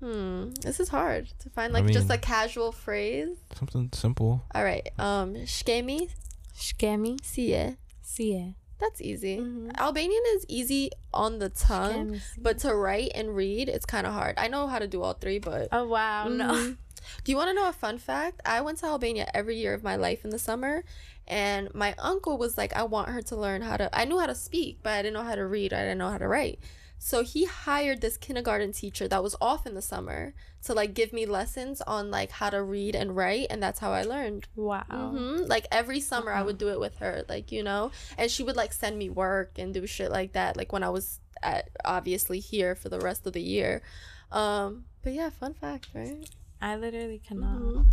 Hmm, 0.00 0.50
this 0.62 0.78
is 0.78 0.88
hard 0.90 1.28
to 1.40 1.50
find 1.50 1.76
I 1.76 1.80
like 1.80 1.92
just 1.92 2.08
a 2.10 2.18
casual 2.18 2.70
phrase. 2.70 3.36
Something 3.58 3.90
simple. 3.92 4.44
All 4.54 4.62
right. 4.62 4.88
Um 4.98 5.34
shkemi 5.34 6.08
Shkemi. 6.56 7.18
sie. 7.24 7.76
Sie. 8.02 8.54
That's 8.78 9.00
easy. 9.00 9.38
Mhm. 9.38 9.76
Albanian 9.76 10.22
is 10.36 10.44
easy 10.46 10.90
on 11.12 11.40
the 11.40 11.48
tongue, 11.48 12.10
Shkemi, 12.12 12.20
but 12.38 12.58
to 12.58 12.74
write 12.76 13.10
and 13.14 13.34
read 13.34 13.68
it's 13.68 13.84
kind 13.86 14.06
of 14.06 14.12
hard. 14.12 14.34
I 14.38 14.46
know 14.46 14.68
how 14.68 14.78
to 14.78 14.86
do 14.86 15.02
all 15.02 15.14
three, 15.14 15.40
but 15.40 15.68
Oh 15.72 15.88
wow, 15.88 16.28
no. 16.28 16.76
Do 17.24 17.32
you 17.32 17.36
want 17.36 17.48
to 17.50 17.54
know 17.54 17.68
a 17.68 17.72
fun 17.72 17.98
fact? 17.98 18.40
I 18.44 18.60
went 18.60 18.78
to 18.78 18.86
Albania 18.86 19.30
every 19.34 19.56
year 19.56 19.74
of 19.74 19.82
my 19.82 19.96
life 19.96 20.24
in 20.24 20.30
the 20.30 20.38
summer, 20.38 20.84
and 21.26 21.72
my 21.74 21.94
uncle 21.98 22.38
was 22.38 22.56
like, 22.56 22.74
I 22.74 22.82
want 22.84 23.10
her 23.10 23.22
to 23.22 23.36
learn 23.36 23.62
how 23.62 23.76
to. 23.76 23.90
I 23.96 24.04
knew 24.04 24.18
how 24.18 24.26
to 24.26 24.34
speak, 24.34 24.80
but 24.82 24.90
I 24.92 25.02
didn't 25.02 25.14
know 25.14 25.22
how 25.24 25.34
to 25.34 25.46
read. 25.46 25.72
I 25.72 25.80
didn't 25.82 25.98
know 25.98 26.10
how 26.10 26.18
to 26.18 26.28
write. 26.28 26.58
So 27.00 27.22
he 27.22 27.44
hired 27.44 28.00
this 28.00 28.16
kindergarten 28.16 28.72
teacher 28.72 29.06
that 29.06 29.22
was 29.22 29.36
off 29.40 29.66
in 29.66 29.74
the 29.74 29.82
summer 29.82 30.34
to 30.64 30.74
like 30.74 30.94
give 30.94 31.12
me 31.12 31.26
lessons 31.26 31.80
on 31.82 32.10
like 32.10 32.32
how 32.32 32.50
to 32.50 32.60
read 32.62 32.96
and 32.96 33.14
write, 33.14 33.46
and 33.50 33.62
that's 33.62 33.78
how 33.78 33.92
I 33.92 34.02
learned. 34.02 34.48
Wow. 34.56 34.84
hmm 34.88 35.44
Like 35.46 35.66
every 35.70 36.00
summer, 36.00 36.32
I 36.32 36.36
Uh-huh. 36.38 36.46
would 36.46 36.58
do 36.58 36.70
it 36.70 36.80
with 36.80 36.96
her, 36.98 37.24
like 37.28 37.52
you 37.52 37.62
know, 37.62 37.92
and 38.16 38.30
she 38.30 38.42
would 38.42 38.56
like 38.56 38.72
send 38.72 38.98
me 38.98 39.10
work 39.10 39.58
and 39.58 39.72
do 39.72 39.86
shit 39.86 40.10
like 40.10 40.32
that. 40.32 40.56
Like 40.56 40.72
when 40.72 40.82
I 40.82 40.88
was 40.90 41.20
at 41.40 41.68
obviously 41.84 42.40
here 42.40 42.74
for 42.74 42.88
the 42.88 42.98
rest 42.98 43.26
of 43.26 43.32
the 43.32 43.42
year. 43.42 43.80
Um, 44.32 44.84
but 45.04 45.12
yeah, 45.12 45.30
fun 45.30 45.54
fact, 45.54 45.88
right? 45.94 46.28
I 46.60 46.76
literally 46.76 47.20
cannot. 47.26 47.60
Mhm. 47.60 47.86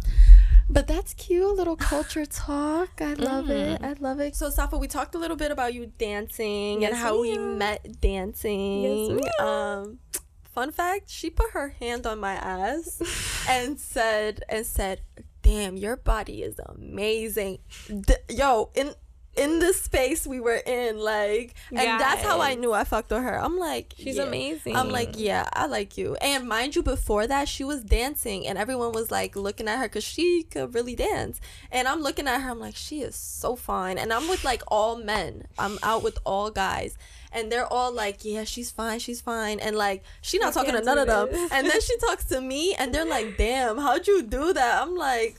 But 0.67 0.88
that's 0.88 1.13
cute, 1.13 1.56
little 1.56 1.75
culture 1.75 2.25
talk. 2.47 2.99
I 3.01 3.13
love 3.13 3.49
it. 3.51 3.82
Mhm. 3.82 3.86
I 3.86 3.93
love 3.99 4.19
it. 4.19 4.36
So, 4.36 4.49
Safaa, 4.49 4.80
we 4.80 4.88
talked 4.88 5.13
a 5.15 5.19
little 5.19 5.38
bit 5.38 5.51
about 5.51 5.73
you 5.73 5.91
dancing 5.97 6.84
and 6.84 6.95
how 6.95 7.21
we 7.21 7.38
ma'am. 7.38 7.58
met 7.60 8.01
dancing. 8.01 8.84
Yes, 9.19 9.39
um, 9.39 9.99
fun 10.43 10.71
fact: 10.71 11.10
she 11.10 11.30
put 11.30 11.51
her 11.51 11.69
hand 11.69 12.08
on 12.08 12.19
my 12.19 12.34
ass 12.34 13.01
and 13.49 13.80
said, 13.80 14.43
"and 14.49 14.65
said, 14.65 15.01
damn, 15.43 15.78
your 15.78 15.95
body 15.97 16.41
is 16.41 16.56
amazing." 16.65 17.60
D- 17.88 18.15
yo, 18.30 18.71
in 18.73 18.95
in 19.38 19.60
the 19.60 19.74
space 19.74 20.26
we 20.26 20.39
were 20.39 20.62
in 20.65 20.98
like 20.98 21.54
and 21.71 22.00
that's 22.00 22.21
how 22.24 22.39
i 22.41 22.56
knew 22.56 22.71
i 22.74 22.84
fucked 22.84 23.12
with 23.12 23.21
her. 23.21 23.38
I'm 23.41 23.58
like 23.58 23.93
She's 23.98 24.15
yeah. 24.17 24.24
amazing. 24.24 24.76
i'm 24.76 24.89
like 24.89 25.15
yeah 25.17 25.50
i 25.54 25.65
like 25.65 25.98
you. 25.98 26.15
And 26.15 26.48
mind 26.48 26.76
you 26.76 26.84
before 26.84 27.28
that 27.28 27.48
she 27.50 27.63
was 27.63 27.84
dancing 27.84 28.48
and 28.48 28.58
everyone 28.58 28.91
was 28.93 29.12
like 29.12 29.36
looking 29.36 29.67
at 29.67 29.78
her 29.80 29.86
because 29.86 30.04
she 30.04 30.43
could 30.43 30.74
really 30.74 30.95
dance. 30.95 31.41
And 31.71 31.88
i'm 31.88 32.02
looking 32.02 32.28
at 32.28 32.41
her 32.41 32.52
i'm 32.52 32.60
like 32.60 32.76
she 32.76 33.02
is 33.02 33.15
so 33.15 33.56
fine. 33.56 33.98
And 33.98 34.13
i'm 34.13 34.28
with 34.30 34.43
like 34.43 34.63
all 34.67 34.98
men. 34.98 35.48
I'm 35.60 35.80
out 35.84 36.04
with 36.04 36.17
all 36.26 36.50
guys. 36.52 36.98
And 37.32 37.52
they're 37.52 37.67
all 37.71 37.91
like 37.91 38.24
yeah 38.24 38.45
she's 38.45 38.71
fine 38.71 39.00
she's 39.00 39.19
fine. 39.19 39.60
And 39.60 39.76
like 39.76 40.04
she 40.21 40.38
not 40.38 40.50
I 40.56 40.62
talking 40.62 40.74
to 40.76 40.82
none 40.82 40.98
of 40.98 41.08
them. 41.08 41.28
and 41.52 41.67
then 41.67 41.82
she 41.82 41.98
talks 41.98 42.24
to 42.26 42.39
me 42.39 42.74
and 42.76 42.93
they're 42.95 43.06
like 43.06 43.36
damn 43.38 43.78
how'd 43.78 44.08
you 44.08 44.21
do 44.21 44.54
that? 44.54 44.82
I'm 44.82 44.95
like 44.95 45.38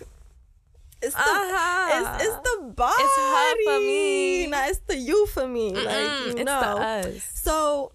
it's 1.03 1.15
the 1.15 1.21
Uh-huh. 1.21 2.17
it's, 2.19 2.25
it's 2.25 2.37
the 2.49 2.73
body. 2.73 2.95
It's 2.99 3.17
her 3.17 3.55
for 3.65 3.81
me. 3.87 4.47
Nah, 4.49 4.67
it's 4.67 4.81
the 4.87 4.97
you 4.97 5.27
for 5.27 5.47
me. 5.47 5.73
Like 5.75 6.11
Mm-mm, 6.11 6.21
you 6.27 6.37
it's 6.37 6.45
know. 6.45 6.61
the 6.61 7.09
us. 7.17 7.31
So 7.35 7.93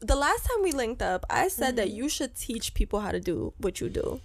the 0.00 0.14
last 0.16 0.46
time 0.46 0.62
we 0.62 0.72
linked 0.72 1.02
up, 1.02 1.24
I 1.28 1.48
said 1.48 1.76
that 1.76 1.88
Mm-hmm. 1.88 1.96
you 1.96 2.08
should 2.08 2.34
teach 2.36 2.72
people 2.74 3.00
how 3.00 3.10
to 3.12 3.20
do 3.20 3.52
what 3.58 3.80
you 3.80 3.88
do. 3.88 4.20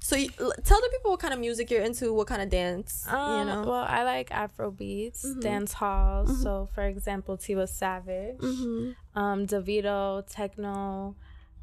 So 0.00 0.14
you, 0.16 0.30
l- 0.38 0.52
tell 0.64 0.80
the 0.80 0.88
people 0.92 1.10
what 1.10 1.20
kind 1.20 1.34
of 1.34 1.40
music 1.40 1.70
you're 1.70 1.82
into, 1.82 2.12
what 2.14 2.28
kind 2.28 2.40
of 2.40 2.48
dance, 2.50 3.04
Um, 3.08 3.38
you 3.40 3.44
know. 3.46 3.62
Well, 3.66 3.84
I 3.88 4.04
like 4.04 4.30
Afro 4.30 4.70
beats, 4.70 5.24
Mhm. 5.26 5.40
dance 5.40 5.72
hall. 5.72 6.26
So, 6.26 6.68
for 6.74 6.84
example, 6.84 7.36
Tiwa 7.36 7.68
Savage, 7.68 8.36
hmm 8.40 8.92
um, 9.14 9.46
Davido, 9.46 10.22
techno. 10.30 11.16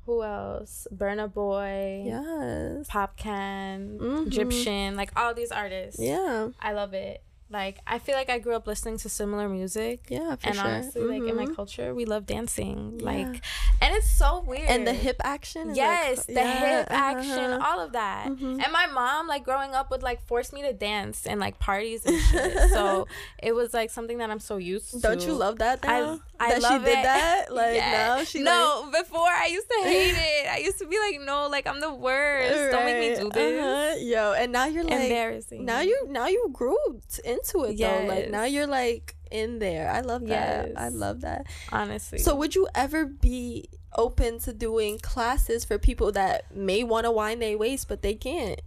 Who 0.05 0.23
else? 0.23 0.87
Burna 0.93 1.31
Boy, 1.31 2.03
Yes. 2.05 2.87
Popcaan, 2.87 3.97
Mhm. 3.97 4.27
Egyptian, 4.27 4.95
like 4.95 5.11
all 5.15 5.33
these 5.33 5.51
artists. 5.51 5.99
Yeah. 5.99 6.49
I 6.61 6.73
love 6.73 6.93
it. 6.93 7.21
Like 7.47 7.77
I 7.85 7.99
feel 7.99 8.15
like 8.15 8.29
I 8.29 8.39
grew 8.39 8.55
up 8.55 8.65
listening 8.65 8.97
to 8.97 9.07
similar 9.09 9.47
music. 9.47 10.05
Yeah, 10.09 10.35
for 10.35 10.47
and 10.47 10.55
sure. 10.55 10.65
honestly, 10.65 11.01
like 11.03 11.29
in 11.29 11.35
my 11.35 11.45
Mhm. 11.45 11.55
culture, 11.55 11.93
we 11.93 12.03
love 12.05 12.25
dancing. 12.25 12.97
Yeah. 12.97 13.05
Like, 13.05 13.33
and 13.81 13.95
it's 13.95 14.09
so 14.09 14.41
weird. 14.41 14.67
and 14.67 14.85
the 14.87 14.93
hip 14.93 15.17
action. 15.23 15.69
is, 15.69 15.77
like, 15.77 15.85
Yes, 15.85 16.25
the 16.25 16.33
yeah, 16.33 16.79
hip 16.79 16.87
action, 16.89 17.51
uh-huh. 17.53 17.65
all 17.67 17.79
of 17.85 17.91
that. 17.93 18.27
Mhm. 18.29 18.63
And 18.63 18.71
my 18.73 18.87
mom, 18.87 19.27
like 19.27 19.43
growing 19.45 19.73
up, 19.75 19.91
would 19.91 20.01
like 20.01 20.21
force 20.25 20.51
me 20.53 20.63
to 20.63 20.73
dance 20.73 21.27
and 21.27 21.39
like 21.39 21.59
parties 21.59 22.03
and 22.05 22.19
shit. 22.31 22.71
so 22.71 23.07
it 23.41 23.53
was 23.53 23.75
like 23.75 23.91
something 23.91 24.17
that 24.17 24.31
I'm 24.31 24.39
so 24.41 24.57
used 24.57 24.91
to. 24.91 24.99
Don't 24.99 25.21
you 25.21 25.33
love 25.33 25.59
that? 25.59 25.83
Now? 25.83 25.89
I 25.91 26.34
that 26.39 26.61
love 26.61 26.81
she 26.81 26.85
did 26.85 26.99
it. 26.99 27.03
that. 27.03 27.45
Like 27.53 27.75
Yeah. 27.75 27.91
now 27.91 28.23
she 28.23 28.41
no, 28.41 28.89
before 28.91 29.27
I 29.27 29.47
used 29.47 29.67
to 29.69 29.79
hate 29.83 30.15
it. 30.15 30.47
I 30.51 30.57
used 30.57 30.79
to 30.79 30.87
be 30.87 30.97
like, 30.99 31.21
no, 31.25 31.47
like 31.47 31.67
I'm 31.67 31.79
the 31.79 31.93
worst. 31.93 32.71
Don't 32.71 32.85
make 32.85 32.99
me 32.99 33.15
do 33.23 33.29
this. 33.29 33.61
uh-huh. 33.63 33.95
Yo, 33.99 34.33
and 34.33 34.51
now 34.51 34.65
you're 34.65 34.83
like 34.83 34.93
Embarrassing. 35.01 35.63
now 35.65 35.79
you 35.81 36.07
now 36.09 36.27
you 36.27 36.49
grew 36.51 36.77
t- 37.11 37.21
into 37.25 37.63
it 37.65 37.77
though. 37.77 38.05
Like 38.07 38.29
now 38.29 38.43
you're 38.43 38.67
like 38.67 39.15
in 39.31 39.59
there. 39.59 39.89
I 39.89 40.01
love 40.01 40.25
that. 40.27 40.71
I 40.77 40.89
love 40.89 41.21
that. 41.21 41.47
honestly. 41.71 42.19
So 42.19 42.35
would 42.35 42.55
you 42.55 42.67
ever 42.75 43.05
be 43.05 43.69
open 43.97 44.39
to 44.39 44.51
doing 44.53 44.99
classes 44.99 45.63
for 45.63 45.77
people 45.77 46.11
that 46.11 46.53
may 46.55 46.83
want 46.83 47.05
to 47.05 47.11
wind 47.11 47.41
their 47.41 47.57
waist 47.57 47.87
but 47.87 48.01
they 48.01 48.13
can't? 48.13 48.59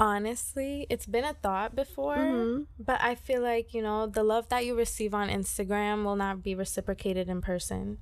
Honestly, 0.00 0.86
it's 0.90 1.06
been 1.06 1.24
a 1.24 1.34
thought 1.34 1.76
before, 1.76 2.16
Mhm. 2.16 2.66
but 2.78 3.00
I 3.02 3.14
feel 3.14 3.42
like 3.42 3.72
you 3.74 3.82
know 3.82 4.06
the 4.08 4.24
love 4.24 4.48
that 4.48 4.64
you 4.66 4.74
receive 4.74 5.12
on 5.14 5.28
Instagram 5.28 6.02
will 6.04 6.16
not 6.16 6.42
be 6.42 6.54
reciprocated 6.56 7.28
in 7.28 7.40
person. 7.40 7.98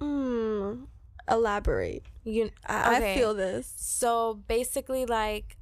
Mm, 0.00 0.86
elaborate. 1.30 2.04
You, 2.24 2.50
I, 2.66 2.96
I 2.96 3.14
feel 3.14 3.34
this. 3.34 3.72
so 3.76 4.40
basically, 4.48 5.06
like. 5.06 5.54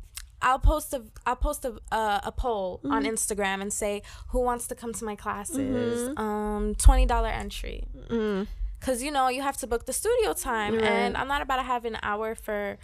I'll 0.42 0.58
post 0.58 0.92
a 0.92 1.02
I'll 1.24 1.34
post 1.34 1.64
a 1.64 1.78
uh, 1.90 2.20
a 2.22 2.30
poll 2.30 2.80
on 2.84 3.04
Mm-hmm. 3.04 3.14
Instagram 3.14 3.62
and 3.62 3.72
say 3.72 4.02
who 4.28 4.40
wants 4.40 4.66
to 4.66 4.74
come 4.74 4.92
to 4.92 5.04
my 5.04 5.16
classes. 5.16 6.12
Um, 6.18 6.74
twenty 6.76 7.06
dollar 7.06 7.28
entry. 7.28 7.86
Mm. 8.10 8.46
Cause 8.78 9.02
you 9.02 9.10
know 9.10 9.28
you 9.28 9.40
have 9.40 9.56
to 9.56 9.66
book 9.66 9.86
the 9.86 9.94
studio 9.94 10.34
time, 10.34 10.74
Right. 10.74 10.84
and 10.84 11.16
I'm 11.16 11.26
not 11.26 11.40
about 11.40 11.56
to 11.56 11.62
have 11.62 11.86
an 11.86 11.96
hour 12.02 12.34
for 12.34 12.76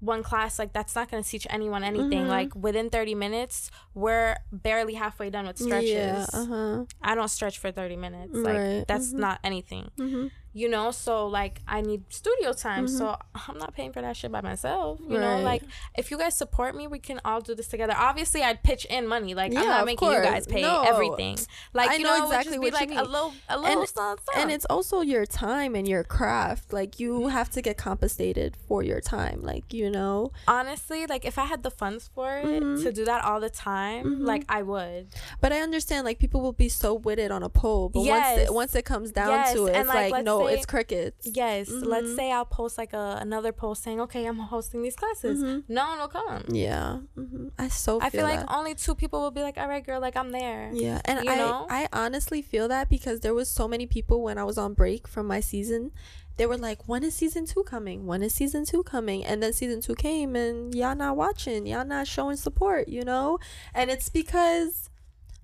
one 0.00 0.22
class. 0.22 0.58
Like 0.58 0.72
that's 0.72 0.94
not 0.94 1.10
gonna 1.10 1.22
teach 1.22 1.46
anyone 1.50 1.82
anything. 1.82 2.24
Mhm. 2.24 2.28
Like 2.28 2.54
within 2.54 2.90
30 2.90 3.14
minutes, 3.14 3.70
we're 3.94 4.36
barely 4.52 4.94
halfway 4.94 5.30
done 5.30 5.46
with 5.46 5.58
stretches. 5.58 5.90
Yeah. 5.92 6.26
Uh 6.32 6.46
huh. 6.46 6.84
I 7.02 7.14
don't 7.14 7.28
stretch 7.28 7.58
for 7.58 7.70
30 7.72 7.96
minutes. 7.96 8.34
Like 8.34 8.56
Right. 8.58 8.84
that's 8.86 9.12
Mhm. 9.12 9.18
not 9.18 9.40
anything. 9.42 9.90
Mm-hmm. 9.98 10.26
You 10.62 10.68
know, 10.70 10.90
so 10.90 11.26
like 11.26 11.60
I 11.68 11.78
need 11.82 12.02
studio 12.08 12.52
time. 12.54 12.86
Mhm. 12.86 12.98
So 12.98 13.04
I'm 13.48 13.58
not 13.58 13.74
paying 13.74 13.92
for 13.92 14.00
that 14.00 14.16
shit 14.16 14.32
by 14.32 14.40
myself. 14.40 14.98
You 15.06 15.18
know, 15.24 15.38
like 15.40 15.62
if 15.98 16.10
you 16.10 16.16
guys 16.16 16.34
support 16.36 16.74
me, 16.74 16.86
we 16.86 16.98
can 16.98 17.20
all 17.26 17.40
do 17.42 17.54
this 17.54 17.68
together. 17.68 17.94
Obviously, 17.96 18.40
I'd 18.42 18.62
pitch 18.62 18.86
in 18.86 19.06
money. 19.06 19.34
Like 19.34 19.52
Yeah, 19.52 19.60
I'm 19.60 19.66
not 19.68 19.84
making 19.86 20.08
you 20.08 20.14
course. 20.14 20.26
guys 20.26 20.46
pay 20.46 20.62
No. 20.62 20.82
everything. 20.84 21.36
Like 21.74 21.90
I 21.90 21.96
you 21.96 22.04
know 22.04 22.16
know, 22.18 22.24
exactly 22.26 22.58
what 22.58 22.70
just 22.72 22.80
you 22.82 22.86
like 22.88 22.98
a 22.98 23.02
mean. 23.02 23.12
little, 23.12 23.32
a 23.50 23.58
little 23.58 23.80
And- 23.80 23.88
something, 23.90 24.34
and 24.40 24.50
it's 24.50 24.64
also 24.74 25.02
your 25.02 25.26
time 25.26 25.74
and 25.74 25.86
your 25.86 26.04
craft 26.04 26.72
like 26.72 26.98
you 26.98 27.28
have 27.28 27.50
to 27.50 27.60
get 27.60 27.76
compensated 27.76 28.56
for 28.68 28.82
your 28.82 29.00
time 29.00 29.42
like 29.42 29.72
you 29.72 29.90
know 29.90 30.30
honestly 30.48 31.06
like 31.06 31.24
if 31.24 31.38
i 31.38 31.44
had 31.44 31.62
the 31.62 31.70
funds 31.70 32.08
for 32.14 32.38
it 32.38 32.62
Mhm. 32.62 32.82
to 32.82 32.92
do 32.92 33.04
that 33.04 33.24
all 33.24 33.40
the 33.40 33.50
time 33.50 34.04
Mhm. 34.04 34.26
like 34.26 34.44
i 34.48 34.62
would 34.62 35.08
but 35.40 35.52
i 35.52 35.58
understand 35.60 36.04
like 36.04 36.18
people 36.18 36.40
will 36.40 36.52
be 36.52 36.68
so 36.68 36.94
with 36.94 37.18
it 37.18 37.30
on 37.30 37.42
a 37.42 37.48
poll 37.48 37.88
but 37.88 38.02
once 38.04 38.38
it, 38.38 38.54
once 38.54 38.74
it 38.74 38.84
comes 38.84 39.10
down 39.12 39.28
Yes, 39.30 39.52
to 39.54 39.66
it 39.66 39.74
and, 39.74 39.86
it's 39.86 39.88
like, 39.88 39.96
like, 39.96 40.12
let's 40.12 40.24
say- 40.48 40.54
it's 40.54 40.66
crickets. 40.66 41.26
Yes 41.26 41.68
let's 41.70 42.08
Mhm. 42.08 42.16
say 42.16 42.32
i'll 42.32 42.44
post 42.44 42.78
like 42.78 42.92
a 42.92 43.18
another 43.20 43.52
post 43.52 43.82
saying 43.82 44.00
okay 44.00 44.24
i'm 44.26 44.38
hosting 44.38 44.82
these 44.82 44.96
classes. 44.96 45.42
Mhm. 45.42 45.64
no 45.68 45.86
one 45.88 45.98
will 45.98 46.08
come. 46.08 46.44
Yeah. 46.48 46.98
Hmm 47.14 47.48
i 47.58 47.68
so 47.68 47.98
feel 48.00 48.06
i 48.06 48.10
feel 48.10 48.22
like 48.24 48.44
only 48.52 48.74
two 48.74 48.94
people 48.94 49.20
will 49.20 49.30
be 49.30 49.42
like 49.42 49.56
all 49.58 49.68
right 49.68 49.84
girl 49.84 50.00
like 50.00 50.16
i'm 50.16 50.30
there. 50.32 50.70
Yeah 50.72 51.00
and 51.04 51.24
you 51.24 51.30
i 51.30 51.36
know? 51.36 51.66
i 51.70 51.88
honestly 51.92 52.42
feel 52.42 52.68
that 52.68 52.88
because 52.88 53.20
there 53.20 53.34
was 53.34 53.48
so 53.48 53.66
many 53.68 53.86
people 53.86 54.22
when 54.22 54.38
i 54.38 54.44
was 54.44 54.58
on 54.58 54.74
break 54.74 55.06
from 55.08 55.26
my 55.26 55.40
season 55.40 55.90
they 56.36 56.44
were 56.46 56.58
like 56.58 56.86
when 56.86 57.02
is 57.02 57.14
season 57.14 57.46
two 57.46 57.62
coming? 57.64 58.04
When 58.04 58.22
is 58.22 58.34
season 58.34 58.66
two 58.66 58.82
coming? 58.82 59.24
And 59.24 59.42
then 59.42 59.54
season 59.54 59.80
two 59.80 59.94
came 59.94 60.36
and 60.36 60.74
y'all 60.74 60.94
not 60.94 61.16
watching 61.16 61.66
y'all 61.66 61.86
not 61.86 62.06
showing 62.06 62.36
support 62.36 62.88
you 62.88 63.04
know? 63.04 63.38
And 63.74 63.90
it's 63.90 64.10
because 64.10 64.90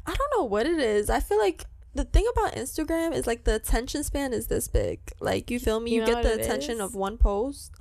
i 0.07 0.13
don't 0.15 0.33
know 0.37 0.45
what 0.45 0.67
it 0.67 0.79
is. 0.79 1.09
I 1.09 1.21
feel 1.21 1.39
like 1.39 1.65
the 1.95 2.05
thing 2.05 2.27
about 2.33 2.55
instagram 2.55 3.13
is 3.15 3.27
like 3.27 3.45
the 3.45 3.55
attention 3.55 4.03
span 4.05 4.33
is 4.33 4.47
this 4.47 4.69
big. 4.69 5.01
Like 5.21 5.51
you 5.51 5.59
feel 5.61 5.81
me? 5.81 5.91
You 5.93 6.01
you, 6.01 6.07
know 6.07 6.15
get 6.15 6.23
the 6.23 6.35
attention 6.41 6.75
is? 6.77 6.81
of 6.81 6.95
one 6.95 7.19
post 7.19 7.73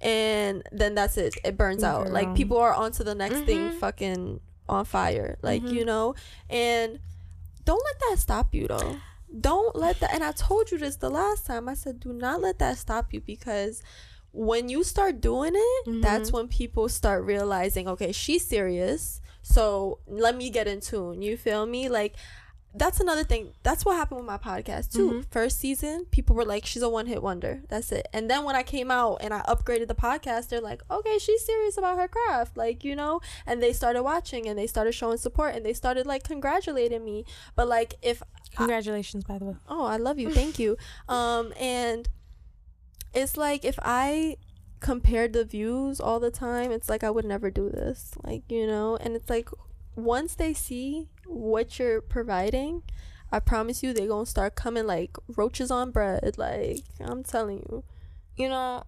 and 0.00 0.62
then 0.72 0.94
that's 0.94 1.16
it. 1.16 1.34
It 1.44 1.56
burns 1.56 1.82
out. 1.82 2.10
Like 2.10 2.34
people 2.34 2.58
are 2.58 2.74
on 2.74 2.92
to 2.92 3.04
the 3.04 3.14
next 3.14 3.40
thing 3.42 3.70
Mhm. 3.70 3.78
fucking 3.78 4.40
on 4.68 4.84
fire. 4.84 5.38
Like 5.42 5.62
Mhm. 5.62 5.72
you 5.72 5.84
know? 5.84 6.14
And 6.50 6.98
don't 7.64 7.82
let 7.84 7.98
that 8.10 8.18
stop 8.18 8.54
you 8.54 8.66
though. 8.68 8.96
Don't 9.40 9.74
let 9.74 9.98
that 10.00 10.12
and 10.14 10.22
i 10.22 10.32
told 10.32 10.70
you 10.70 10.78
this 10.78 10.96
the 10.96 11.10
last 11.10 11.46
time. 11.46 11.68
I 11.68 11.74
said 11.74 12.00
do 12.00 12.12
not 12.12 12.40
let 12.42 12.58
that 12.58 12.76
stop 12.78 13.12
you 13.14 13.20
because 13.20 13.82
when 14.32 14.68
you 14.68 14.84
start 14.84 15.20
doing 15.20 15.52
it 15.56 16.02
that's 16.02 16.30
Mhm. 16.30 16.34
when 16.34 16.48
people 16.48 16.88
start 16.88 17.24
realizing 17.24 17.86
okay 17.86 18.10
she's 18.10 18.44
serious 18.44 19.20
so 19.42 19.98
let 20.08 20.36
me 20.36 20.50
get 20.50 20.66
in 20.66 20.80
tune. 20.80 21.22
You 21.22 21.36
feel 21.36 21.66
me? 21.66 21.88
Like 21.88 22.14
that's 22.76 22.98
another 22.98 23.22
thing. 23.22 23.52
That's 23.62 23.84
what 23.84 23.94
happened 23.96 24.18
with 24.18 24.26
my 24.26 24.36
podcast 24.36 24.92
too. 24.92 25.10
Mhm. 25.10 25.24
first 25.30 25.60
season 25.60 26.06
people 26.10 26.34
were 26.34 26.44
like 26.44 26.66
she's 26.66 26.82
a 26.82 26.88
one-hit 26.88 27.22
wonder. 27.22 27.62
That's 27.68 27.92
it. 27.92 28.08
And 28.12 28.28
then 28.28 28.42
when 28.44 28.56
i 28.56 28.62
came 28.64 28.90
out 28.90 29.18
and 29.20 29.32
i 29.32 29.40
upgraded 29.42 29.86
the 29.88 29.94
podcast 29.94 30.48
they're 30.48 30.60
like 30.60 30.82
okay 30.90 31.18
she's 31.18 31.44
serious 31.46 31.76
about 31.78 31.98
her 31.98 32.08
craft 32.08 32.56
like 32.56 32.82
you 32.84 32.96
know? 32.96 33.20
And 33.46 33.62
they 33.62 33.72
started 33.72 34.02
watching 34.02 34.46
and 34.48 34.58
they 34.58 34.66
started 34.66 34.92
showing 34.92 35.18
support 35.18 35.54
and 35.54 35.64
they 35.64 35.72
started 35.72 36.04
like 36.06 36.24
congratulating 36.24 37.04
me. 37.04 37.24
But 37.54 37.68
like 37.68 37.94
if 38.02 38.22
congratulations 38.56 39.22
by 39.24 39.38
the 39.38 39.44
way. 39.46 39.56
Oh 39.68 39.84
i 39.84 39.96
love 39.96 40.18
you. 40.18 40.30
Thank 40.32 40.58
you. 40.58 40.76
Um 41.08 41.52
and 41.60 42.08
it's 43.14 43.36
like 43.36 43.64
if 43.64 43.78
i 43.82 44.36
compared 44.80 45.32
the 45.32 45.44
views 45.44 46.00
all 46.00 46.18
the 46.20 46.30
time 46.30 46.70
it's 46.70 46.88
like 46.90 47.02
i 47.04 47.10
would 47.10 47.24
never 47.24 47.50
do 47.50 47.70
this 47.70 48.10
like 48.24 48.42
you 48.50 48.66
know? 48.66 48.96
And 48.96 49.14
it's 49.14 49.30
like 49.30 49.48
once 49.96 50.34
they 50.34 50.52
see 50.52 51.08
what 51.26 51.78
you're 51.78 52.00
providing 52.00 52.82
i 53.32 53.38
promise 53.38 53.82
you 53.82 53.92
they're 53.92 54.08
gonna 54.08 54.26
start 54.26 54.54
coming 54.54 54.86
like 54.86 55.16
roaches 55.36 55.70
on 55.70 55.90
bread 55.90 56.36
like 56.38 56.78
i'm 57.00 57.22
telling 57.22 57.58
you 57.58 57.84
you 58.36 58.48
know 58.48 58.84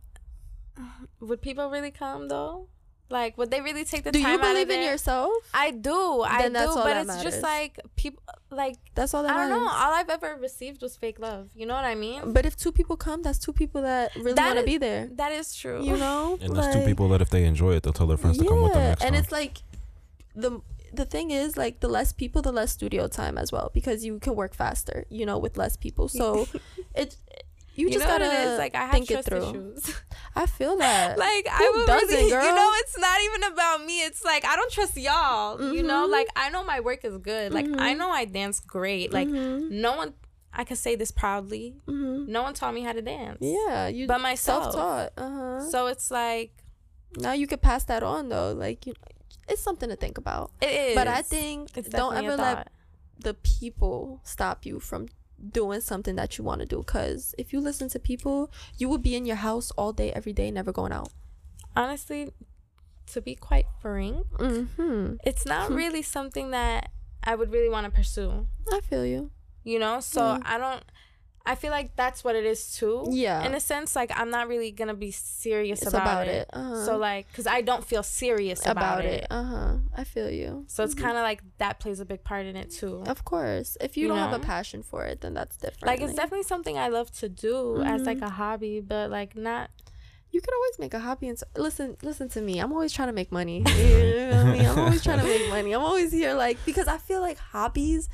would 1.20 1.40
people 1.40 1.70
really 1.70 1.90
come 1.90 2.28
though 2.28 2.68
like 3.08 3.38
would 3.38 3.50
they 3.52 3.60
really 3.60 3.84
take 3.84 4.02
the 4.02 4.10
do 4.10 4.20
time 4.20 4.32
you 4.32 4.38
out 4.38 4.44
of 4.44 4.50
believe 4.50 4.68
in 4.70 4.82
yourself 4.82 5.32
i 5.54 5.70
do 5.70 6.22
i 6.22 6.42
Then 6.42 6.52
do 6.54 6.58
all 6.70 6.74
but 6.76 6.84
that 6.84 6.96
it's 6.98 7.06
matters. 7.06 7.22
just 7.22 7.42
like 7.42 7.78
people 7.94 8.22
like 8.50 8.76
that's 8.94 9.14
all 9.14 9.22
that 9.22 9.34
I 9.36 9.48
don't 9.48 9.50
know. 9.50 9.68
All 9.68 9.92
I've 9.94 10.08
ever 10.08 10.36
received 10.40 10.80
was 10.80 10.96
fake 10.96 11.18
love. 11.18 11.50
You 11.54 11.66
know 11.66 11.74
what 11.74 11.84
I 11.84 11.94
mean? 11.96 12.32
but 12.32 12.46
if 12.46 12.56
two 12.56 12.70
people 12.72 12.96
come 12.96 13.22
that's 13.22 13.38
two 13.38 13.52
people 13.52 13.82
that 13.82 14.14
really 14.16 14.34
want 14.34 14.58
to 14.58 14.64
be 14.64 14.76
there 14.78 15.08
That 15.14 15.32
is 15.32 15.54
true. 15.54 15.82
you 15.82 15.96
know 15.96 16.38
And 16.40 16.54
there's 16.56 16.74
two 16.74 16.84
people 16.84 17.08
that 17.10 17.20
if 17.22 17.30
they 17.30 17.44
enjoy 17.44 17.74
it, 17.74 17.82
they'll 17.84 17.92
tell 17.92 18.06
their 18.06 18.16
friends 18.16 18.38
to 18.38 18.44
come 18.44 18.62
with 18.62 18.72
them 18.72 18.82
next 18.82 19.02
and 19.04 19.14
time. 19.14 19.22
it's 19.22 19.32
like 19.32 19.58
the 20.34 20.60
the 20.96 21.04
thing 21.04 21.30
is 21.30 21.56
like 21.56 21.80
the 21.80 21.88
less 21.88 22.12
people 22.12 22.42
the 22.42 22.52
less 22.52 22.72
studio 22.72 23.06
time 23.08 23.36
as 23.38 23.52
well 23.52 23.70
because 23.74 24.04
you 24.04 24.18
can 24.18 24.34
work 24.34 24.54
faster 24.54 25.04
you 25.10 25.24
know 25.26 25.38
with 25.38 25.56
less 25.56 25.76
people 25.76 26.08
so 26.08 26.46
it 26.94 27.16
you, 27.78 27.90
just 27.90 28.06
gotta 28.06 28.24
it? 28.24 28.56
Like 28.58 28.74
I 28.74 28.84
have 28.86 28.90
think 28.92 29.10
it 29.10 29.14
trust 29.14 29.28
through. 29.28 29.50
issues. 29.50 30.00
I 30.34 30.46
feel 30.46 30.78
that. 30.78 31.18
like 31.26 31.46
Who 31.46 31.62
I 31.62 31.72
would 31.76 31.86
doesn't, 31.86 32.08
really, 32.08 32.30
girl? 32.36 32.42
you 32.42 32.54
know, 32.54 32.70
it's 32.76 32.98
not 32.98 33.20
even 33.20 33.52
about 33.52 33.84
me. 33.84 34.00
It's 34.02 34.24
like 34.24 34.46
I 34.46 34.56
don't 34.56 34.72
trust 34.72 34.96
y'all. 34.96 35.60
You 35.74 35.82
know, 35.82 36.08
Mhm. 36.08 36.10
like 36.10 36.28
I 36.34 36.48
know 36.48 36.64
my 36.64 36.80
work 36.80 37.04
is 37.04 37.18
good. 37.18 37.52
Like 37.52 37.66
I 37.66 37.92
Mhm. 37.92 37.98
know 37.98 38.08
I 38.10 38.24
dance 38.24 38.60
great. 38.60 39.12
Like 39.12 39.28
Mhm. 39.28 39.70
no 39.72 39.94
one, 39.94 40.14
I 40.54 40.64
can 40.64 40.76
say 40.78 40.96
this 40.96 41.10
proudly. 41.10 41.76
Mhm. 41.86 42.28
No 42.28 42.40
one 42.44 42.54
taught 42.54 42.72
me 42.72 42.80
how 42.80 42.94
to 42.94 43.02
dance. 43.02 43.40
yeah, 43.42 43.88
you 43.88 44.06
but 44.06 44.22
myself. 44.22 44.72
self-taught. 44.72 45.12
Uh-huh. 45.18 45.60
So 45.70 45.88
it's 45.88 46.10
like 46.10 46.52
now 47.18 47.32
you 47.34 47.46
could 47.46 47.60
pass 47.60 47.84
that 47.84 48.02
on 48.02 48.30
though. 48.30 48.52
Like 48.52 48.86
you, 48.86 48.94
it's 49.48 49.62
something 49.62 49.88
to 49.88 49.96
think 49.96 50.18
about. 50.18 50.50
it 50.60 50.70
is. 50.70 50.94
But 50.94 51.08
I 51.08 51.22
think 51.22 51.72
don't 51.90 52.16
ever 52.16 52.36
let 52.36 52.68
the 53.18 53.34
people 53.34 54.20
stop 54.24 54.66
you 54.66 54.78
from 54.80 55.08
doing 55.52 55.80
something 55.80 56.16
that 56.16 56.36
you 56.38 56.44
want 56.44 56.60
to 56.60 56.66
do. 56.66 56.78
Because 56.78 57.34
if 57.38 57.52
you 57.52 57.60
listen 57.60 57.88
to 57.90 57.98
people, 57.98 58.50
you 58.78 58.88
will 58.88 58.98
be 58.98 59.14
in 59.16 59.24
your 59.26 59.36
house 59.36 59.70
all 59.72 59.92
day, 59.92 60.12
every 60.12 60.32
day, 60.32 60.50
never 60.50 60.72
going 60.72 60.92
out. 60.92 61.10
honestly, 61.74 62.32
to 63.12 63.20
be 63.20 63.34
quite 63.34 63.66
frank, 63.80 64.26
Mm-hmm. 64.38 65.14
it's 65.24 65.44
not 65.46 65.68
Hmm. 65.68 65.74
really 65.74 66.02
something 66.02 66.50
that 66.50 66.90
I 67.22 67.34
would 67.34 67.52
really 67.52 67.68
want 67.68 67.84
to 67.84 67.90
pursue. 67.92 68.48
I 68.72 68.80
feel 68.80 69.04
you. 69.04 69.30
You 69.62 69.78
know, 69.78 70.00
so 70.00 70.20
Mm. 70.20 70.42
I 70.44 70.58
don't. 70.58 70.82
I 71.48 71.54
feel 71.54 71.70
like 71.70 71.94
that's 71.94 72.24
what 72.24 72.34
it 72.34 72.44
is 72.44 72.74
too. 72.76 73.06
Yeah. 73.10 73.44
In 73.44 73.54
a 73.54 73.60
sense, 73.60 73.94
like 73.94 74.10
I'm 74.18 74.30
not 74.30 74.48
really 74.48 74.70
gonna 74.72 74.94
be 74.94 75.12
serious 75.12 75.82
about, 75.86 76.02
about 76.02 76.26
it. 76.26 76.34
it. 76.34 76.50
Uh-huh. 76.52 76.84
So 76.84 76.96
like, 76.96 77.32
cause 77.32 77.46
I 77.46 77.60
don't 77.60 77.84
feel 77.84 78.02
serious 78.02 78.60
about, 78.62 78.76
about 78.76 79.04
it. 79.04 79.20
it. 79.22 79.26
Uh 79.30 79.42
huh. 79.44 79.72
I 79.96 80.04
feel 80.04 80.28
you. 80.30 80.64
So 80.66 80.82
it's 80.82 80.94
kind 80.94 81.16
of 81.16 81.22
like 81.22 81.42
that 81.58 81.78
plays 81.78 82.00
a 82.00 82.04
big 82.04 82.24
part 82.24 82.46
in 82.46 82.56
it 82.56 82.70
too. 82.70 83.04
Of 83.06 83.24
course, 83.24 83.76
if 83.80 83.96
you, 83.96 84.02
You 84.02 84.08
don't 84.08 84.18
have 84.18 84.32
a 84.32 84.44
passion 84.44 84.82
for 84.82 85.04
it, 85.06 85.20
then 85.20 85.34
that's 85.34 85.56
different. 85.56 85.86
Like 85.86 86.00
it's 86.00 86.14
definitely 86.14 86.42
something 86.44 86.76
I 86.76 86.88
love 86.88 87.10
to 87.20 87.28
do 87.28 87.80
as 87.82 88.02
like 88.02 88.18
Mhm. 88.18 88.26
a 88.26 88.30
hobby, 88.30 88.80
but 88.80 89.10
like 89.10 89.36
not. 89.36 89.70
you 90.32 90.40
could 90.42 90.52
always 90.54 90.78
make 90.78 90.92
a 90.92 90.98
hobby 90.98 91.28
and 91.28 91.38
s- 91.38 91.44
listen. 91.56 91.96
Listen 92.02 92.28
to 92.30 92.40
me. 92.42 92.58
I'm 92.58 92.72
always 92.72 92.92
trying 92.92 93.08
to 93.08 93.14
make 93.14 93.30
money. 93.32 93.62
You 93.66 94.32
know 94.32 94.40
I 94.40 94.44
mean? 94.52 94.66
I'm 94.66 94.78
always 94.78 95.02
trying 95.02 95.20
to 95.20 95.24
make 95.24 95.48
money. 95.48 95.72
I'm 95.72 95.80
always 95.82 96.10
here, 96.12 96.34
like 96.34 96.58
because 96.66 96.88
I 96.88 96.98
feel 96.98 97.20
like 97.20 97.38
hobbies 97.38 98.08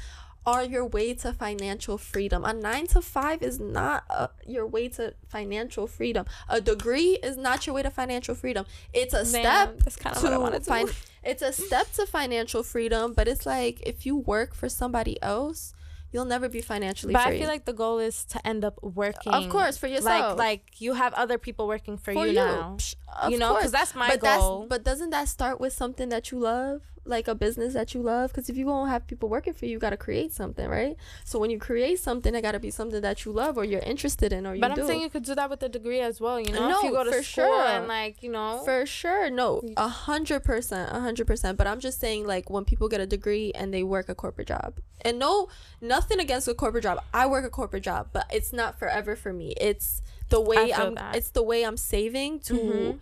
are 0.45 0.65
your 0.65 0.85
way 0.85 1.15
to 1.15 1.33
financial 1.33 1.99
freedom. 1.99 2.45
A 2.45 2.53
nine 2.53 2.87
to 2.89 3.01
five 3.01 3.43
is 3.43 3.61
not 3.61 4.05
uh 4.11 4.29
your 4.47 4.67
way 4.67 4.89
to 4.89 5.15
financial 5.29 5.87
freedom. 5.87 6.27
A 6.49 6.61
degree 6.61 7.19
is 7.23 7.37
not 7.37 7.67
your 7.67 7.75
way 7.75 7.83
to 7.83 7.91
financial 7.91 8.35
freedom. 8.35 8.67
It's 8.93 9.15
a 9.15 9.25
step 9.25 9.79
That's 9.79 9.97
kind 9.97 10.17
of 10.17 10.23
what 10.23 10.33
I 10.33 10.35
to 10.35 10.41
want 10.41 10.55
to 10.55 10.61
fin- 10.61 10.89
it's 11.25 11.43
a 11.43 11.53
step 11.53 11.93
to 11.93 12.07
financial 12.07 12.63
freedom, 12.63 13.15
but 13.15 13.29
it's 13.29 13.47
like 13.47 13.81
if 13.87 14.05
you 14.05 14.17
work 14.17 14.55
for 14.55 14.69
somebody 14.69 15.23
else, 15.23 15.73
you'll 16.11 16.25
never 16.25 16.49
be 16.49 16.61
financially 16.61 17.13
But 17.13 17.25
free. 17.25 17.37
I 17.37 17.39
feel 17.39 17.49
like 17.49 17.65
the 17.65 17.73
goal 17.73 17.99
is 17.99 18.25
to 18.27 18.47
end 18.47 18.65
up 18.65 18.79
working. 18.83 19.33
of 19.33 19.49
course, 19.49 19.77
for 19.77 19.87
yourself, 19.87 20.39
like 20.39 20.81
you 20.81 20.95
have 20.95 21.15
other 21.15 21.39
people 21.39 21.67
working 21.69 21.97
for, 21.97 22.13
for 22.13 22.27
you, 22.27 22.35
now. 22.35 22.77
Psh, 22.79 22.97
you 23.31 23.39
know, 23.39 23.55
because 23.55 23.73
that's 23.73 23.95
my 23.95 24.09
but 24.09 24.21
goal. 24.21 24.61
that's 24.61 24.69
but 24.69 24.85
doesn't 24.85 25.11
that 25.11 25.29
start 25.29 25.61
with 25.61 25.73
something 25.73 26.09
that 26.11 26.31
you 26.31 26.39
love, 26.41 26.83
like 27.05 27.27
a 27.29 27.35
business 27.35 27.75
that 27.75 27.95
you 27.95 28.01
love? 28.03 28.31
Because 28.31 28.49
if 28.49 28.57
you 28.57 28.67
won't 28.67 28.89
have 28.91 29.07
people 29.07 29.29
working 29.29 29.53
for 29.55 29.67
you, 29.67 29.73
you 29.73 29.79
got 29.79 29.91
to 29.91 29.97
create 29.97 30.33
something, 30.33 30.69
right? 30.69 30.97
So 31.25 31.39
when 31.39 31.51
you 31.51 31.59
create 31.59 31.99
something, 31.99 32.35
it 32.35 32.43
got 32.43 32.53
to 32.53 32.61
be 32.61 32.71
something 32.71 33.01
that 33.01 33.25
you 33.25 33.33
love 33.33 33.57
or 33.59 33.65
you're 33.65 33.81
interested 33.81 34.33
in 34.33 34.47
or 34.47 34.55
you 34.55 34.61
but 34.61 34.71
I'm 34.71 34.77
do. 34.77 34.87
saying 34.87 35.01
you 35.01 35.11
could 35.11 35.25
do 35.25 35.35
that 35.35 35.51
with 35.51 35.63
a 35.63 35.69
degree 35.69 36.01
as 36.01 36.21
well. 36.21 36.39
You 36.41 36.53
know, 36.53 36.65
if 36.69 36.71
No, 36.71 36.83
you 36.83 36.91
go 36.93 37.05
to 37.05 37.11
for 37.13 37.23
school 37.23 37.45
sure. 37.47 37.65
and 37.67 37.89
like 37.89 38.23
you 38.23 38.31
know, 38.31 38.63
For 38.65 38.87
sure, 38.87 39.31
no, 39.31 39.63
a 39.77 39.89
hundred 39.89 40.45
percent, 40.45 40.91
a 40.93 41.01
hundred 41.01 41.27
percent. 41.27 41.59
But 41.59 41.67
I'm 41.67 41.81
just 41.81 41.99
saying, 42.01 42.27
like, 42.27 42.51
when 42.51 42.65
people 42.65 42.89
get 42.89 43.01
a 43.01 43.07
degree 43.07 43.53
and 43.55 43.75
they 43.75 43.83
work 43.83 44.09
a 44.09 44.15
corporate 44.15 44.49
job, 44.49 44.79
and 45.05 45.19
no, 45.19 45.49
nothing 45.81 46.21
against 46.21 46.47
a 46.47 46.55
corporate 46.55 46.85
job. 46.85 47.03
I 47.13 47.27
work 47.27 47.45
a 47.45 47.51
corporate 47.51 47.83
job, 47.83 48.09
but 48.13 48.27
it's 48.33 48.53
not 48.53 48.79
forever 48.79 49.17
for 49.17 49.33
me. 49.33 49.55
It's 49.61 50.01
the 50.29 50.41
way 50.41 50.73
I'm. 50.73 50.95
that. 50.95 51.17
It's 51.17 51.31
the 51.31 51.43
way 51.43 51.65
I'm 51.65 51.77
saving 51.77 52.39
to 52.41 52.55
Mhm. 52.55 52.99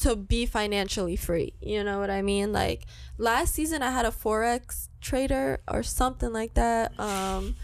To 0.00 0.16
be 0.16 0.46
financially 0.46 1.16
free. 1.16 1.54
You 1.60 1.84
know 1.84 1.98
what 1.98 2.10
I 2.10 2.22
mean? 2.22 2.52
Like 2.52 2.86
last 3.18 3.54
season, 3.54 3.82
I 3.82 3.90
had 3.90 4.06
a 4.06 4.10
forex 4.10 4.88
trader 5.00 5.60
or 5.68 5.82
something 5.82 6.32
like 6.32 6.54
that. 6.54 6.98
Um. 6.98 7.56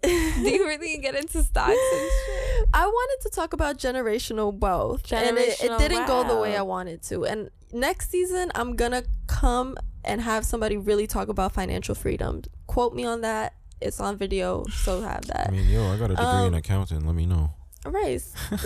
do 0.02 0.10
you 0.10 0.64
really 0.64 0.96
get 0.98 1.16
into 1.16 1.42
stocks 1.42 1.70
and 1.70 2.10
shit? 2.10 2.68
I 2.72 2.86
wanted 2.86 3.28
to 3.28 3.34
talk 3.34 3.52
about 3.52 3.78
generational 3.78 4.54
wealth, 4.54 5.12
and 5.12 5.36
it, 5.36 5.60
it 5.60 5.76
didn't 5.76 6.06
go 6.06 6.22
the 6.22 6.36
way 6.36 6.56
I 6.56 6.62
wanted 6.62 7.02
to. 7.04 7.24
And 7.24 7.50
next 7.72 8.08
season, 8.10 8.52
I'm 8.54 8.76
gonna 8.76 9.02
come 9.26 9.76
and 10.04 10.20
have 10.20 10.44
somebody 10.44 10.76
really 10.76 11.08
talk 11.08 11.28
about 11.28 11.52
financial 11.52 11.96
freedom. 11.96 12.42
Quote 12.68 12.94
me 12.94 13.04
on 13.04 13.22
that. 13.22 13.54
It's 13.80 13.98
on 13.98 14.16
video, 14.16 14.64
so 14.66 15.00
have 15.02 15.26
that. 15.26 15.48
I 15.48 15.50
mean, 15.50 15.68
yo, 15.68 15.84
I 15.92 15.96
got 15.96 16.12
a 16.12 16.14
degree 16.14 16.24
in 16.24 16.28
Um, 16.28 16.54
accounting. 16.54 17.04
Let 17.04 17.16
me 17.16 17.26
know. 17.26 17.54
Right. 17.84 18.22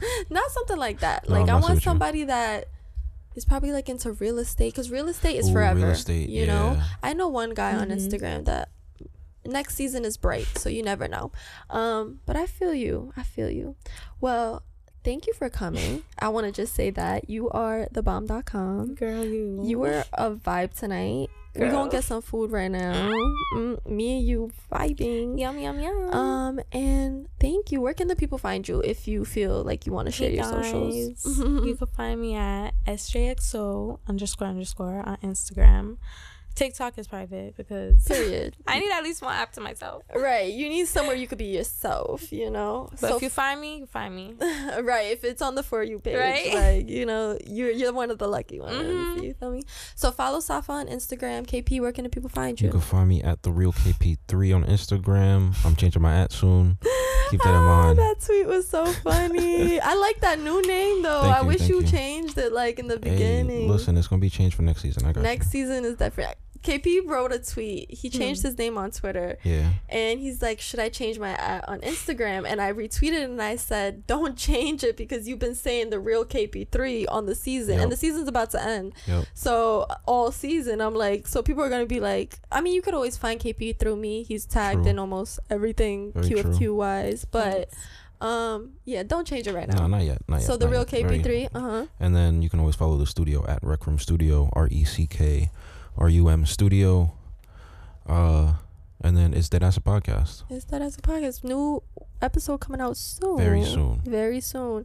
Not 0.30 0.50
something 0.50 0.76
like 0.78 1.00
that. 1.00 1.28
No, 1.28 1.34
like 1.36 1.42
I'm 1.48 1.48
I 1.50 1.52
messing 1.54 1.62
want 1.62 1.74
with 1.76 1.84
you. 1.84 1.90
somebody 1.90 2.24
that 2.24 2.68
is 3.34 3.44
probably 3.44 3.72
like 3.72 3.88
into 3.88 4.12
real 4.12 4.38
estate 4.38 4.72
because 4.72 4.90
real 4.90 5.08
estate 5.08 5.36
is 5.36 5.46
Ooh, 5.46 5.54
real 5.54 5.54
forever. 5.74 5.90
estate, 5.92 6.28
you 6.28 6.46
know. 6.46 6.80
I 7.02 7.12
know 7.14 7.28
one 7.28 7.54
guy 7.54 7.74
on 7.74 7.88
Mhm. 7.88 7.96
Instagram 7.96 8.44
that 8.44 8.68
next 9.44 9.74
season 9.74 10.04
is 10.04 10.16
bright, 10.16 10.46
so 10.56 10.68
you 10.68 10.82
never 10.82 11.06
know. 11.08 11.30
Um, 11.70 12.20
but 12.26 12.36
I 12.36 12.46
feel 12.46 12.72
you. 12.74 13.12
I 13.16 13.22
feel 13.22 13.50
you. 13.50 13.76
Well, 14.20 14.62
thank 15.04 15.26
you 15.26 15.34
for 15.34 15.48
coming. 15.48 16.02
I 16.18 16.28
want 16.28 16.46
to 16.46 16.52
just 16.52 16.74
say 16.74 16.90
that 16.90 17.28
you 17.30 17.50
are 17.50 17.86
the 17.92 18.02
bomb.com. 18.02 18.94
Girl, 18.94 19.24
you 19.24 19.60
You 19.64 19.78
were 19.78 20.04
a 20.12 20.30
vibe 20.32 20.74
tonight. 20.78 21.28
We're 21.56 21.70
gonna 21.70 21.90
get 21.90 22.02
some 22.02 22.20
food 22.20 22.50
right 22.50 22.70
now. 22.70 23.08
Mm, 23.54 23.86
me 23.86 24.18
and 24.18 24.26
you 24.26 24.50
vibing. 24.72 25.38
yum 25.38 25.56
yum 25.58 25.78
yum. 25.78 26.12
Um 26.12 26.60
and 26.72 27.28
thank 27.38 27.70
you. 27.70 27.80
Where 27.80 27.94
can 27.94 28.08
the 28.08 28.16
people 28.16 28.38
find 28.38 28.66
you 28.66 28.80
if 28.80 29.06
you 29.06 29.24
feel 29.24 29.62
like 29.62 29.86
you 29.86 29.92
want 29.92 30.06
to 30.06 30.12
share 30.12 30.30
Hey 30.30 30.36
your 30.36 30.44
socials? 30.44 31.38
you 31.38 31.76
can 31.76 31.86
find 31.86 32.20
me 32.20 32.34
at 32.34 32.72
sjxo 32.88 34.00
underscore 34.08 34.48
underscore 34.48 35.02
on 35.06 35.16
Instagram. 35.18 35.98
TikTok 36.54 36.98
is 36.98 37.06
private 37.08 37.56
because 37.56 38.04
Period. 38.08 38.56
I 38.66 38.78
need 38.78 38.90
at 38.92 39.02
least 39.02 39.22
one 39.22 39.34
app 39.34 39.52
to 39.52 39.60
myself. 39.60 40.02
Right. 40.14 40.52
You 40.52 40.68
need 40.68 40.86
somewhere 40.86 41.16
you 41.16 41.26
could 41.26 41.38
be 41.38 41.46
yourself, 41.46 42.30
you 42.32 42.50
know? 42.50 42.88
But 43.00 43.10
so 43.10 43.16
if 43.16 43.22
you 43.22 43.30
find 43.30 43.60
me, 43.60 43.78
you 43.80 43.86
find 43.86 44.14
me. 44.14 44.34
right, 44.82 45.10
if 45.12 45.24
it's 45.24 45.42
on 45.42 45.54
the 45.56 45.62
for 45.62 45.82
you 45.82 45.98
page, 45.98 46.16
Right? 46.16 46.54
like, 46.54 46.88
you 46.88 47.06
know, 47.06 47.36
you're 47.46 47.70
you're 47.70 47.92
one 47.92 48.10
of 48.10 48.18
the 48.18 48.28
lucky 48.28 48.60
ones. 48.60 48.76
Mhm. 48.76 49.22
You 49.22 49.34
feel 49.34 49.50
me? 49.50 49.62
So 49.96 50.10
follow 50.12 50.38
Safaa 50.38 50.70
on 50.70 50.86
Instagram. 50.86 51.46
KP, 51.46 51.80
where 51.80 51.92
can 51.92 52.04
the 52.04 52.10
people 52.10 52.30
find 52.30 52.60
You 52.60 52.66
you? 52.66 52.72
can 52.72 52.80
find 52.80 53.08
me 53.08 53.22
at 53.22 53.42
the 53.42 53.50
real 53.50 53.72
KP3 53.72 54.54
on 54.54 54.64
Instagram. 54.64 55.54
I'm 55.64 55.74
changing 55.76 56.02
my 56.02 56.14
at 56.14 56.32
soon. 56.32 56.78
Keep 57.34 57.42
that 57.42 57.50
in 57.50 57.54
Ah, 57.56 57.82
mind. 57.86 57.98
That 57.98 58.20
tweet 58.24 58.46
was 58.46 58.68
so 58.68 58.86
funny. 58.86 59.80
I 59.80 59.94
like 59.94 60.20
that 60.20 60.38
new 60.38 60.62
name 60.62 61.02
though. 61.02 61.22
Thank 61.22 61.36
I 61.36 61.40
you, 61.40 61.46
wish 61.46 61.68
you, 61.68 61.80
you. 61.80 61.86
changed 61.86 62.38
it 62.38 62.52
like 62.52 62.78
in 62.78 62.86
the 62.86 62.94
Hey, 63.02 63.10
beginning. 63.10 63.68
listen, 63.68 63.96
it's 63.96 64.06
gonna 64.06 64.20
be 64.20 64.30
changed 64.30 64.54
for 64.56 64.62
next 64.62 64.82
season. 64.82 65.04
I 65.04 65.12
got 65.12 65.22
Next 65.22 65.50
season 65.50 65.84
is 65.84 65.96
different. 65.96 66.36
KP 66.64 67.00
wrote 67.06 67.30
a 67.32 67.38
tweet. 67.38 67.90
He 67.92 68.08
changed 68.10 68.42
Hmm. 68.42 68.48
his 68.48 68.58
name 68.58 68.76
on 68.78 68.90
Twitter. 68.90 69.38
Yeah. 69.44 69.70
and 69.88 70.18
he's 70.18 70.42
like, 70.42 70.60
"Should 70.60 70.80
I 70.80 70.88
change 70.88 71.18
my 71.18 71.30
at 71.30 71.68
on 71.68 71.80
Instagram?" 71.82 72.46
And 72.48 72.60
I 72.60 72.72
retweeted 72.72 73.22
and 73.24 73.40
I 73.40 73.56
said, 73.56 74.06
"Don't 74.06 74.36
change 74.36 74.82
it 74.82 74.96
because 74.96 75.28
you've 75.28 75.38
been 75.38 75.54
saying 75.54 75.90
the 75.90 76.00
real 76.00 76.24
KP3 76.24 77.06
on 77.08 77.26
the 77.26 77.34
season, 77.34 77.74
Yep. 77.74 77.82
and 77.84 77.92
the 77.92 77.96
season's 77.96 78.28
about 78.28 78.50
to 78.52 78.62
end. 78.62 78.92
Yep. 79.06 79.26
So 79.34 79.86
all 80.06 80.32
season, 80.32 80.80
I'm 80.80 80.94
like, 80.94 81.26
so 81.28 81.42
people 81.42 81.62
are 81.62 81.68
gonna 81.70 81.86
be 81.86 82.00
like, 82.00 82.40
I 82.50 82.60
mean, 82.60 82.74
you 82.74 82.82
could 82.82 82.94
always 82.94 83.16
find 83.16 83.38
KP 83.38 83.72
through 83.78 83.96
me. 83.96 84.22
He's 84.24 84.44
tagged 84.46 84.82
True. 84.82 84.90
in 84.90 84.98
almost 84.98 85.38
everything 85.50 86.12
Very 86.12 86.28
QFQ 86.30 86.74
wise, 86.74 87.24
but 87.30 87.68
um, 88.20 88.70
yeah, 88.86 89.02
don't 89.02 89.26
change 89.26 89.46
it 89.46 89.54
right 89.54 89.68
now. 89.68 89.80
No, 89.82 89.86
not 89.98 90.02
yet. 90.02 90.18
Not 90.28 90.36
yet. 90.40 90.46
so 90.46 90.56
the 90.56 90.66
real 90.68 90.86
yet. 90.90 91.04
KP3, 91.04 91.48
uh 91.54 91.60
huh. 91.60 91.86
And 92.00 92.16
then 92.16 92.40
you 92.42 92.48
can 92.48 92.58
always 92.58 92.74
follow 92.74 92.96
the 92.96 93.06
studio 93.06 93.44
at 93.46 93.60
ReckRum 93.62 94.00
Studio, 94.00 94.48
R 94.54 94.68
E 94.70 94.84
C 94.84 95.06
K 95.06 95.50
R 95.96 96.08
U 96.08 96.28
M 96.28 96.44
Studio. 96.46 97.12
Uh, 98.06 98.54
and 99.00 99.16
then 99.16 99.34
it's 99.34 99.48
Dead 99.48 99.62
Ass 99.62 99.76
a 99.76 99.80
Podcast. 99.80 100.42
Is 100.50 100.64
that 100.66 100.82
as 100.82 100.96
a 100.98 101.02
podcast? 101.02 101.44
New 101.44 101.82
episode 102.22 102.58
coming 102.58 102.80
out 102.80 102.96
soon. 102.96 103.36
Very 103.38 103.64
soon. 103.64 104.00
Very 104.04 104.40
soon. 104.40 104.84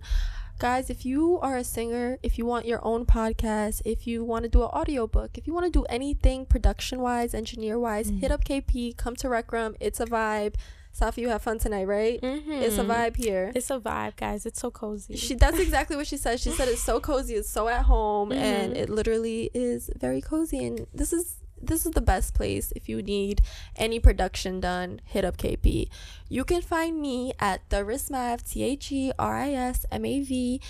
Guys, 0.59 0.89
if 0.89 1.05
you 1.05 1.39
are 1.39 1.55
a 1.55 1.63
singer, 1.63 2.17
if 2.21 2.37
you 2.37 2.45
want 2.45 2.65
your 2.65 2.83
own 2.85 3.05
podcast, 3.05 3.81
if 3.85 4.05
you 4.05 4.25
want 4.25 4.43
to 4.43 4.49
do 4.49 4.61
an 4.61 4.67
audiobook, 4.69 5.37
if 5.37 5.47
you 5.47 5.53
want 5.53 5.65
to 5.65 5.71
do 5.71 5.85
anything 5.85 6.45
production 6.45 6.99
wise, 6.99 7.33
engineer 7.33 7.79
wise, 7.79 8.11
Mm. 8.11 8.19
hit 8.19 8.31
up 8.31 8.43
KP, 8.43 8.91
come 8.97 9.15
to 9.17 9.27
ReckRum. 9.27 9.75
It's 9.79 10.01
a 10.01 10.05
vibe. 10.05 10.55
Safi, 10.97 11.17
you 11.17 11.29
have 11.29 11.41
fun 11.41 11.59
tonight, 11.59 11.85
right? 11.85 12.19
Mm-hmm. 12.21 12.51
It's 12.51 12.77
a 12.77 12.83
vibe 12.83 13.15
here. 13.15 13.51
It's 13.55 13.69
a 13.69 13.79
vibe, 13.79 14.15
guys. 14.17 14.45
It's 14.45 14.59
so 14.59 14.69
cozy. 14.71 15.15
She 15.15 15.35
that's 15.35 15.59
exactly 15.59 15.95
what 15.95 16.07
she 16.07 16.17
said. 16.17 16.39
She 16.39 16.49
said 16.51 16.67
it's 16.67 16.81
so 16.83 16.99
cozy, 16.99 17.35
it's 17.35 17.49
so 17.49 17.67
at 17.69 17.83
home, 17.85 18.31
and 18.31 18.73
Mhm. 18.73 18.77
it 18.77 18.89
literally 18.89 19.49
is 19.53 19.89
very 19.95 20.19
cozy. 20.21 20.65
And 20.65 20.87
this 20.93 21.13
is 21.13 21.37
this 21.61 21.85
is 21.85 21.91
the 21.91 22.01
best 22.01 22.33
place 22.33 22.71
if 22.73 22.87
you 22.87 23.01
need 23.01 23.41
any 23.75 23.99
production 23.99 24.61
done. 24.61 25.01
Hit 25.03 25.25
up 25.25 25.35
KP. 25.37 25.89
You 26.29 26.43
can 26.45 26.61
find 26.61 27.01
me 27.01 27.33
at 27.39 27.69
the 27.69 27.77
Rismav 27.83 28.49
T 28.49 28.63
H 28.63 28.91
E 28.93 29.11
R 29.19 29.35
I 29.35 29.51
S 29.51 29.85
M 29.91 30.05
A 30.05 30.21
V 30.21 30.61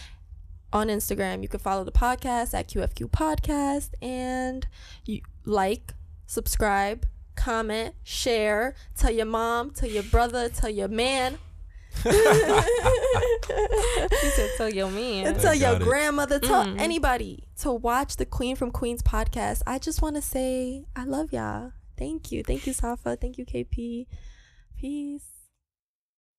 on 0.74 0.88
Instagram. 0.88 1.42
You 1.44 1.48
can 1.48 1.60
follow 1.60 1.84
the 1.84 1.92
podcast 1.92 2.54
at 2.54 2.68
QFQ 2.68 3.10
Podcast 3.12 3.92
and 4.02 4.68
you 5.06 5.22
like, 5.46 5.94
subscribe, 6.26 7.06
comment, 7.40 7.96
share, 8.04 8.76
tell 8.98 9.12
your 9.12 9.26
mom, 9.26 9.72
tell 9.72 9.90
your 9.90 10.04
brother, 10.04 10.50
tell 10.50 10.70
your 10.70 10.90
man. 10.90 11.38
He 12.04 12.12
said, 14.36 14.50
"Tell 14.58 14.70
your 14.70 14.90
man." 14.92 15.36
tell 15.40 15.56
your 15.56 15.76
it. 15.76 15.82
grandmother, 15.82 16.40
tell 16.40 16.66
Mhm. 16.66 16.80
anybody 16.80 17.46
to 17.62 17.72
watch 17.72 18.18
the 18.18 18.26
Queen 18.26 18.56
from 18.56 18.72
Queens 18.72 19.02
podcast. 19.02 19.62
I 19.66 19.80
just 19.80 20.02
want 20.02 20.16
to 20.16 20.22
say 20.22 20.86
I 20.96 21.04
love 21.06 21.32
y'all. 21.34 21.72
Thank 21.98 22.32
you. 22.32 22.44
Thank 22.44 22.68
you, 22.68 22.74
Safaa. 22.74 23.20
Thank 23.20 23.38
you, 23.38 23.46
KP. 23.46 24.08
Peace. 24.78 25.26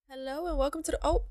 Hello 0.09 0.47
and 0.47 0.57
welcome 0.57 0.83
to 0.83 0.91
the 0.91 0.99
oh 1.03 1.23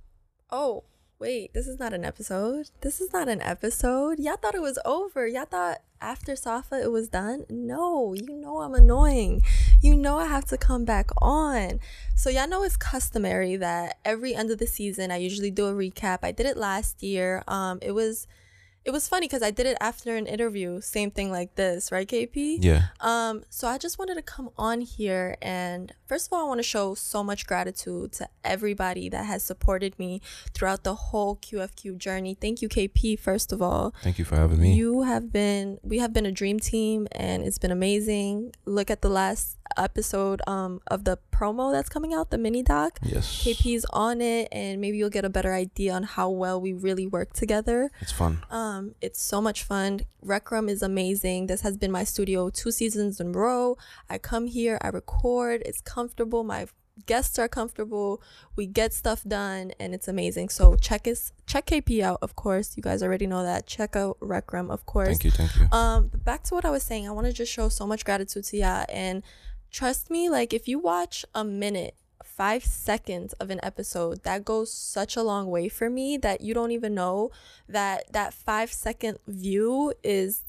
oh 0.50 0.84
wait, 1.20 1.52
this 1.52 1.68
is 1.68 1.78
not 1.78 1.92
an 1.92 2.02
episode. 2.02 2.70
This 2.80 2.98
is 2.98 3.12
not 3.12 3.28
an 3.28 3.42
episode. 3.42 4.18
Y'all 4.18 4.36
thought 4.36 4.54
it 4.54 4.62
was 4.62 4.78
over. 4.86 5.28
Y'all 5.28 5.44
thought 5.44 5.82
after 6.00 6.32
Safaa 6.32 6.82
it 6.82 6.90
was 6.90 7.08
done. 7.08 7.44
No, 7.50 8.14
you 8.14 8.30
know 8.30 8.62
I'm 8.62 8.74
annoying. 8.74 9.42
You 9.82 9.96
know 9.96 10.18
I 10.18 10.26
have 10.26 10.46
to 10.46 10.56
come 10.56 10.86
back 10.86 11.10
on. 11.20 11.78
So 12.16 12.30
y'all 12.30 12.48
know 12.48 12.62
it's 12.62 12.78
customary 12.78 13.56
that 13.56 13.98
every 14.02 14.34
end 14.34 14.50
of 14.50 14.58
the 14.58 14.66
season 14.66 15.10
I 15.10 15.18
usually 15.18 15.50
do 15.50 15.66
a 15.66 15.74
recap. 15.74 16.20
I 16.22 16.32
did 16.32 16.46
it 16.46 16.56
last 16.56 17.02
year. 17.02 17.44
Um 17.46 17.78
it 17.82 17.92
was 17.92 18.26
it 18.90 18.92
was 18.92 19.06
funny 19.06 19.28
because 19.28 19.42
I 19.42 19.52
did 19.52 19.66
it 19.66 19.76
after 19.80 20.16
an 20.16 20.26
interview, 20.26 20.80
same 20.80 21.12
thing 21.12 21.30
like 21.30 21.54
this, 21.54 21.92
right, 21.92 22.08
KP? 22.08 22.58
Yeah. 22.60 22.88
Um, 22.98 23.44
so 23.48 23.68
I 23.68 23.78
just 23.78 24.00
wanted 24.00 24.16
to 24.16 24.22
come 24.22 24.50
on 24.58 24.80
here 24.80 25.36
and 25.40 25.92
first 26.06 26.26
of 26.26 26.32
all, 26.32 26.44
I 26.44 26.48
want 26.48 26.58
to 26.58 26.64
show 26.64 26.96
so 26.96 27.22
much 27.22 27.46
gratitude 27.46 28.10
to 28.14 28.28
everybody 28.42 29.08
that 29.08 29.26
has 29.26 29.44
supported 29.44 29.96
me 29.96 30.20
throughout 30.54 30.82
the 30.82 30.96
whole 30.96 31.36
QFQ 31.36 31.98
journey. 31.98 32.34
Thank 32.34 32.62
you, 32.62 32.68
KP, 32.68 33.16
first 33.16 33.52
of 33.52 33.62
all. 33.62 33.94
Thank 34.02 34.18
you 34.18 34.24
for 34.24 34.34
having 34.34 34.60
me. 34.60 34.74
You 34.74 35.02
have 35.02 35.32
been 35.32 35.78
we 35.84 35.98
have 35.98 36.12
been 36.12 36.26
a 36.26 36.32
dream 36.32 36.58
team 36.58 37.06
and 37.12 37.44
it's 37.44 37.58
been 37.58 37.70
amazing. 37.70 38.52
Look 38.64 38.90
at 38.90 39.02
the 39.02 39.08
last 39.08 39.56
episode 39.76 40.40
um 40.46 40.80
of 40.88 41.04
the 41.04 41.18
promo 41.32 41.72
that's 41.72 41.88
coming 41.88 42.12
out, 42.12 42.30
the 42.30 42.38
mini 42.38 42.62
doc. 42.62 42.98
yes. 43.02 43.42
KP's 43.44 43.86
on 43.90 44.20
it 44.20 44.48
and 44.52 44.80
maybe 44.80 44.98
you'll 44.98 45.10
get 45.10 45.24
a 45.24 45.30
better 45.30 45.52
idea 45.54 45.92
on 45.92 46.02
how 46.02 46.28
well 46.28 46.60
we 46.60 46.72
really 46.72 47.06
work 47.06 47.32
together. 47.32 47.90
It's 48.00 48.12
fun. 48.12 48.42
Um, 48.50 48.94
it's 49.00 49.20
so 49.22 49.40
much 49.40 49.62
fun. 49.62 50.00
ReckRum 50.24 50.68
is 50.68 50.82
amazing. 50.82 51.46
This 51.46 51.62
has 51.62 51.76
been 51.76 51.90
my 51.90 52.04
studio 52.04 52.50
two 52.50 52.70
seasons 52.70 53.20
in 53.20 53.28
a 53.28 53.38
row. 53.38 53.76
I 54.08 54.18
come 54.18 54.46
here, 54.46 54.78
I 54.82 54.88
record. 54.88 55.62
It's 55.64 55.80
comfortable. 55.80 56.44
My 56.44 56.66
guests 57.06 57.38
are 57.38 57.48
comfortable. 57.48 58.22
We 58.56 58.66
get 58.66 58.92
stuff 58.92 59.22
done, 59.24 59.72
and 59.80 59.94
it's 59.94 60.08
amazing. 60.08 60.50
So 60.50 60.76
check 60.76 61.08
us, 61.08 61.32
check 61.46 61.66
KP 61.66 62.02
out, 62.02 62.18
of 62.20 62.36
course. 62.36 62.76
You 62.76 62.82
guys 62.82 63.02
already 63.02 63.26
know 63.26 63.42
that. 63.42 63.66
Check 63.66 63.96
out 63.96 64.18
ReckRum, 64.20 64.70
of 64.70 64.84
course. 64.86 65.08
Thank 65.08 65.24
you. 65.24 65.30
Thank 65.30 65.56
you. 65.56 65.66
Um, 65.72 66.08
but 66.08 66.24
back 66.24 66.42
to 66.44 66.54
what 66.54 66.64
I 66.66 66.70
was 66.70 66.82
saying, 66.82 67.08
I 67.08 67.12
want 67.12 67.26
to 67.26 67.32
just 67.32 67.50
show 67.52 67.68
so 67.70 67.86
much 67.86 68.04
gratitude 68.04 68.44
to 68.44 68.56
ya 68.56 68.84
and 68.90 69.22
trust 69.70 70.10
me, 70.10 70.28
like 70.28 70.52
if 70.52 70.68
you 70.68 70.78
watch 70.78 71.24
a 71.34 71.44
minute, 71.44 71.94
five 72.24 72.64
seconds 72.64 73.32
of 73.34 73.50
an 73.50 73.60
episode, 73.62 74.22
that 74.22 74.44
goes 74.44 74.72
such 74.72 75.16
a 75.16 75.22
long 75.22 75.48
way 75.48 75.68
for 75.68 75.90
me 75.90 76.16
that 76.18 76.40
you 76.40 76.54
don't 76.54 76.70
even 76.70 76.94
know 76.94 77.30
that 77.68 78.10
that 78.12 78.32
five 78.32 78.72
second 78.72 79.18
view 79.26 79.92
is 80.02 80.42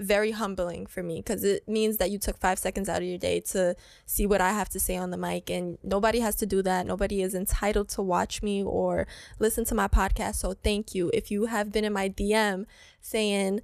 very 0.00 0.30
humbling 0.30 0.86
for 0.86 1.02
me 1.02 1.16
because 1.16 1.44
it 1.44 1.68
means 1.68 1.98
that 1.98 2.10
you 2.10 2.18
took 2.18 2.38
five 2.38 2.58
seconds 2.58 2.88
out 2.88 3.02
of 3.02 3.08
your 3.08 3.18
day 3.18 3.38
to 3.40 3.76
see 4.06 4.26
what 4.26 4.40
I 4.40 4.52
have 4.52 4.68
to 4.70 4.80
say 4.80 4.96
on 4.96 5.10
the 5.10 5.16
mic. 5.16 5.50
And 5.50 5.78
nobody 5.82 6.20
has 6.20 6.34
to 6.36 6.46
do 6.46 6.62
that. 6.62 6.86
Nobody 6.86 7.22
is 7.22 7.34
entitled 7.34 7.88
to 7.90 8.02
watch 8.02 8.42
me 8.42 8.62
or 8.62 9.06
listen 9.38 9.64
to 9.66 9.74
my 9.74 9.88
podcast. 9.88 10.36
So 10.36 10.54
thank 10.54 10.94
you. 10.94 11.10
If 11.12 11.30
you 11.30 11.46
have 11.46 11.70
been 11.70 11.84
in 11.84 11.92
my 11.92 12.08
DM 12.08 12.64
saying, 13.00 13.60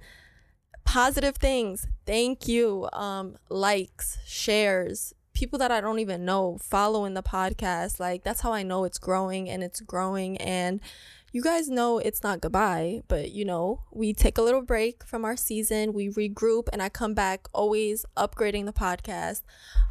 positive 0.87 1.35
things. 1.35 1.85
Thank 2.05 2.47
you. 2.47 2.87
Um 2.93 3.35
likes 3.49 4.17
shares 4.25 5.13
people 5.33 5.59
that 5.59 5.69
i 5.69 5.79
don't 5.79 5.99
even 5.99 6.25
know 6.25 6.57
following 6.61 7.13
the 7.13 7.21
podcast. 7.21 7.99
Like 7.99 8.23
that's 8.23 8.41
how 8.41 8.53
i 8.53 8.63
know 8.63 8.85
it's 8.85 8.97
growing 8.97 9.49
and 9.49 9.61
it's 9.63 9.81
growing. 9.81 10.37
And 10.37 10.79
you 11.33 11.43
guys 11.43 11.67
know 11.69 11.99
it's 11.99 12.23
not 12.23 12.39
goodbye 12.39 13.01
but 13.09 13.31
you 13.31 13.43
know 13.43 13.83
we 13.91 14.13
take 14.13 14.37
a 14.37 14.41
little 14.41 14.61
break 14.61 15.03
from 15.03 15.25
our 15.25 15.35
season. 15.35 15.91
We 15.93 16.09
regroup 16.09 16.69
and 16.71 16.81
i 16.81 16.89
come 16.89 17.13
back 17.13 17.47
always 17.53 18.05
upgrading 18.15 18.65
the 18.65 18.73
podcast. 18.73 19.41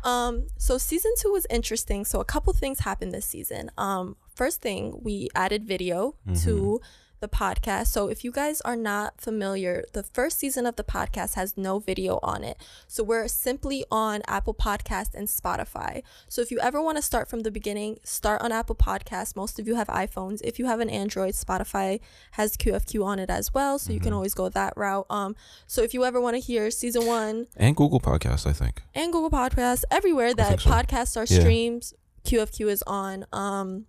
Um 0.03 0.49
so 0.57 0.78
season 0.78 1.12
two 1.20 1.30
was 1.30 1.47
interesting. 1.51 2.05
So 2.07 2.20
a 2.20 2.24
couple 2.24 2.53
things 2.55 2.80
happened 2.80 3.12
this 3.12 3.26
season. 3.26 3.70
Um 3.76 4.16
first 4.34 4.61
thing 4.62 4.99
we 5.03 5.28
added 5.34 5.64
video 5.66 6.14
to 6.42 6.80
the 7.21 7.29
podcast. 7.29 7.87
So 7.89 8.09
if 8.09 8.25
you 8.25 8.31
guys 8.31 8.61
are 8.62 8.77
not 8.77 9.21
familiar, 9.21 9.85
the 9.93 10.03
first 10.03 10.39
season 10.39 10.67
of 10.67 10.77
the 10.77 10.85
podcast 10.85 11.35
has 11.35 11.57
no 11.57 11.79
video 11.79 12.19
on 12.23 12.45
it. 12.45 12.57
So 12.89 13.03
we're 13.03 13.27
simply 13.29 13.85
on 13.91 14.23
Apple 14.29 14.55
Podcast 14.55 15.14
and 15.14 15.29
Spotify. 15.29 16.03
So 16.29 16.43
if 16.43 16.51
you 16.51 16.59
ever 16.61 16.81
want 16.83 16.99
to 16.99 17.03
start 17.03 17.29
from 17.29 17.41
the 17.41 17.51
beginning, 17.51 17.99
start 18.05 18.43
on 18.43 18.53
Apple 18.53 18.75
Podcast. 18.77 19.35
Most 19.37 19.59
of 19.59 19.67
you 19.67 19.75
have 19.77 19.89
iPhones. 19.89 20.41
If 20.45 20.59
you 20.59 20.67
have 20.67 20.81
an 20.81 20.91
Android, 20.91 21.35
Spotify 21.35 22.01
has 22.33 22.57
QFQ 22.57 23.05
on 23.05 23.19
it 23.19 23.31
as 23.31 23.53
well, 23.55 23.79
so 23.79 23.93
you 23.93 24.01
can 24.01 24.12
always 24.12 24.35
go 24.35 24.49
that 24.51 24.75
route. 24.77 25.07
Um 25.11 25.35
so 25.67 25.83
if 25.83 25.95
you 25.95 26.05
ever 26.05 26.21
want 26.21 26.35
to 26.35 26.41
hear 26.41 26.71
season 26.71 27.07
1 27.07 27.47
And 27.57 27.75
Google 27.77 28.01
Podcasts, 28.01 28.47
I 28.47 28.53
think. 28.53 28.83
and 28.95 29.12
Google 29.12 29.31
Podcasts, 29.31 29.85
everywhere 29.91 30.35
that 30.35 30.61
so. 30.61 30.71
podcasts 30.71 31.17
are 31.17 31.27
Yeah. 31.33 31.41
streams, 31.41 31.95
QFQ 32.25 32.69
is 32.69 32.83
on. 32.87 33.25
Um, 33.33 33.87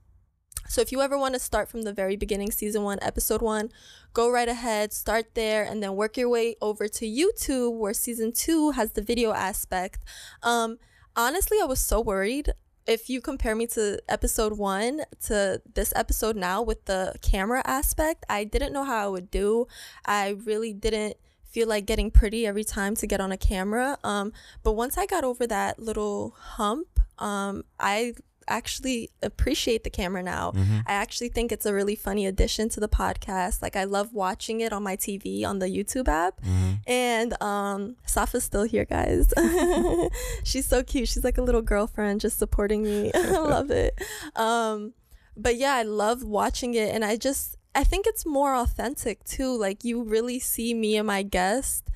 so 0.67 0.81
if 0.81 0.91
you 0.91 1.01
ever 1.01 1.17
want 1.17 1.33
to 1.33 1.39
start 1.39 1.69
from 1.69 1.83
the 1.83 1.93
very 1.93 2.15
beginning, 2.15 2.51
season 2.51 2.83
one, 2.83 2.99
episode 3.01 3.41
one, 3.41 3.69
go 4.13 4.29
right 4.29 4.49
ahead, 4.49 4.93
start 4.93 5.33
there, 5.33 5.63
and 5.63 5.81
then 5.81 5.95
work 5.95 6.17
your 6.17 6.29
way 6.29 6.55
over 6.61 6.87
to 6.87 7.05
YouTube, 7.05 7.77
where 7.77 7.93
season 7.93 8.31
two 8.31 8.71
has 8.71 8.93
the 8.93 9.01
video 9.01 9.33
aspect. 9.33 10.03
Um, 10.43 10.77
honestly, 11.15 11.57
I 11.61 11.65
was 11.65 11.79
so 11.79 12.01
worried. 12.01 12.51
If 12.85 13.09
you 13.09 13.19
compare 13.19 13.55
me 13.55 13.67
to 13.67 13.99
episode 14.07 14.57
one 14.57 15.01
to 15.25 15.61
this 15.73 15.91
episode 15.95 16.35
now 16.35 16.61
with 16.61 16.85
the 16.85 17.15
camera 17.21 17.61
aspect, 17.65 18.25
I 18.29 18.43
didn't 18.45 18.71
know 18.71 18.85
how 18.85 19.05
I 19.05 19.07
would 19.07 19.29
do. 19.29 19.67
I 20.05 20.37
really 20.45 20.71
didn't 20.73 21.17
feel 21.43 21.67
like 21.67 21.85
getting 21.85 22.11
pretty 22.11 22.45
every 22.45 22.63
time 22.63 22.95
to 22.95 23.07
get 23.07 23.19
on 23.19 23.31
a 23.31 23.37
camera. 23.37 23.97
Um, 24.03 24.31
but 24.63 24.73
once 24.73 24.97
I 24.97 25.05
got 25.05 25.23
over 25.23 25.47
that 25.47 25.79
little 25.79 26.35
hump, 26.37 26.99
um, 27.17 27.63
I 27.79 28.13
actually 28.47 29.09
appreciate 29.21 29.83
the 29.83 29.89
camera 29.89 30.23
now. 30.23 30.53
I 30.85 30.93
actually 30.93 31.29
think 31.29 31.51
it's 31.51 31.65
a 31.65 31.73
really 31.73 31.95
funny 31.95 32.25
addition 32.25 32.69
to 32.69 32.79
the 32.79 32.87
podcast. 32.87 33.61
Like 33.61 33.75
I 33.75 33.83
love 33.83 34.13
watching 34.13 34.61
it 34.61 34.71
on 34.73 34.83
my 34.83 34.95
TV 34.95 35.45
on 35.45 35.59
the 35.59 35.67
YouTube 35.67 36.07
app. 36.07 36.39
And 36.85 37.41
um 37.41 37.95
Safaa's 38.07 38.43
still 38.43 38.63
here, 38.63 38.85
guys. 38.85 39.33
She's 40.43 40.65
so 40.65 40.83
cute. 40.83 41.09
She's 41.09 41.23
like 41.23 41.37
a 41.37 41.41
little 41.41 41.61
girlfriend 41.61 42.21
just 42.21 42.39
supporting 42.39 42.83
me. 42.83 43.11
I 43.15 43.31
love 43.31 43.71
it. 43.71 43.99
Um 44.35 44.93
but 45.35 45.55
yeah, 45.57 45.75
I 45.75 45.83
love 45.83 46.23
watching 46.23 46.73
it 46.73 46.93
and 46.93 47.05
I 47.05 47.15
just 47.15 47.57
I 47.75 47.83
think 47.83 48.07
it's 48.07 48.25
more 48.25 48.55
authentic 48.55 49.23
too. 49.23 49.55
Like 49.55 49.83
you 49.83 50.01
really 50.01 50.39
see 50.39 50.73
me 50.73 50.97
and 50.97 51.05
my 51.05 51.21
guest 51.21 51.89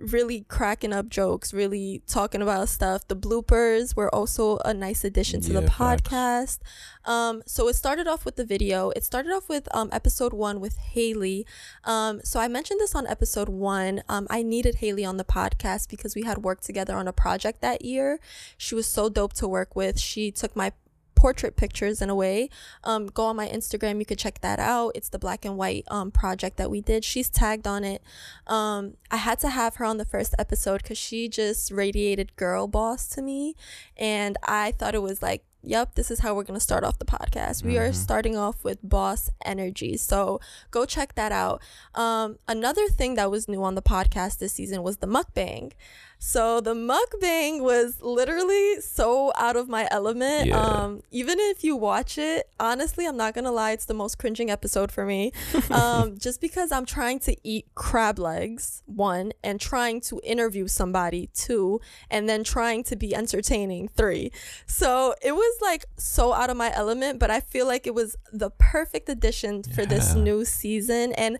really 0.00 0.44
cracking 0.48 0.92
up 0.92 1.08
jokes, 1.08 1.54
really 1.54 2.02
talking 2.06 2.42
about 2.42 2.68
stuff. 2.68 3.06
The 3.08 3.16
bloopers 3.16 3.96
were 3.96 4.14
also 4.14 4.58
a 4.64 4.74
nice 4.74 5.04
addition 5.04 5.40
to 5.42 5.52
the 5.52 5.62
Yeah, 5.62 5.68
facts. 5.68 6.02
podcast. 6.02 6.58
Um, 7.04 7.42
so 7.46 7.68
it 7.68 7.74
started 7.76 8.06
off 8.06 8.24
with 8.24 8.36
the 8.36 8.44
video. 8.44 8.90
It 8.90 9.04
started 9.04 9.32
off 9.32 9.48
with 9.48 9.68
um, 9.74 9.88
episode 9.92 10.32
one 10.32 10.60
with 10.60 10.76
Haley. 10.78 11.46
Um, 11.84 12.20
so 12.24 12.40
I 12.40 12.48
mentioned 12.48 12.80
this 12.80 12.94
on 12.94 13.06
episode 13.06 13.48
one. 13.48 14.02
Um, 14.08 14.26
I 14.30 14.42
needed 14.42 14.76
Haley 14.76 15.04
on 15.04 15.16
the 15.16 15.24
podcast 15.24 15.88
because 15.88 16.14
we 16.14 16.22
had 16.22 16.38
worked 16.38 16.64
together 16.64 16.94
on 16.96 17.06
a 17.08 17.12
project 17.12 17.60
that 17.60 17.82
year. 17.84 18.18
She 18.58 18.74
was 18.74 18.86
so 18.86 19.08
dope 19.08 19.32
to 19.34 19.48
work 19.48 19.74
with. 19.76 19.98
She 20.00 20.30
took 20.30 20.54
my 20.56 20.72
portrait 21.16 21.56
pictures 21.56 22.00
in 22.00 22.10
a 22.10 22.14
way. 22.14 22.48
Um 22.84 23.06
go 23.06 23.24
on 23.24 23.36
my 23.36 23.48
instagram 23.48 23.98
you 23.98 24.06
could 24.06 24.18
check 24.18 24.40
that 24.42 24.60
out. 24.60 24.92
It's 24.94 25.08
the 25.08 25.18
black 25.18 25.44
and 25.44 25.56
white 25.56 25.84
um 25.88 26.10
project 26.12 26.56
that 26.58 26.70
we 26.70 26.80
did. 26.80 27.04
She's 27.04 27.28
tagged 27.28 27.66
on 27.66 27.82
it. 27.82 28.02
Um 28.46 28.94
i 29.10 29.16
had 29.16 29.40
to 29.40 29.48
have 29.48 29.76
her 29.76 29.84
on 29.84 29.96
the 29.96 30.04
first 30.04 30.34
episode 30.38 30.82
because 30.82 30.98
she 30.98 31.28
just 31.28 31.72
radiated 31.72 32.36
girl 32.36 32.68
boss 32.68 33.08
to 33.08 33.22
me. 33.22 33.56
And 33.96 34.36
i 34.44 34.72
thought 34.72 34.94
it 34.94 35.02
was 35.02 35.22
like 35.22 35.42
yep 35.62 35.96
this 35.96 36.10
is 36.10 36.20
how 36.20 36.34
we're 36.34 36.44
going 36.44 36.54
to 36.58 36.60
start 36.60 36.84
off 36.84 36.98
the 36.98 37.04
podcast. 37.04 37.64
We 37.64 37.76
are 37.76 37.92
starting 37.92 38.36
off 38.36 38.62
with 38.62 38.78
boss 38.82 39.30
energy. 39.44 39.96
So 39.96 40.40
go 40.70 40.84
check 40.84 41.14
that 41.16 41.32
out. 41.32 41.60
Um 41.94 42.38
another 42.46 42.86
thing 42.88 43.14
that 43.16 43.30
was 43.30 43.48
new 43.48 43.64
on 43.64 43.74
the 43.74 43.82
podcast 43.82 44.38
this 44.38 44.52
season 44.52 44.82
was 44.82 44.98
the 44.98 45.08
mukbang 45.08 45.72
so 46.18 46.60
the 46.60 46.74
mukbang 46.74 47.60
was 47.60 48.00
literally 48.00 48.80
so 48.80 49.32
out 49.36 49.56
of 49.56 49.68
my 49.68 49.86
element. 49.90 50.48
Yeah. 50.48 50.60
Um, 50.60 51.02
even 51.10 51.38
if 51.38 51.62
you 51.62 51.76
watch 51.76 52.18
it, 52.18 52.48
honestly, 52.58 53.06
I'm 53.06 53.16
not 53.16 53.34
gonna 53.34 53.52
lie, 53.52 53.72
it's 53.72 53.84
the 53.84 53.94
most 53.94 54.18
cringing 54.18 54.50
episode 54.50 54.90
for 54.90 55.04
me. 55.04 55.32
um, 55.70 56.18
just 56.18 56.40
because 56.40 56.72
I'm 56.72 56.86
trying 56.86 57.18
to 57.20 57.36
eat 57.46 57.66
crab 57.74 58.18
legs, 58.18 58.82
one, 58.86 59.32
and 59.44 59.60
trying 59.60 60.00
to 60.02 60.20
interview 60.24 60.66
somebody, 60.68 61.28
two, 61.34 61.80
and 62.10 62.28
then 62.28 62.44
trying 62.44 62.82
to 62.84 62.96
be 62.96 63.14
entertaining, 63.14 63.88
three. 63.88 64.32
So 64.66 65.14
it 65.22 65.32
was 65.32 65.58
like 65.60 65.84
so 65.96 66.32
out 66.32 66.50
of 66.50 66.56
my 66.56 66.72
element, 66.74 67.18
but 67.18 67.30
I 67.30 67.40
feel 67.40 67.66
like 67.66 67.86
it 67.86 67.94
was 67.94 68.16
the 68.32 68.50
perfect 68.50 69.08
addition 69.08 69.62
for 69.62 69.84
this 69.84 70.14
new 70.14 70.44
season. 70.44 71.12
And 71.12 71.38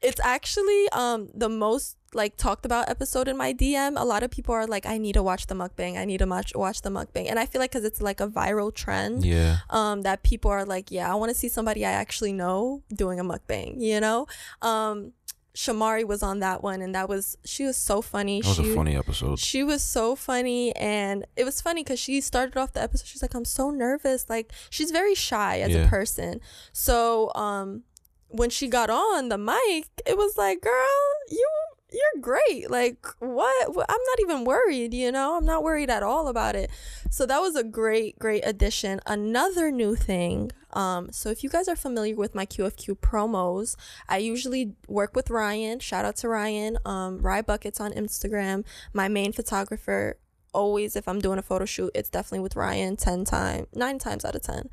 it's 0.00 0.20
actually 0.22 0.88
um 0.90 1.28
the 1.34 1.48
most 1.48 1.96
like 2.14 2.36
talked 2.36 2.64
about 2.64 2.88
episode 2.88 3.28
in 3.28 3.36
my 3.36 3.52
DM, 3.52 4.00
a 4.00 4.04
lot 4.04 4.22
of 4.22 4.30
people 4.30 4.54
are 4.54 4.66
like, 4.66 4.86
I 4.86 4.96
need 4.98 5.12
to 5.14 5.22
watch 5.22 5.46
the 5.46 5.54
mukbang. 5.54 5.98
I 5.98 6.04
need 6.04 6.18
to 6.18 6.26
watch 6.26 6.52
watch 6.54 6.82
the 6.82 6.90
mukbang, 6.90 7.26
and 7.28 7.38
I 7.38 7.46
feel 7.46 7.60
like 7.60 7.70
because 7.72 7.84
it's 7.84 8.00
like 8.00 8.20
a 8.20 8.28
viral 8.28 8.74
trend, 8.74 9.24
Yeah. 9.24 9.58
um, 9.70 10.02
that 10.02 10.22
people 10.22 10.50
are 10.50 10.64
like, 10.64 10.90
yeah, 10.90 11.10
I 11.12 11.14
want 11.16 11.30
to 11.30 11.34
see 11.34 11.48
somebody 11.48 11.84
I 11.84 11.90
actually 11.92 12.32
know 12.32 12.82
doing 12.94 13.20
a 13.20 13.24
mukbang. 13.24 13.80
You 13.80 14.00
know, 14.00 14.26
um, 14.62 15.12
Shamari 15.54 16.04
was 16.06 16.22
on 16.22 16.38
that 16.38 16.62
one, 16.62 16.80
and 16.82 16.94
that 16.94 17.08
was 17.08 17.36
she 17.44 17.64
was 17.64 17.76
so 17.76 18.00
funny. 18.00 18.40
That 18.42 18.48
was 18.48 18.56
she, 18.58 18.72
a 18.72 18.74
funny 18.74 18.96
episode. 18.96 19.38
she 19.40 19.64
was 19.64 19.82
so 19.82 20.14
funny 20.14 20.74
and 20.76 21.26
it 21.36 21.44
was 21.44 21.60
funny 21.60 21.82
because 21.82 21.98
she 21.98 22.20
started 22.20 22.56
off 22.56 22.72
the 22.74 22.82
episode 22.82 23.06
she's 23.06 23.22
like 23.22 23.34
i'm 23.34 23.44
so 23.44 23.70
nervous 23.70 24.28
like 24.30 24.52
she's 24.70 24.90
very 24.92 25.14
shy 25.16 25.58
as 25.60 25.70
Yeah. 25.72 25.86
a 25.86 25.88
person 25.88 26.40
so 26.72 27.32
um 27.34 27.82
when 28.28 28.50
she 28.50 28.68
got 28.68 28.88
on 28.90 29.30
the 29.30 29.38
mic 29.38 29.86
it 30.06 30.16
was 30.16 30.36
like 30.36 30.60
girl 30.60 31.04
you 31.28 31.48
you're 31.90 32.20
great. 32.20 32.70
Like 32.70 33.06
what? 33.18 33.68
I'm 33.68 33.74
not 33.76 34.20
even 34.20 34.44
worried 34.44 34.94
you 34.94 35.10
know? 35.12 35.36
I'm 35.36 35.44
not 35.44 35.62
worried 35.62 35.90
at 35.90 36.02
all 36.02 36.28
about 36.28 36.56
it. 36.56 36.70
So 37.10 37.26
that 37.26 37.40
was 37.40 37.56
a 37.56 37.64
great 37.64 38.18
great 38.18 38.42
addition. 38.46 39.00
Another 39.06 39.70
new 39.70 39.94
thing 39.96 40.50
um 40.74 41.10
so 41.10 41.30
if 41.30 41.42
you 41.42 41.48
guys 41.48 41.66
are 41.66 41.76
familiar 41.76 42.14
with 42.14 42.34
my 42.34 42.44
qfq 42.44 42.94
promos 42.98 43.74
i 44.06 44.18
usually 44.18 44.74
work 44.86 45.16
with 45.16 45.30
ryan. 45.30 45.78
Shout 45.78 46.04
out 46.04 46.16
to 46.16 46.28
ryan. 46.28 46.78
Um 46.84 47.18
rye 47.20 47.42
buckets 47.42 47.80
on 47.80 47.92
instagram. 47.92 48.64
My 48.92 49.08
main 49.08 49.32
photographer 49.32 50.18
always 50.54 50.96
if 50.96 51.06
i'm 51.06 51.20
doing 51.20 51.38
a 51.38 51.42
photo 51.42 51.64
shoot 51.64 51.90
it's 51.94 52.08
definitely 52.08 52.40
with 52.40 52.56
ryan 52.56 52.96
10 52.96 53.24
times 53.24 53.66
9 53.74 53.98
times 53.98 54.24
out 54.24 54.34
of 54.34 54.42
10 54.42 54.68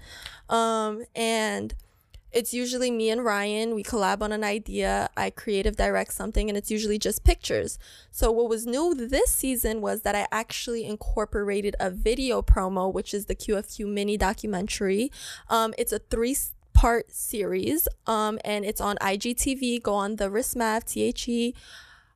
um 0.49 1.03
and 1.13 1.75
it's 2.35 2.53
usually 2.53 2.91
me 2.91 3.09
and 3.09 3.23
Ryan. 3.23 3.73
We 3.73 3.83
collab 3.83 4.21
on 4.21 4.33
an 4.33 4.43
idea. 4.43 5.09
I 5.15 5.29
creative 5.29 5.77
direct 5.77 6.13
something, 6.13 6.49
and 6.49 6.57
it's 6.57 6.69
usually 6.69 6.99
just 6.99 7.23
pictures. 7.23 7.79
So, 8.11 8.29
what 8.29 8.49
was 8.49 8.65
new 8.67 8.93
this 8.93 9.31
season 9.31 9.79
was 9.79 10.01
that 10.01 10.15
I 10.15 10.27
actually 10.33 10.85
incorporated 10.85 11.77
a 11.79 11.89
video 11.89 12.41
promo, 12.41 12.93
which 12.93 13.13
is 13.13 13.27
the 13.27 13.35
QFQ 13.35 13.87
mini 13.87 14.17
documentary. 14.17 15.11
Um, 15.49 15.73
it's 15.77 15.93
a 15.93 15.99
three 15.99 16.35
part 16.73 17.09
series, 17.09 17.87
um, 18.05 18.37
and 18.43 18.65
it's 18.65 18.81
on 18.81 18.97
IGTV. 18.97 19.81
Go 19.81 19.93
on 19.93 20.17
the 20.17 20.29
Rismav, 20.29 20.83
T 20.83 21.03
H 21.03 21.29
E 21.29 21.55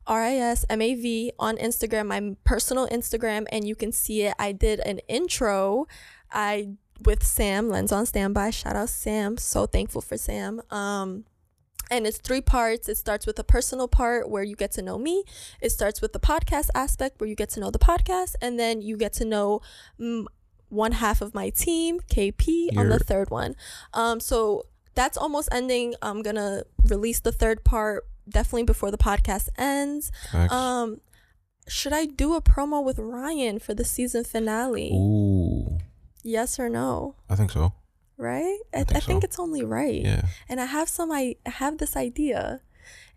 R 0.06 0.22
I 0.22 0.36
S 0.36 0.66
M 0.70 0.82
A 0.82 0.96
V 0.96 1.32
on 1.40 1.56
Instagram, 1.56 2.08
my 2.08 2.36
personal 2.44 2.90
Instagram, 2.90 3.46
and 3.54 3.66
you 3.66 3.76
can 3.76 3.94
see 3.94 4.24
it. 4.24 4.34
I 4.38 4.52
did 4.52 4.82
an 4.82 5.00
intro. 5.08 5.88
I 6.30 6.72
with 7.04 7.24
Sam, 7.24 7.70
Lens 7.70 7.92
on 7.92 8.06
Standby. 8.06 8.52
Shout 8.52 8.76
out 8.76 8.90
Sam. 8.90 9.38
So 9.38 9.66
thankful 9.66 10.02
for 10.02 10.18
Sam. 10.18 10.62
Um, 10.70 11.26
and 11.92 12.06
it's 12.06 12.18
three 12.18 12.42
parts. 12.42 12.88
It 12.88 12.98
starts 12.98 13.26
with 13.26 13.40
a 13.40 13.44
personal 13.44 13.88
part 13.88 14.30
where 14.30 14.44
you 14.44 14.56
get 14.56 14.72
to 14.74 14.82
know 14.82 14.98
me. 14.98 15.24
It 15.62 15.72
starts 15.72 16.02
with 16.02 16.14
the 16.14 16.20
podcast 16.20 16.70
aspect 16.76 17.20
where 17.20 17.30
you 17.30 17.36
get 17.36 17.50
to 17.52 17.60
know 17.60 17.72
the 17.72 17.80
podcast, 17.80 18.36
and 18.42 18.60
then 18.60 18.82
you 18.82 18.96
get 18.96 19.14
to 19.14 19.26
know 19.26 19.62
mm, 20.00 20.26
one 20.70 20.94
half 20.94 21.22
of 21.22 21.34
my 21.34 21.50
team, 21.50 22.00
KP, 22.00 22.78
on 22.78 22.90
the 22.90 23.00
third 23.00 23.32
one. 23.32 23.56
Um, 23.94 24.20
so 24.20 24.68
that's 24.94 25.18
almost 25.18 25.50
ending. 25.52 25.96
I'm 26.02 26.22
gonna 26.22 26.64
release 26.86 27.20
the 27.20 27.32
third 27.32 27.64
part 27.64 28.06
definitely 28.28 28.64
before 28.64 28.92
the 28.92 28.98
podcast 28.98 29.50
ends. 29.58 30.12
Facts. 30.32 30.54
Um, 30.54 31.02
should 31.68 31.94
I 31.94 32.06
do 32.06 32.36
a 32.36 32.42
promo 32.42 32.84
with 32.84 33.00
Ryan 33.00 33.60
for 33.60 33.74
the 33.74 33.86
season 33.86 34.24
finale? 34.24 34.92
Ooh. 34.94 35.80
Yes 36.24 36.60
or 36.60 36.70
no? 36.70 37.16
I 37.30 37.36
think 37.36 37.52
so. 37.52 37.74
Right? 38.18 38.60
I, 38.74 38.80
I 38.82 38.84
think 38.84 39.04
think, 39.06 39.22
so. 39.24 39.26
it's 39.26 39.40
only 39.40 39.64
right. 39.64 40.02
Yeah. 40.02 40.24
And 40.50 40.60
I 40.60 40.66
have 40.66 40.90
some 40.90 41.12
I 41.12 41.36
have 41.46 41.78
this 41.78 41.96
idea. 41.96 42.62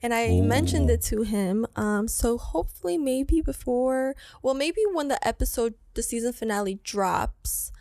And 0.05 0.13
I 0.15 0.41
mentioned 0.41 0.91
it 0.91 1.03
to 1.03 1.23
him. 1.23 1.67
Um 1.77 2.07
so 2.09 2.39
hopefully 2.39 2.99
maybe 2.99 3.41
before 3.41 4.15
well 4.43 4.55
maybe 4.55 4.81
when 4.93 5.09
the 5.09 5.19
episode 5.27 5.75
the 5.95 6.03
season 6.03 6.33
finale 6.33 6.79
drops, 6.85 7.73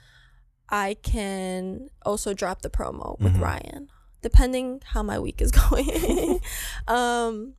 I 0.70 0.96
can 1.04 1.90
also 2.06 2.34
drop 2.34 2.62
the 2.62 2.70
promo 2.70 3.20
with 3.20 3.36
Mhm. 3.36 3.42
Ryan. 3.42 3.90
Depending 4.22 4.82
how 4.94 5.04
my 5.04 5.18
week 5.20 5.42
is 5.42 5.52
going. 5.64 6.40
um 6.88 7.54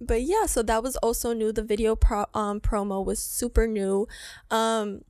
but 0.00 0.22
yeah, 0.22 0.44
so 0.46 0.62
that 0.62 0.82
was 0.82 0.96
also 0.98 1.32
new. 1.32 1.52
The 1.52 1.62
video 1.62 1.96
pro- 1.96 2.26
um 2.34 2.60
promo 2.60 3.04
was 3.04 3.18
super 3.18 3.66
new. 3.66 4.06
Um 4.50 5.02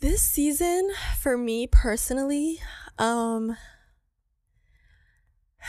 this 0.00 0.22
season 0.22 0.90
for 1.18 1.36
me 1.36 1.66
personally 1.66 2.60
um 2.98 3.56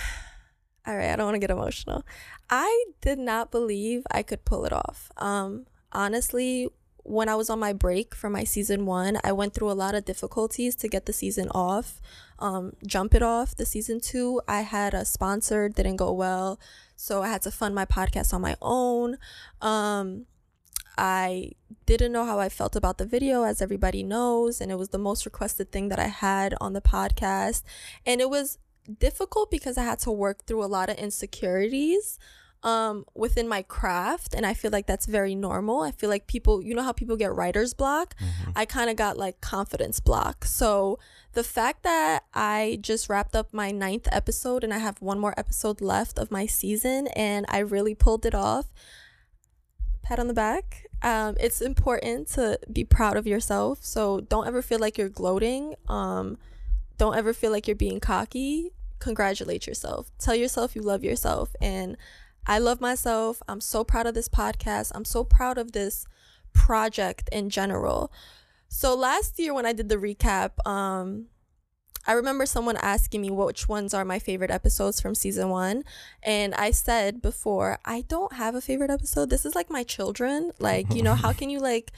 all 0.86 0.96
right 0.96 1.10
i 1.10 1.16
don't 1.16 1.26
want 1.26 1.36
to 1.36 1.40
get 1.40 1.50
emotional. 1.52 2.06
I 2.52 2.86
did 3.02 3.20
not 3.20 3.52
believe 3.52 4.04
i 4.12 4.24
could 4.24 4.46
pull 4.46 4.66
it 4.66 4.74
off. 4.74 5.12
Um 5.18 5.66
honestly 5.92 6.70
when 7.04 7.28
i 7.28 7.34
was 7.34 7.50
on 7.50 7.60
my 7.60 7.74
break 7.74 8.14
for 8.14 8.30
my 8.30 8.44
season 8.44 8.86
one 8.86 9.18
i 9.24 9.32
went 9.32 9.56
through 9.56 9.72
a 9.72 9.74
lot 9.74 9.96
of 9.96 10.06
difficulties 10.06 10.76
to 10.76 10.88
get 10.88 11.08
the 11.08 11.14
season 11.14 11.50
off. 11.50 12.00
Um 12.38 12.74
jump 12.86 13.16
it 13.16 13.24
off 13.24 13.56
the 13.56 13.66
season 13.66 14.00
two 14.00 14.42
i 14.48 14.62
had 14.62 14.94
a 14.94 15.06
sponsor 15.06 15.70
didn't 15.70 15.96
go 15.96 16.12
well 16.12 16.60
so 16.96 17.24
i 17.24 17.30
had 17.30 17.42
to 17.44 17.52
fund 17.52 17.74
my 17.74 17.86
podcast 17.86 18.32
on 18.34 18.42
my 18.42 18.56
own. 18.62 19.18
Um 19.60 20.28
I 21.00 21.54
didn't 21.86 22.12
know 22.12 22.26
how 22.26 22.40
I 22.40 22.50
felt 22.50 22.76
about 22.76 22.98
the 22.98 23.06
video, 23.06 23.44
as 23.44 23.62
everybody 23.62 24.04
knows, 24.04 24.60
and 24.60 24.70
it 24.70 24.76
was 24.76 24.90
the 24.90 24.98
most 24.98 25.26
requested 25.26 25.72
thing 25.72 25.88
that 25.90 25.98
I 26.00 26.08
had 26.08 26.54
on 26.60 26.74
the 26.74 26.82
podcast. 26.82 27.64
And 28.06 28.20
it 28.20 28.30
was 28.30 28.58
difficult 29.00 29.50
because 29.50 29.78
I 29.78 29.84
had 29.84 30.00
to 30.00 30.12
work 30.12 30.46
through 30.46 30.64
a 30.64 30.68
lot 30.68 30.90
of 30.90 30.98
insecurities 30.98 32.20
um 32.62 33.06
within 33.16 33.48
my 33.48 33.62
craft 33.62 34.34
and 34.34 34.46
I 34.46 34.54
feel 34.54 34.72
like 34.72 34.86
that's 34.86 35.06
very 35.06 35.34
normal. 35.34 35.82
I 35.82 35.92
feel 35.92 36.10
like 36.10 36.28
people, 36.28 36.62
you 36.62 36.76
know 36.76 36.82
how 36.84 36.92
people 36.92 37.16
get 37.16 37.34
writer's 37.34 37.74
block? 37.74 38.16
Mhm. 38.20 38.52
I 38.54 38.66
kind 38.66 38.90
of 38.90 38.98
got 38.98 39.16
like 39.16 39.40
confidence 39.40 40.02
block. 40.02 40.44
So 40.44 41.00
the 41.34 41.44
fact 41.44 41.84
that 41.84 42.24
I 42.34 42.80
just 42.82 43.08
wrapped 43.08 43.34
up 43.34 43.54
my 43.54 43.72
ninth 43.72 44.10
episode 44.12 44.66
and 44.66 44.74
I 44.74 44.80
have 44.80 45.02
one 45.02 45.20
more 45.20 45.34
episode 45.38 45.80
left 45.80 46.20
of 46.20 46.32
my 46.32 46.46
season 46.48 47.08
and 47.16 47.46
I 47.48 47.60
really 47.60 47.96
pulled 47.96 48.26
it 48.26 48.36
off. 48.36 48.66
Pat 50.10 50.18
on 50.18 50.26
the 50.26 50.34
back. 50.34 50.88
Um, 51.04 51.38
it's 51.40 51.62
important 51.62 52.30
to 52.30 52.60
be 52.74 52.84
proud 52.84 53.16
of 53.16 53.28
yourself. 53.28 53.86
So 53.86 54.22
don't 54.22 54.48
ever 54.48 54.64
feel 54.64 54.80
like 54.80 54.98
you're 54.98 55.08
gloating. 55.08 55.76
Um, 55.88 56.40
don't 56.98 57.16
ever 57.16 57.32
feel 57.32 57.52
like 57.52 57.68
you're 57.68 57.76
being 57.76 58.00
cocky. 58.00 58.72
Congratulate 58.98 59.68
yourself. 59.68 60.10
Tell 60.18 60.34
yourself 60.34 60.76
you 60.76 60.82
love 60.82 61.04
yourself. 61.04 61.56
And 61.62 61.96
I 62.48 62.58
love 62.58 62.82
myself. 62.82 63.44
I'm 63.48 63.62
so 63.62 63.84
proud 63.84 64.08
of 64.08 64.16
this 64.16 64.28
podcast. 64.28 64.92
I'm 64.96 65.06
so 65.06 65.24
proud 65.24 65.60
of 65.60 65.74
this 65.74 66.08
project 66.54 67.30
in 67.32 67.52
general. 67.52 68.12
So 68.68 68.96
last 68.96 69.38
year 69.38 69.54
when 69.54 69.68
I 69.68 69.74
did 69.74 69.90
the 69.90 69.98
recap, 69.98 70.54
um 70.66 71.28
I 72.08 72.14
remember 72.14 72.46
someone 72.46 72.78
asking 72.78 73.22
me 73.22 73.30
which 73.30 73.68
ones 73.70 73.94
are 73.94 74.06
my 74.06 74.20
favorite 74.20 74.52
episodes 74.52 75.00
from 75.00 75.16
season 75.16 75.50
1 75.50 75.84
and 76.24 76.56
I 76.56 76.72
said 76.72 77.22
before, 77.22 77.80
I 77.86 78.02
don't 78.02 78.34
have 78.34 78.56
a 78.56 78.62
favorite 78.62 78.90
episode. 78.90 79.30
This 79.30 79.46
is 79.46 79.56
like 79.56 79.70
my 79.70 79.84
children. 79.84 80.52
Like, 80.60 80.94
you 80.94 81.04
know, 81.04 81.16
how 81.16 81.34
can 81.34 81.50
you 81.50 81.60
like 81.60 81.92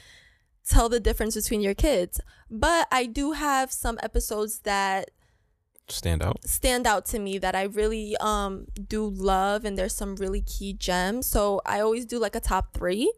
tell 0.68 0.89
the 0.89 0.99
difference 0.99 1.36
between 1.36 1.62
your 1.62 1.74
kids? 1.76 2.20
But 2.49 2.88
I 2.91 3.06
do 3.06 3.32
have 3.34 3.72
some 3.72 3.99
episodes 4.04 4.60
that 4.60 5.12
Stand 5.88 6.24
out. 6.24 6.43
stand 6.45 6.88
out 6.88 7.06
to 7.08 7.20
me 7.20 7.38
that 7.39 7.54
I 7.54 7.64
really 7.64 8.16
um 8.18 8.68
do 8.88 9.10
love 9.10 9.66
and 9.66 9.78
there's 9.78 9.93
some 9.95 10.16
really 10.16 10.41
key 10.41 10.72
gems. 10.74 11.28
So 11.28 11.62
I 11.66 11.82
always 11.82 12.06
do 12.06 12.18
like 12.18 12.36
a 12.36 12.39
top 12.39 12.74
3. 12.74 13.12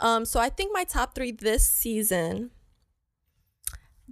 Um 0.00 0.24
so 0.24 0.40
I 0.40 0.48
think 0.48 0.72
my 0.72 0.84
top 0.84 1.14
3 1.14 1.32
this 1.32 1.66
season 1.66 2.50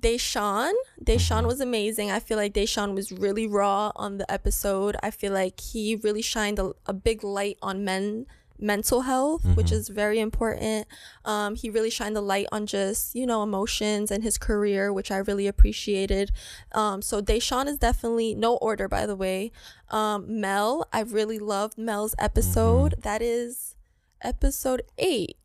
Deshaun, 0.03 0.73
Deshaun 1.03 1.43
Mhm. 1.45 1.47
was 1.47 1.61
amazing. 1.61 2.11
I 2.11 2.19
feel 2.21 2.37
like 2.37 2.53
Deshaun 2.53 2.95
was 2.95 3.13
really 3.13 3.47
raw 3.47 3.93
on 3.97 4.19
the 4.19 4.31
episode. 4.31 4.97
I 5.03 5.11
feel 5.11 5.33
like 5.33 5.61
he 5.61 5.97
really 5.97 6.23
shined 6.23 6.59
a, 6.59 6.73
a 6.87 6.93
big 6.93 7.23
light 7.25 7.57
on 7.63 7.85
men 7.85 8.27
mental 8.59 9.01
health, 9.01 9.43
which 9.57 9.71
Mhm. 9.71 9.79
is 9.81 9.89
very 9.89 10.21
important. 10.21 10.87
Um, 11.25 11.57
he 11.57 11.69
really 11.69 11.91
shined 11.91 12.15
the 12.15 12.21
light 12.21 12.47
on 12.53 12.67
just 12.67 13.13
you 13.15 13.27
know 13.27 13.43
emotions 13.43 14.11
and 14.13 14.23
his 14.23 14.39
career, 14.39 14.93
which 14.93 15.11
I 15.11 15.17
really 15.17 15.49
appreciated. 15.49 16.31
Um, 16.73 17.03
so 17.03 17.21
Deshaun 17.21 17.67
is 17.67 17.77
definitely 17.79 18.37
no 18.37 18.57
order, 18.59 18.87
by 18.89 19.05
the 19.07 19.17
way. 19.17 19.51
Um, 19.91 20.41
Mel, 20.41 20.87
I 20.93 21.01
really 21.01 21.41
loved 21.41 21.77
Mel's 21.77 22.15
episode. 22.21 22.95
That 23.03 23.21
is 23.21 23.75
episode 24.21 24.83
eight. 24.97 25.37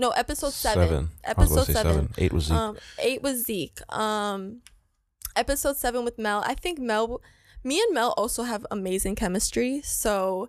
No, 0.00 0.10
episode 0.12 0.54
seven. 0.54 1.10
About 1.24 1.42
Episode 1.44 1.64
say 1.66 1.72
seven. 1.74 2.08
Eight 2.16 2.32
was 2.32 2.44
Zeke. 2.46 2.56
Um, 2.56 2.76
eight 2.98 3.22
was 3.22 3.44
Zeke. 3.44 3.80
Um, 3.94 4.62
episode 5.36 5.76
seven 5.76 6.06
with 6.06 6.18
Mel. 6.18 6.42
I 6.46 6.54
think 6.54 6.78
Mel, 6.78 7.20
me 7.62 7.80
and 7.82 7.92
Mel 7.94 8.14
also 8.16 8.44
have 8.44 8.66
amazing 8.70 9.14
chemistry. 9.14 9.82
So, 9.84 10.48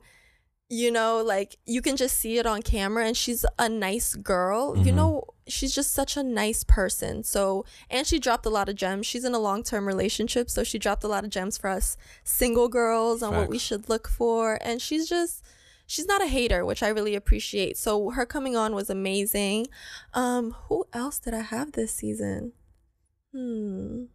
you 0.70 0.90
know, 0.90 1.22
like 1.22 1.58
you 1.66 1.82
can 1.82 1.98
just 1.98 2.18
see 2.18 2.38
it 2.38 2.46
on 2.46 2.62
camera, 2.62 3.06
and 3.06 3.18
she's 3.18 3.46
a 3.60 3.68
nice 3.68 4.16
girl. 4.16 4.78
You 4.78 4.94
Mhm. 4.94 4.96
know, 4.96 5.24
she's 5.48 5.76
just 5.76 5.92
such 5.92 6.16
a 6.16 6.24
nice 6.24 6.64
person. 6.64 7.22
So, 7.26 7.66
and 7.90 8.08
she 8.08 8.20
dropped 8.20 8.46
a 8.46 8.50
lot 8.50 8.70
of 8.70 8.76
gems. 8.78 9.06
She's 9.06 9.26
in 9.26 9.34
a 9.34 9.40
long 9.40 9.64
term 9.64 9.86
relationship, 9.86 10.50
so 10.50 10.64
she 10.64 10.80
dropped 10.80 11.04
a 11.04 11.10
lot 11.10 11.26
of 11.26 11.30
gems 11.30 11.58
for 11.58 11.70
us 11.70 11.98
single 12.24 12.70
girls 12.70 13.22
on 13.22 13.36
what 13.36 13.50
we 13.50 13.58
should 13.60 13.90
look 13.90 14.08
for. 14.08 14.58
And 14.62 14.82
she's 14.82 15.10
just. 15.10 15.44
She's 15.92 16.06
not 16.06 16.24
a 16.24 16.28
hater, 16.28 16.64
which 16.64 16.82
I 16.82 16.88
really 16.88 17.16
appreciate. 17.16 17.78
So 17.78 18.12
her 18.12 18.26
coming 18.26 18.56
on 18.56 18.74
was 18.74 18.90
amazing. 18.90 19.68
Um, 20.14 20.56
who 20.68 20.86
else 20.94 21.20
did 21.20 21.34
I 21.34 21.42
have 21.42 21.74
this 21.74 21.94
season? 21.94 22.54
Hmm. 23.34 24.06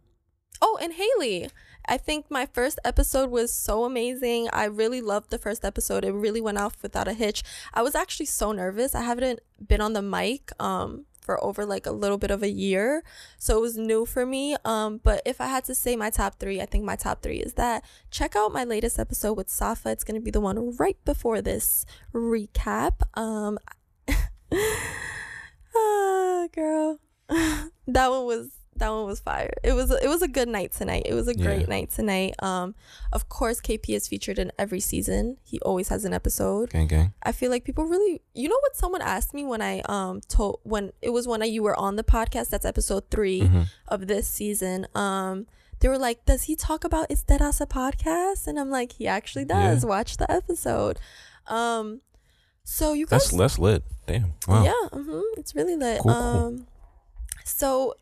Oh, 0.59 0.79
and 0.81 0.93
Haley. 0.93 1.49
I 1.85 1.97
think 1.97 2.25
my 2.29 2.47
first 2.47 2.79
episode 2.83 3.29
was 3.29 3.53
so 3.53 3.85
amazing. 3.85 4.49
I 4.51 4.65
really 4.65 5.01
loved 5.01 5.29
the 5.29 5.37
first 5.37 5.63
episode. 5.63 6.03
It 6.03 6.13
really 6.13 6.41
went 6.41 6.57
off 6.57 6.81
without 6.81 7.07
a 7.07 7.13
hitch. 7.13 7.43
I 7.73 7.83
was 7.83 7.95
actually 7.95 8.25
so 8.25 8.51
nervous. 8.51 8.95
I 8.95 9.03
haven't 9.03 9.39
been 9.65 9.79
on 9.79 9.93
the 9.93 10.01
mic 10.01 10.51
um 10.59 11.05
for 11.27 11.43
over 11.43 11.65
like 11.65 11.85
a 11.85 11.91
little 11.91 12.17
bit 12.17 12.31
of 12.31 12.41
a 12.41 12.49
year. 12.49 13.03
So 13.37 13.57
it 13.57 13.61
was 13.61 13.77
new 13.77 14.05
for 14.05 14.25
me. 14.25 14.55
Um, 14.63 15.01
but 15.03 15.21
if 15.25 15.41
I 15.41 15.47
had 15.47 15.65
to 15.65 15.75
say 15.75 15.97
my 15.97 16.09
top 16.09 16.39
three, 16.39 16.61
I 16.61 16.65
think 16.65 16.85
my 16.85 16.95
top 16.95 17.21
three 17.21 17.39
is 17.39 17.53
that 17.55 17.83
check 18.09 18.35
out 18.35 18.53
my 18.53 18.63
latest 18.63 18.97
episode 18.97 19.33
with 19.33 19.49
Safaa. 19.49 19.91
It's 19.91 20.05
gonna 20.05 20.21
be 20.21 20.31
the 20.31 20.39
one 20.39 20.75
right 20.77 20.97
before 21.03 21.41
this 21.41 21.85
recap. 22.13 23.01
Um 23.13 23.59
ah, 25.75 26.47
girl. 26.53 26.99
that 27.29 28.09
one 28.09 28.25
was 28.25 28.56
that 28.79 28.89
one 28.89 29.05
was 29.05 29.19
fire. 29.19 29.53
It 29.63 29.73
was 29.73 29.91
it 29.91 30.07
was 30.07 30.21
a 30.21 30.27
good 30.27 30.47
night 30.47 30.71
tonight. 30.71 31.03
It 31.05 31.13
was 31.13 31.27
a 31.27 31.33
great 31.33 31.61
Yeah. 31.61 31.67
night 31.75 31.91
tonight. 31.91 32.35
Um, 32.41 32.75
of 33.11 33.29
course, 33.29 33.59
KP 33.61 33.95
is 33.95 34.07
featured 34.07 34.39
in 34.39 34.51
every 34.57 34.79
season. 34.79 35.37
He 35.43 35.59
always 35.61 35.89
has 35.89 36.05
an 36.05 36.13
episode. 36.13 36.69
Gang, 36.71 36.87
gang. 36.87 37.13
I 37.23 37.31
feel 37.31 37.49
like 37.51 37.63
people 37.63 37.85
really, 37.85 38.21
you 38.33 38.49
know 38.49 38.59
what? 38.61 38.75
Someone 38.75 39.01
asked 39.01 39.33
me 39.33 39.45
when 39.45 39.61
I 39.61 39.81
um 39.81 40.21
told 40.27 40.59
when 40.63 40.91
it 41.01 41.11
was 41.11 41.27
when 41.27 41.41
I, 41.41 41.45
you 41.45 41.63
were 41.63 41.75
on 41.75 41.95
the 41.95 42.03
podcast. 42.03 42.49
That's 42.49 42.65
episode 42.65 43.09
3 43.11 43.41
Mhm. 43.41 43.67
of 43.87 44.07
this 44.07 44.27
season. 44.27 44.87
Um, 44.95 45.47
they 45.79 45.87
were 45.89 45.99
like, 45.99 46.25
"Does 46.25 46.43
he 46.43 46.55
talk 46.55 46.83
about 46.83 47.11
Is 47.11 47.23
That 47.23 47.41
Us 47.41 47.61
a 47.61 47.67
podcast?" 47.67 48.47
And 48.47 48.59
I'm 48.59 48.71
like, 48.71 48.93
"He 48.93 49.07
actually 49.07 49.45
does. 49.45 49.85
Watch 49.85 50.17
the 50.17 50.29
episode." 50.31 50.99
Um, 51.47 52.01
so 52.63 52.93
you 52.93 53.05
guys, 53.05 53.29
That's 53.29 53.37
that's 53.37 53.59
lit. 53.59 53.83
Damn. 54.07 54.33
Wow. 54.47 54.63
yeah, 54.63 54.89
hmm 54.91 55.21
it's 55.37 55.53
really 55.55 55.75
lit. 55.75 56.01
Cool, 56.01 56.11
cool. 56.13 56.21
um, 56.21 56.67
so 57.45 57.93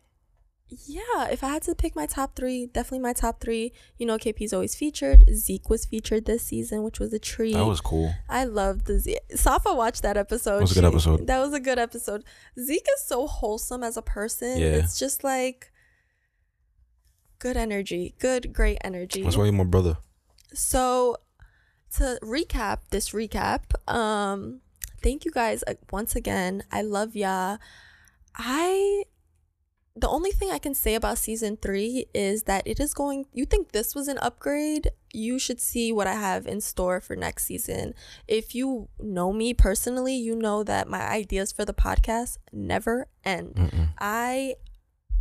yeah, 0.68 1.28
if 1.30 1.44
I 1.44 1.48
had 1.48 1.62
to 1.62 1.74
pick 1.74 1.94
my 1.94 2.06
top 2.06 2.34
three, 2.34 2.66
definitely 2.66 2.98
my 3.00 3.12
top 3.12 3.40
three. 3.40 3.72
You 3.98 4.06
know, 4.06 4.18
KP's 4.18 4.52
always 4.52 4.74
featured. 4.74 5.24
Zeke 5.32 5.70
was 5.70 5.84
featured 5.86 6.24
this 6.26 6.42
season, 6.42 6.82
which 6.82 6.98
was 6.98 7.12
a 7.12 7.18
treat. 7.20 7.54
That 7.54 7.66
was 7.66 7.80
cool. 7.80 8.12
I 8.28 8.44
loved 8.44 8.86
the 8.86 8.98
Zeke. 8.98 9.20
Safaa 9.34 9.76
watched 9.76 10.02
that 10.02 10.16
episode. 10.16 10.56
That 10.56 10.62
was 10.62 10.72
a 10.72 10.74
good 10.74 10.82
She- 10.82 10.86
episode. 10.94 11.26
That 11.28 11.38
was 11.38 11.52
a 11.52 11.60
good 11.60 11.78
episode. 11.78 12.24
Zeke 12.58 12.86
is 12.96 13.06
so 13.06 13.26
wholesome 13.26 13.84
as 13.84 13.96
a 13.96 14.02
person. 14.02 14.58
Yeah. 14.58 14.74
It's 14.76 14.98
just 14.98 15.22
like 15.22 15.70
good 17.38 17.56
energy, 17.56 18.14
good, 18.18 18.52
great 18.52 18.78
energy. 18.82 19.22
That's 19.22 19.36
why 19.36 19.44
you're 19.44 19.52
my 19.52 19.64
brother. 19.64 19.98
So 20.52 21.18
to 21.96 22.18
recap 22.22 22.78
this 22.90 23.10
recap, 23.10 23.62
um, 23.92 24.60
thank 25.02 25.24
you 25.24 25.30
guys 25.30 25.62
uh, 25.68 25.74
once 25.92 26.16
again. 26.16 26.64
I 26.72 26.82
love 26.82 27.14
ya. 27.14 27.58
I 28.36 29.04
the 29.96 30.08
only 30.08 30.30
thing 30.30 30.50
I 30.50 30.58
can 30.58 30.74
say 30.74 30.94
about 30.94 31.16
season 31.16 31.56
three 31.56 32.06
is 32.14 32.42
that 32.42 32.66
it 32.66 32.78
is 32.78 32.92
going 32.92 33.26
you 33.32 33.46
think 33.46 33.72
this 33.72 33.94
was 33.94 34.08
an 34.08 34.18
upgrade, 34.18 34.90
you 35.12 35.38
should 35.38 35.60
see 35.60 35.90
what 35.90 36.06
I 36.06 36.14
have 36.14 36.46
in 36.46 36.60
store 36.60 37.00
for 37.00 37.16
next 37.16 37.44
season. 37.44 37.94
If 38.28 38.54
you 38.54 38.88
know 39.00 39.32
me 39.32 39.54
personally, 39.54 40.14
you 40.14 40.36
know 40.36 40.62
that 40.64 40.88
my 40.88 41.00
ideas 41.00 41.50
for 41.50 41.64
the 41.64 41.72
podcast 41.72 42.36
never 42.52 43.08
end. 43.24 43.54
Mm-mm. 43.54 43.88
I 43.98 44.56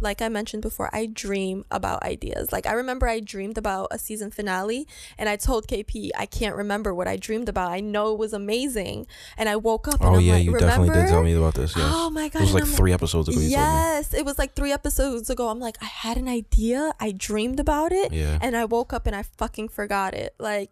like 0.05 0.21
I 0.21 0.29
mentioned 0.29 0.61
before, 0.61 0.89
I 0.93 1.07
dream 1.07 1.65
about 1.69 2.03
ideas. 2.03 2.53
Like 2.53 2.65
I 2.65 2.73
remember 2.73 3.09
I 3.09 3.19
dreamed 3.19 3.57
about 3.57 3.89
a 3.91 3.99
season 3.99 4.31
finale 4.31 4.87
and 5.17 5.27
I 5.27 5.35
told 5.35 5.67
KP 5.67 6.11
I 6.17 6.27
can't 6.27 6.55
remember 6.55 6.93
what 6.93 7.07
I 7.07 7.17
dreamed 7.17 7.49
about. 7.49 7.71
I 7.71 7.81
know 7.81 8.13
it 8.13 8.19
was 8.19 8.31
amazing. 8.31 9.07
And 9.35 9.49
I 9.49 9.57
woke 9.57 9.89
up 9.89 9.99
and 9.99 10.15
Oh 10.15 10.19
yeah, 10.19 10.35
like, 10.35 10.45
you 10.45 10.53
remember? 10.53 10.69
definitely 10.69 11.01
did 11.01 11.09
tell 11.09 11.23
me 11.23 11.33
about 11.33 11.55
this. 11.55 11.75
Yes. 11.75 11.91
Oh 11.93 12.09
my 12.09 12.29
god. 12.29 12.43
It 12.43 12.45
was 12.45 12.53
like 12.53 12.63
I'm 12.63 12.69
three 12.69 12.93
episodes 12.93 13.27
ago. 13.27 13.39
You 13.39 13.49
Yes, 13.49 14.13
it 14.13 14.23
was 14.23 14.37
like 14.37 14.53
three 14.53 14.71
episodes 14.71 15.29
ago. 15.29 15.49
I'm 15.49 15.59
like, 15.59 15.77
I 15.81 15.85
had 15.85 16.17
an 16.17 16.29
idea. 16.29 16.93
I 16.99 17.11
dreamed 17.11 17.59
about 17.59 17.91
it. 17.91 18.13
Yeah. 18.13 18.37
And 18.41 18.55
I 18.55 18.63
woke 18.63 18.93
up 18.93 19.07
and 19.07 19.15
I 19.15 19.23
fucking 19.23 19.69
forgot 19.69 20.13
it. 20.13 20.35
Like, 20.39 20.69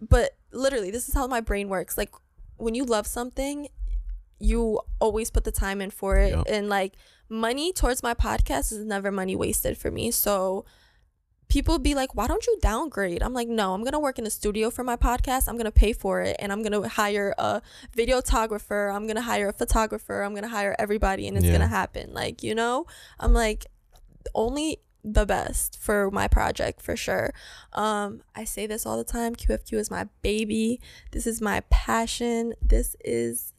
but 0.00 0.36
literally, 0.52 0.90
this 0.90 1.08
is 1.08 1.14
how 1.14 1.26
my 1.26 1.40
brain 1.40 1.68
works. 1.68 1.96
Like, 1.96 2.12
when 2.58 2.74
you 2.74 2.84
love 2.84 3.06
something, 3.06 3.68
you 4.44 4.80
always 5.00 5.30
put 5.30 5.44
the 5.44 5.52
time 5.52 5.80
in 5.80 5.90
for 5.90 6.16
it. 6.18 6.30
Yep. 6.36 6.46
And 6.48 6.68
like, 6.68 6.94
money 7.28 7.72
towards 7.72 8.02
my 8.02 8.14
podcast 8.14 8.72
is 8.72 8.84
never 8.84 9.10
money 9.10 9.34
wasted 9.34 9.76
for 9.78 9.90
me. 9.90 10.10
So, 10.10 10.64
people 11.48 11.78
be 11.78 11.94
like, 11.94 12.14
why 12.14 12.26
don't 12.26 12.46
you 12.46 12.58
downgrade? 12.60 13.22
I'm 13.22 13.34
like, 13.34 13.48
no, 13.48 13.74
I'm 13.74 13.82
going 13.82 13.92
to 13.92 13.98
work 14.00 14.18
in 14.18 14.26
a 14.26 14.30
studio 14.30 14.70
for 14.70 14.82
my 14.82 14.96
podcast. 14.96 15.48
I'm 15.48 15.56
going 15.56 15.66
to 15.66 15.70
pay 15.70 15.92
for 15.92 16.20
it. 16.22 16.36
And 16.38 16.50
I'm 16.52 16.62
going 16.62 16.72
to 16.82 16.88
hire 16.88 17.34
a 17.38 17.60
videographer. 17.96 18.94
I'm 18.94 19.06
going 19.06 19.16
to 19.16 19.22
hire 19.22 19.48
a 19.48 19.52
photographer. 19.52 20.22
I'm 20.22 20.32
going 20.32 20.42
to 20.44 20.48
hire 20.48 20.74
everybody 20.78 21.28
and 21.28 21.36
it's 21.36 21.44
Yeah. 21.46 21.52
going 21.52 21.60
to 21.62 21.66
happen. 21.68 22.12
Like, 22.12 22.42
you 22.42 22.54
know, 22.54 22.86
I'm 23.20 23.32
like, 23.32 23.66
only 24.34 24.78
the 25.02 25.26
best 25.26 25.78
for 25.78 26.10
my 26.10 26.26
project 26.28 26.80
for 26.80 26.96
sure. 26.96 27.32
Um, 27.74 28.22
I 28.34 28.44
say 28.44 28.66
this 28.66 28.86
all 28.86 28.96
the 28.96 29.04
time. 29.04 29.36
QFQ 29.36 29.74
is 29.74 29.90
my 29.90 30.08
baby. 30.22 30.80
This 31.12 31.26
is 31.26 31.40
my 31.42 31.60
passion. 31.70 32.54
This 32.62 32.96
is 33.04 33.52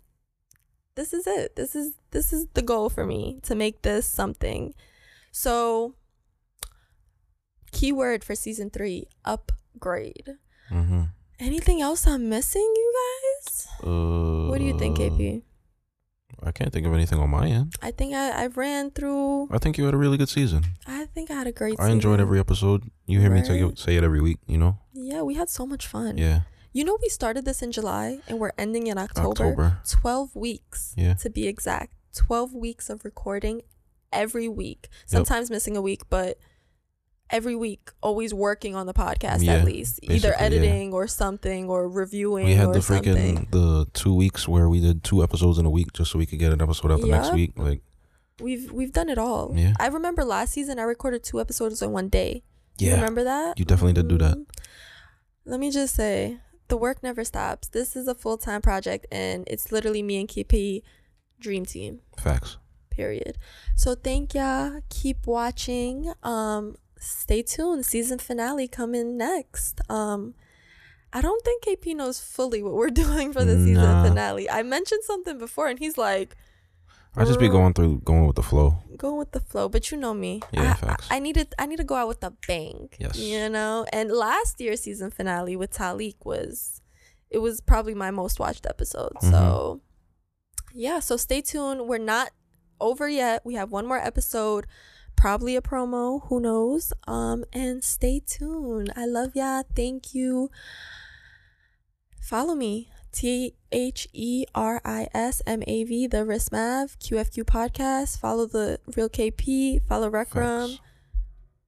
this 0.95 1.13
is 1.13 1.27
it. 1.27 1.55
This 1.55 1.75
is 1.75 1.93
this 2.11 2.31
is 2.33 2.47
the 2.53 2.61
goal 2.61 2.89
for 2.89 3.05
me 3.05 3.39
to 3.43 3.55
make 3.55 3.81
this 3.81 4.05
something. 4.07 4.73
So 5.31 5.95
keyword 7.71 8.23
for 8.23 8.35
season 8.35 8.69
3, 8.69 9.05
upgrade. 9.25 10.35
Mm-hmm. 10.71 11.03
Anything 11.39 11.81
else 11.81 12.07
I'm 12.07 12.29
missing, 12.29 12.61
you 12.75 12.93
guys? 13.01 13.67
Uh, 13.83 14.47
What 14.49 14.59
do 14.59 14.63
you 14.63 14.77
think, 14.79 14.97
KP? 14.97 15.41
I 16.41 16.51
can't 16.51 16.71
think 16.71 16.85
of 16.87 16.93
anything 16.93 17.19
on 17.19 17.29
my 17.29 17.47
end. 17.47 17.73
I 17.81 17.91
think 17.91 18.13
I, 18.13 18.43
I 18.43 18.47
ran 18.47 18.91
through 18.91 19.49
I 19.51 19.57
think 19.57 19.77
you 19.77 19.85
had 19.85 19.93
a 19.93 19.97
really 19.97 20.17
good 20.17 20.29
season. 20.29 20.63
I 20.85 21.05
think 21.05 21.31
I 21.31 21.33
had 21.33 21.47
a 21.47 21.51
great 21.51 21.79
I 21.79 21.89
enjoyed 21.89 22.19
every 22.19 22.39
episode. 22.39 22.83
You 23.07 23.19
hear 23.19 23.29
me 23.29 23.43
say, 23.43 23.61
Right. 23.61 23.77
say 23.77 23.95
it 23.95 24.03
every 24.03 24.21
week. 24.21 24.39
You 24.47 24.57
know. 24.57 24.79
Yeah, 24.93 25.21
we 25.23 25.35
had 25.35 25.49
so 25.49 25.65
much 25.65 25.87
fun. 25.87 26.17
Yeah. 26.17 26.41
You 26.75 26.83
know, 26.83 26.97
we 27.01 27.07
started 27.07 27.45
this 27.45 27.61
in 27.61 27.71
July 27.71 28.19
and 28.27 28.37
we're 28.37 28.51
ending 28.57 28.87
in 28.87 28.97
October. 28.97 29.29
October. 29.29 29.77
12 29.89 30.35
weeks 30.35 30.93
Yeah. 30.97 31.13
to 31.13 31.29
be 31.29 31.47
exact. 31.47 31.93
12 32.13 32.53
weeks 32.53 32.89
of 32.89 33.05
recording 33.05 33.61
every 34.11 34.49
week. 34.49 34.89
Sometimes 35.05 35.49
missing 35.49 35.77
a 35.77 35.81
week, 35.81 36.01
but 36.09 36.37
every 37.29 37.55
week 37.55 37.91
always 38.03 38.33
working 38.33 38.75
on 38.75 38.87
the 38.87 38.93
podcast 38.93 39.41
Yeah, 39.41 39.53
at 39.53 39.63
least. 39.65 39.99
Either 40.03 40.09
basically, 40.15 40.29
yeah. 40.31 40.45
editing 40.45 40.93
or 40.93 41.07
something 41.07 41.69
or 41.69 41.87
reviewing 41.89 42.45
We 42.45 42.55
had 42.55 42.73
the 42.73 42.79
freaking 42.79 43.15
something. 43.35 43.47
the 43.51 43.87
two 43.93 44.13
weeks 44.13 44.45
where 44.45 44.67
we 44.67 44.81
did 44.81 45.01
two 45.01 45.23
episodes 45.23 45.57
in 45.57 45.65
a 45.65 45.69
week 45.69 45.93
just 45.93 46.11
so 46.11 46.19
we 46.19 46.25
could 46.25 46.39
get 46.39 46.51
an 46.51 46.61
episode 46.61 46.91
out 46.91 46.99
the 46.99 47.07
next 47.07 47.31
week. 47.33 47.53
Like 47.55 47.83
We've 48.41 48.69
we've 48.69 48.91
done 48.91 49.07
it 49.07 49.17
all. 49.17 49.53
Yeah. 49.55 49.75
I 49.79 49.87
remember 49.87 50.25
last 50.25 50.51
season 50.51 50.77
I 50.77 50.81
recorded 50.83 51.23
two 51.23 51.39
episodes 51.39 51.81
in 51.81 51.91
one 51.93 52.09
day. 52.09 52.43
You 52.77 52.89
yeah, 52.89 52.95
remember 52.95 53.23
that? 53.23 53.57
You 53.57 53.63
definitely 53.63 53.93
did 53.93 54.09
do 54.09 54.17
that. 54.17 54.35
Mhm. 54.37 54.45
Let 55.45 55.59
me 55.61 55.71
just 55.71 55.95
say, 55.95 56.39
the 56.67 56.77
work 56.77 57.03
never 57.03 57.23
stops. 57.23 57.67
This 57.67 57.95
is 57.95 58.07
a 58.07 58.15
full 58.15 58.37
time 58.37 58.61
project, 58.61 59.05
and 59.11 59.43
it's 59.47 59.71
literally 59.71 60.01
me 60.03 60.19
and 60.19 60.29
KP, 60.29 60.81
dream 61.39 61.65
team. 61.65 62.01
facts. 62.17 62.57
Period. 62.89 63.37
So 63.75 63.93
thank 63.93 64.33
ya. 64.33 64.79
Keep 64.89 65.27
watching. 65.27 66.13
Um, 66.23 66.75
stay 66.97 67.41
tuned. 67.41 67.85
Season 67.85 68.19
finale 68.19 68.67
coming 68.67 69.17
next. 69.17 69.81
Um. 69.89 70.33
I 71.13 71.21
don't 71.21 71.45
think 71.45 71.63
KP 71.63 71.95
knows 71.95 72.19
fully 72.19 72.61
what 72.61 72.73
we're 72.73 72.89
doing 73.05 73.31
for 73.31 73.45
the 73.45 73.55
season 73.55 74.03
finale. 74.03 74.49
I 74.49 74.63
mentioned 74.63 75.03
something 75.05 75.37
before 75.37 75.67
and 75.67 75.79
he's 75.79 75.97
like, 75.97 76.35
I 77.17 77.23
just 77.25 77.39
be 77.39 77.47
going 77.49 77.73
through 77.73 78.01
going 78.03 78.27
with 78.27 78.35
the 78.35 78.43
flow. 78.43 78.75
Going 78.97 79.17
with 79.17 79.31
the 79.31 79.39
flow 79.39 79.69
but 79.69 79.91
you 79.91 79.97
know 79.97 80.13
me. 80.13 80.41
Yeah, 80.51 80.71
I, 80.71 80.73
facts. 80.75 81.07
I, 81.09 81.15
I 81.17 81.19
needed 81.19 81.53
i 81.59 81.65
need 81.65 81.77
to 81.77 81.83
go 81.83 81.95
out 81.95 82.07
with 82.07 82.23
a 82.23 82.31
bang 82.47 82.89
Yes. 82.99 83.17
you 83.17 83.49
know? 83.49 83.85
And 83.91 84.11
last 84.11 84.59
year's 84.61 84.81
season 84.81 85.11
finale 85.11 85.55
with 85.55 85.71
talik 85.73 86.15
was 86.25 86.81
it 87.29 87.39
was 87.39 87.61
probably 87.61 87.93
my 87.93 88.11
most 88.11 88.39
watched 88.39 88.65
episode 88.65 89.11
Mm-hmm. 89.15 89.31
so 89.31 89.81
yeah 90.73 90.99
so 90.99 91.17
stay 91.17 91.41
tuned. 91.41 91.87
We're 91.87 91.97
not 91.99 92.31
over 92.79 93.07
yet. 93.07 93.45
We 93.45 93.53
have 93.55 93.71
one 93.71 93.85
more 93.87 93.97
episode 93.99 94.65
probably 95.15 95.55
a 95.55 95.61
promo 95.61 96.27
who 96.27 96.39
knows? 96.41 96.91
Um 97.07 97.45
and 97.53 97.83
stay 97.83 98.21
tuned. 98.25 98.91
I 98.95 99.05
love 99.05 99.31
ya. 99.35 99.63
Thank 99.75 100.13
you. 100.13 100.49
Follow 102.21 102.55
me 102.55 102.89
T 103.15 103.55
H 103.71 104.09
E 104.11 104.45
R 104.53 104.81
I 104.83 105.07
S 105.13 105.41
M 105.47 105.63
A 105.65 105.85
V, 105.85 106.05
the 106.05 106.25
Wrist 106.25 106.51
Rismav 106.51 106.97
QFQ 106.97 107.45
podcast. 107.45 108.19
Follow 108.19 108.45
the 108.45 108.79
Real 108.95 109.07
KP, 109.07 109.81
follow 109.87 110.11
ReckRum, 110.11 110.77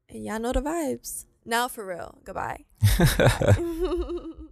and 0.10 0.26
y'all 0.26 0.40
know 0.40 0.52
the 0.52 0.62
vibes. 0.62 1.24
Now 1.46 1.70
for 1.70 1.86
real. 1.86 2.18
Goodbye. 2.26 2.66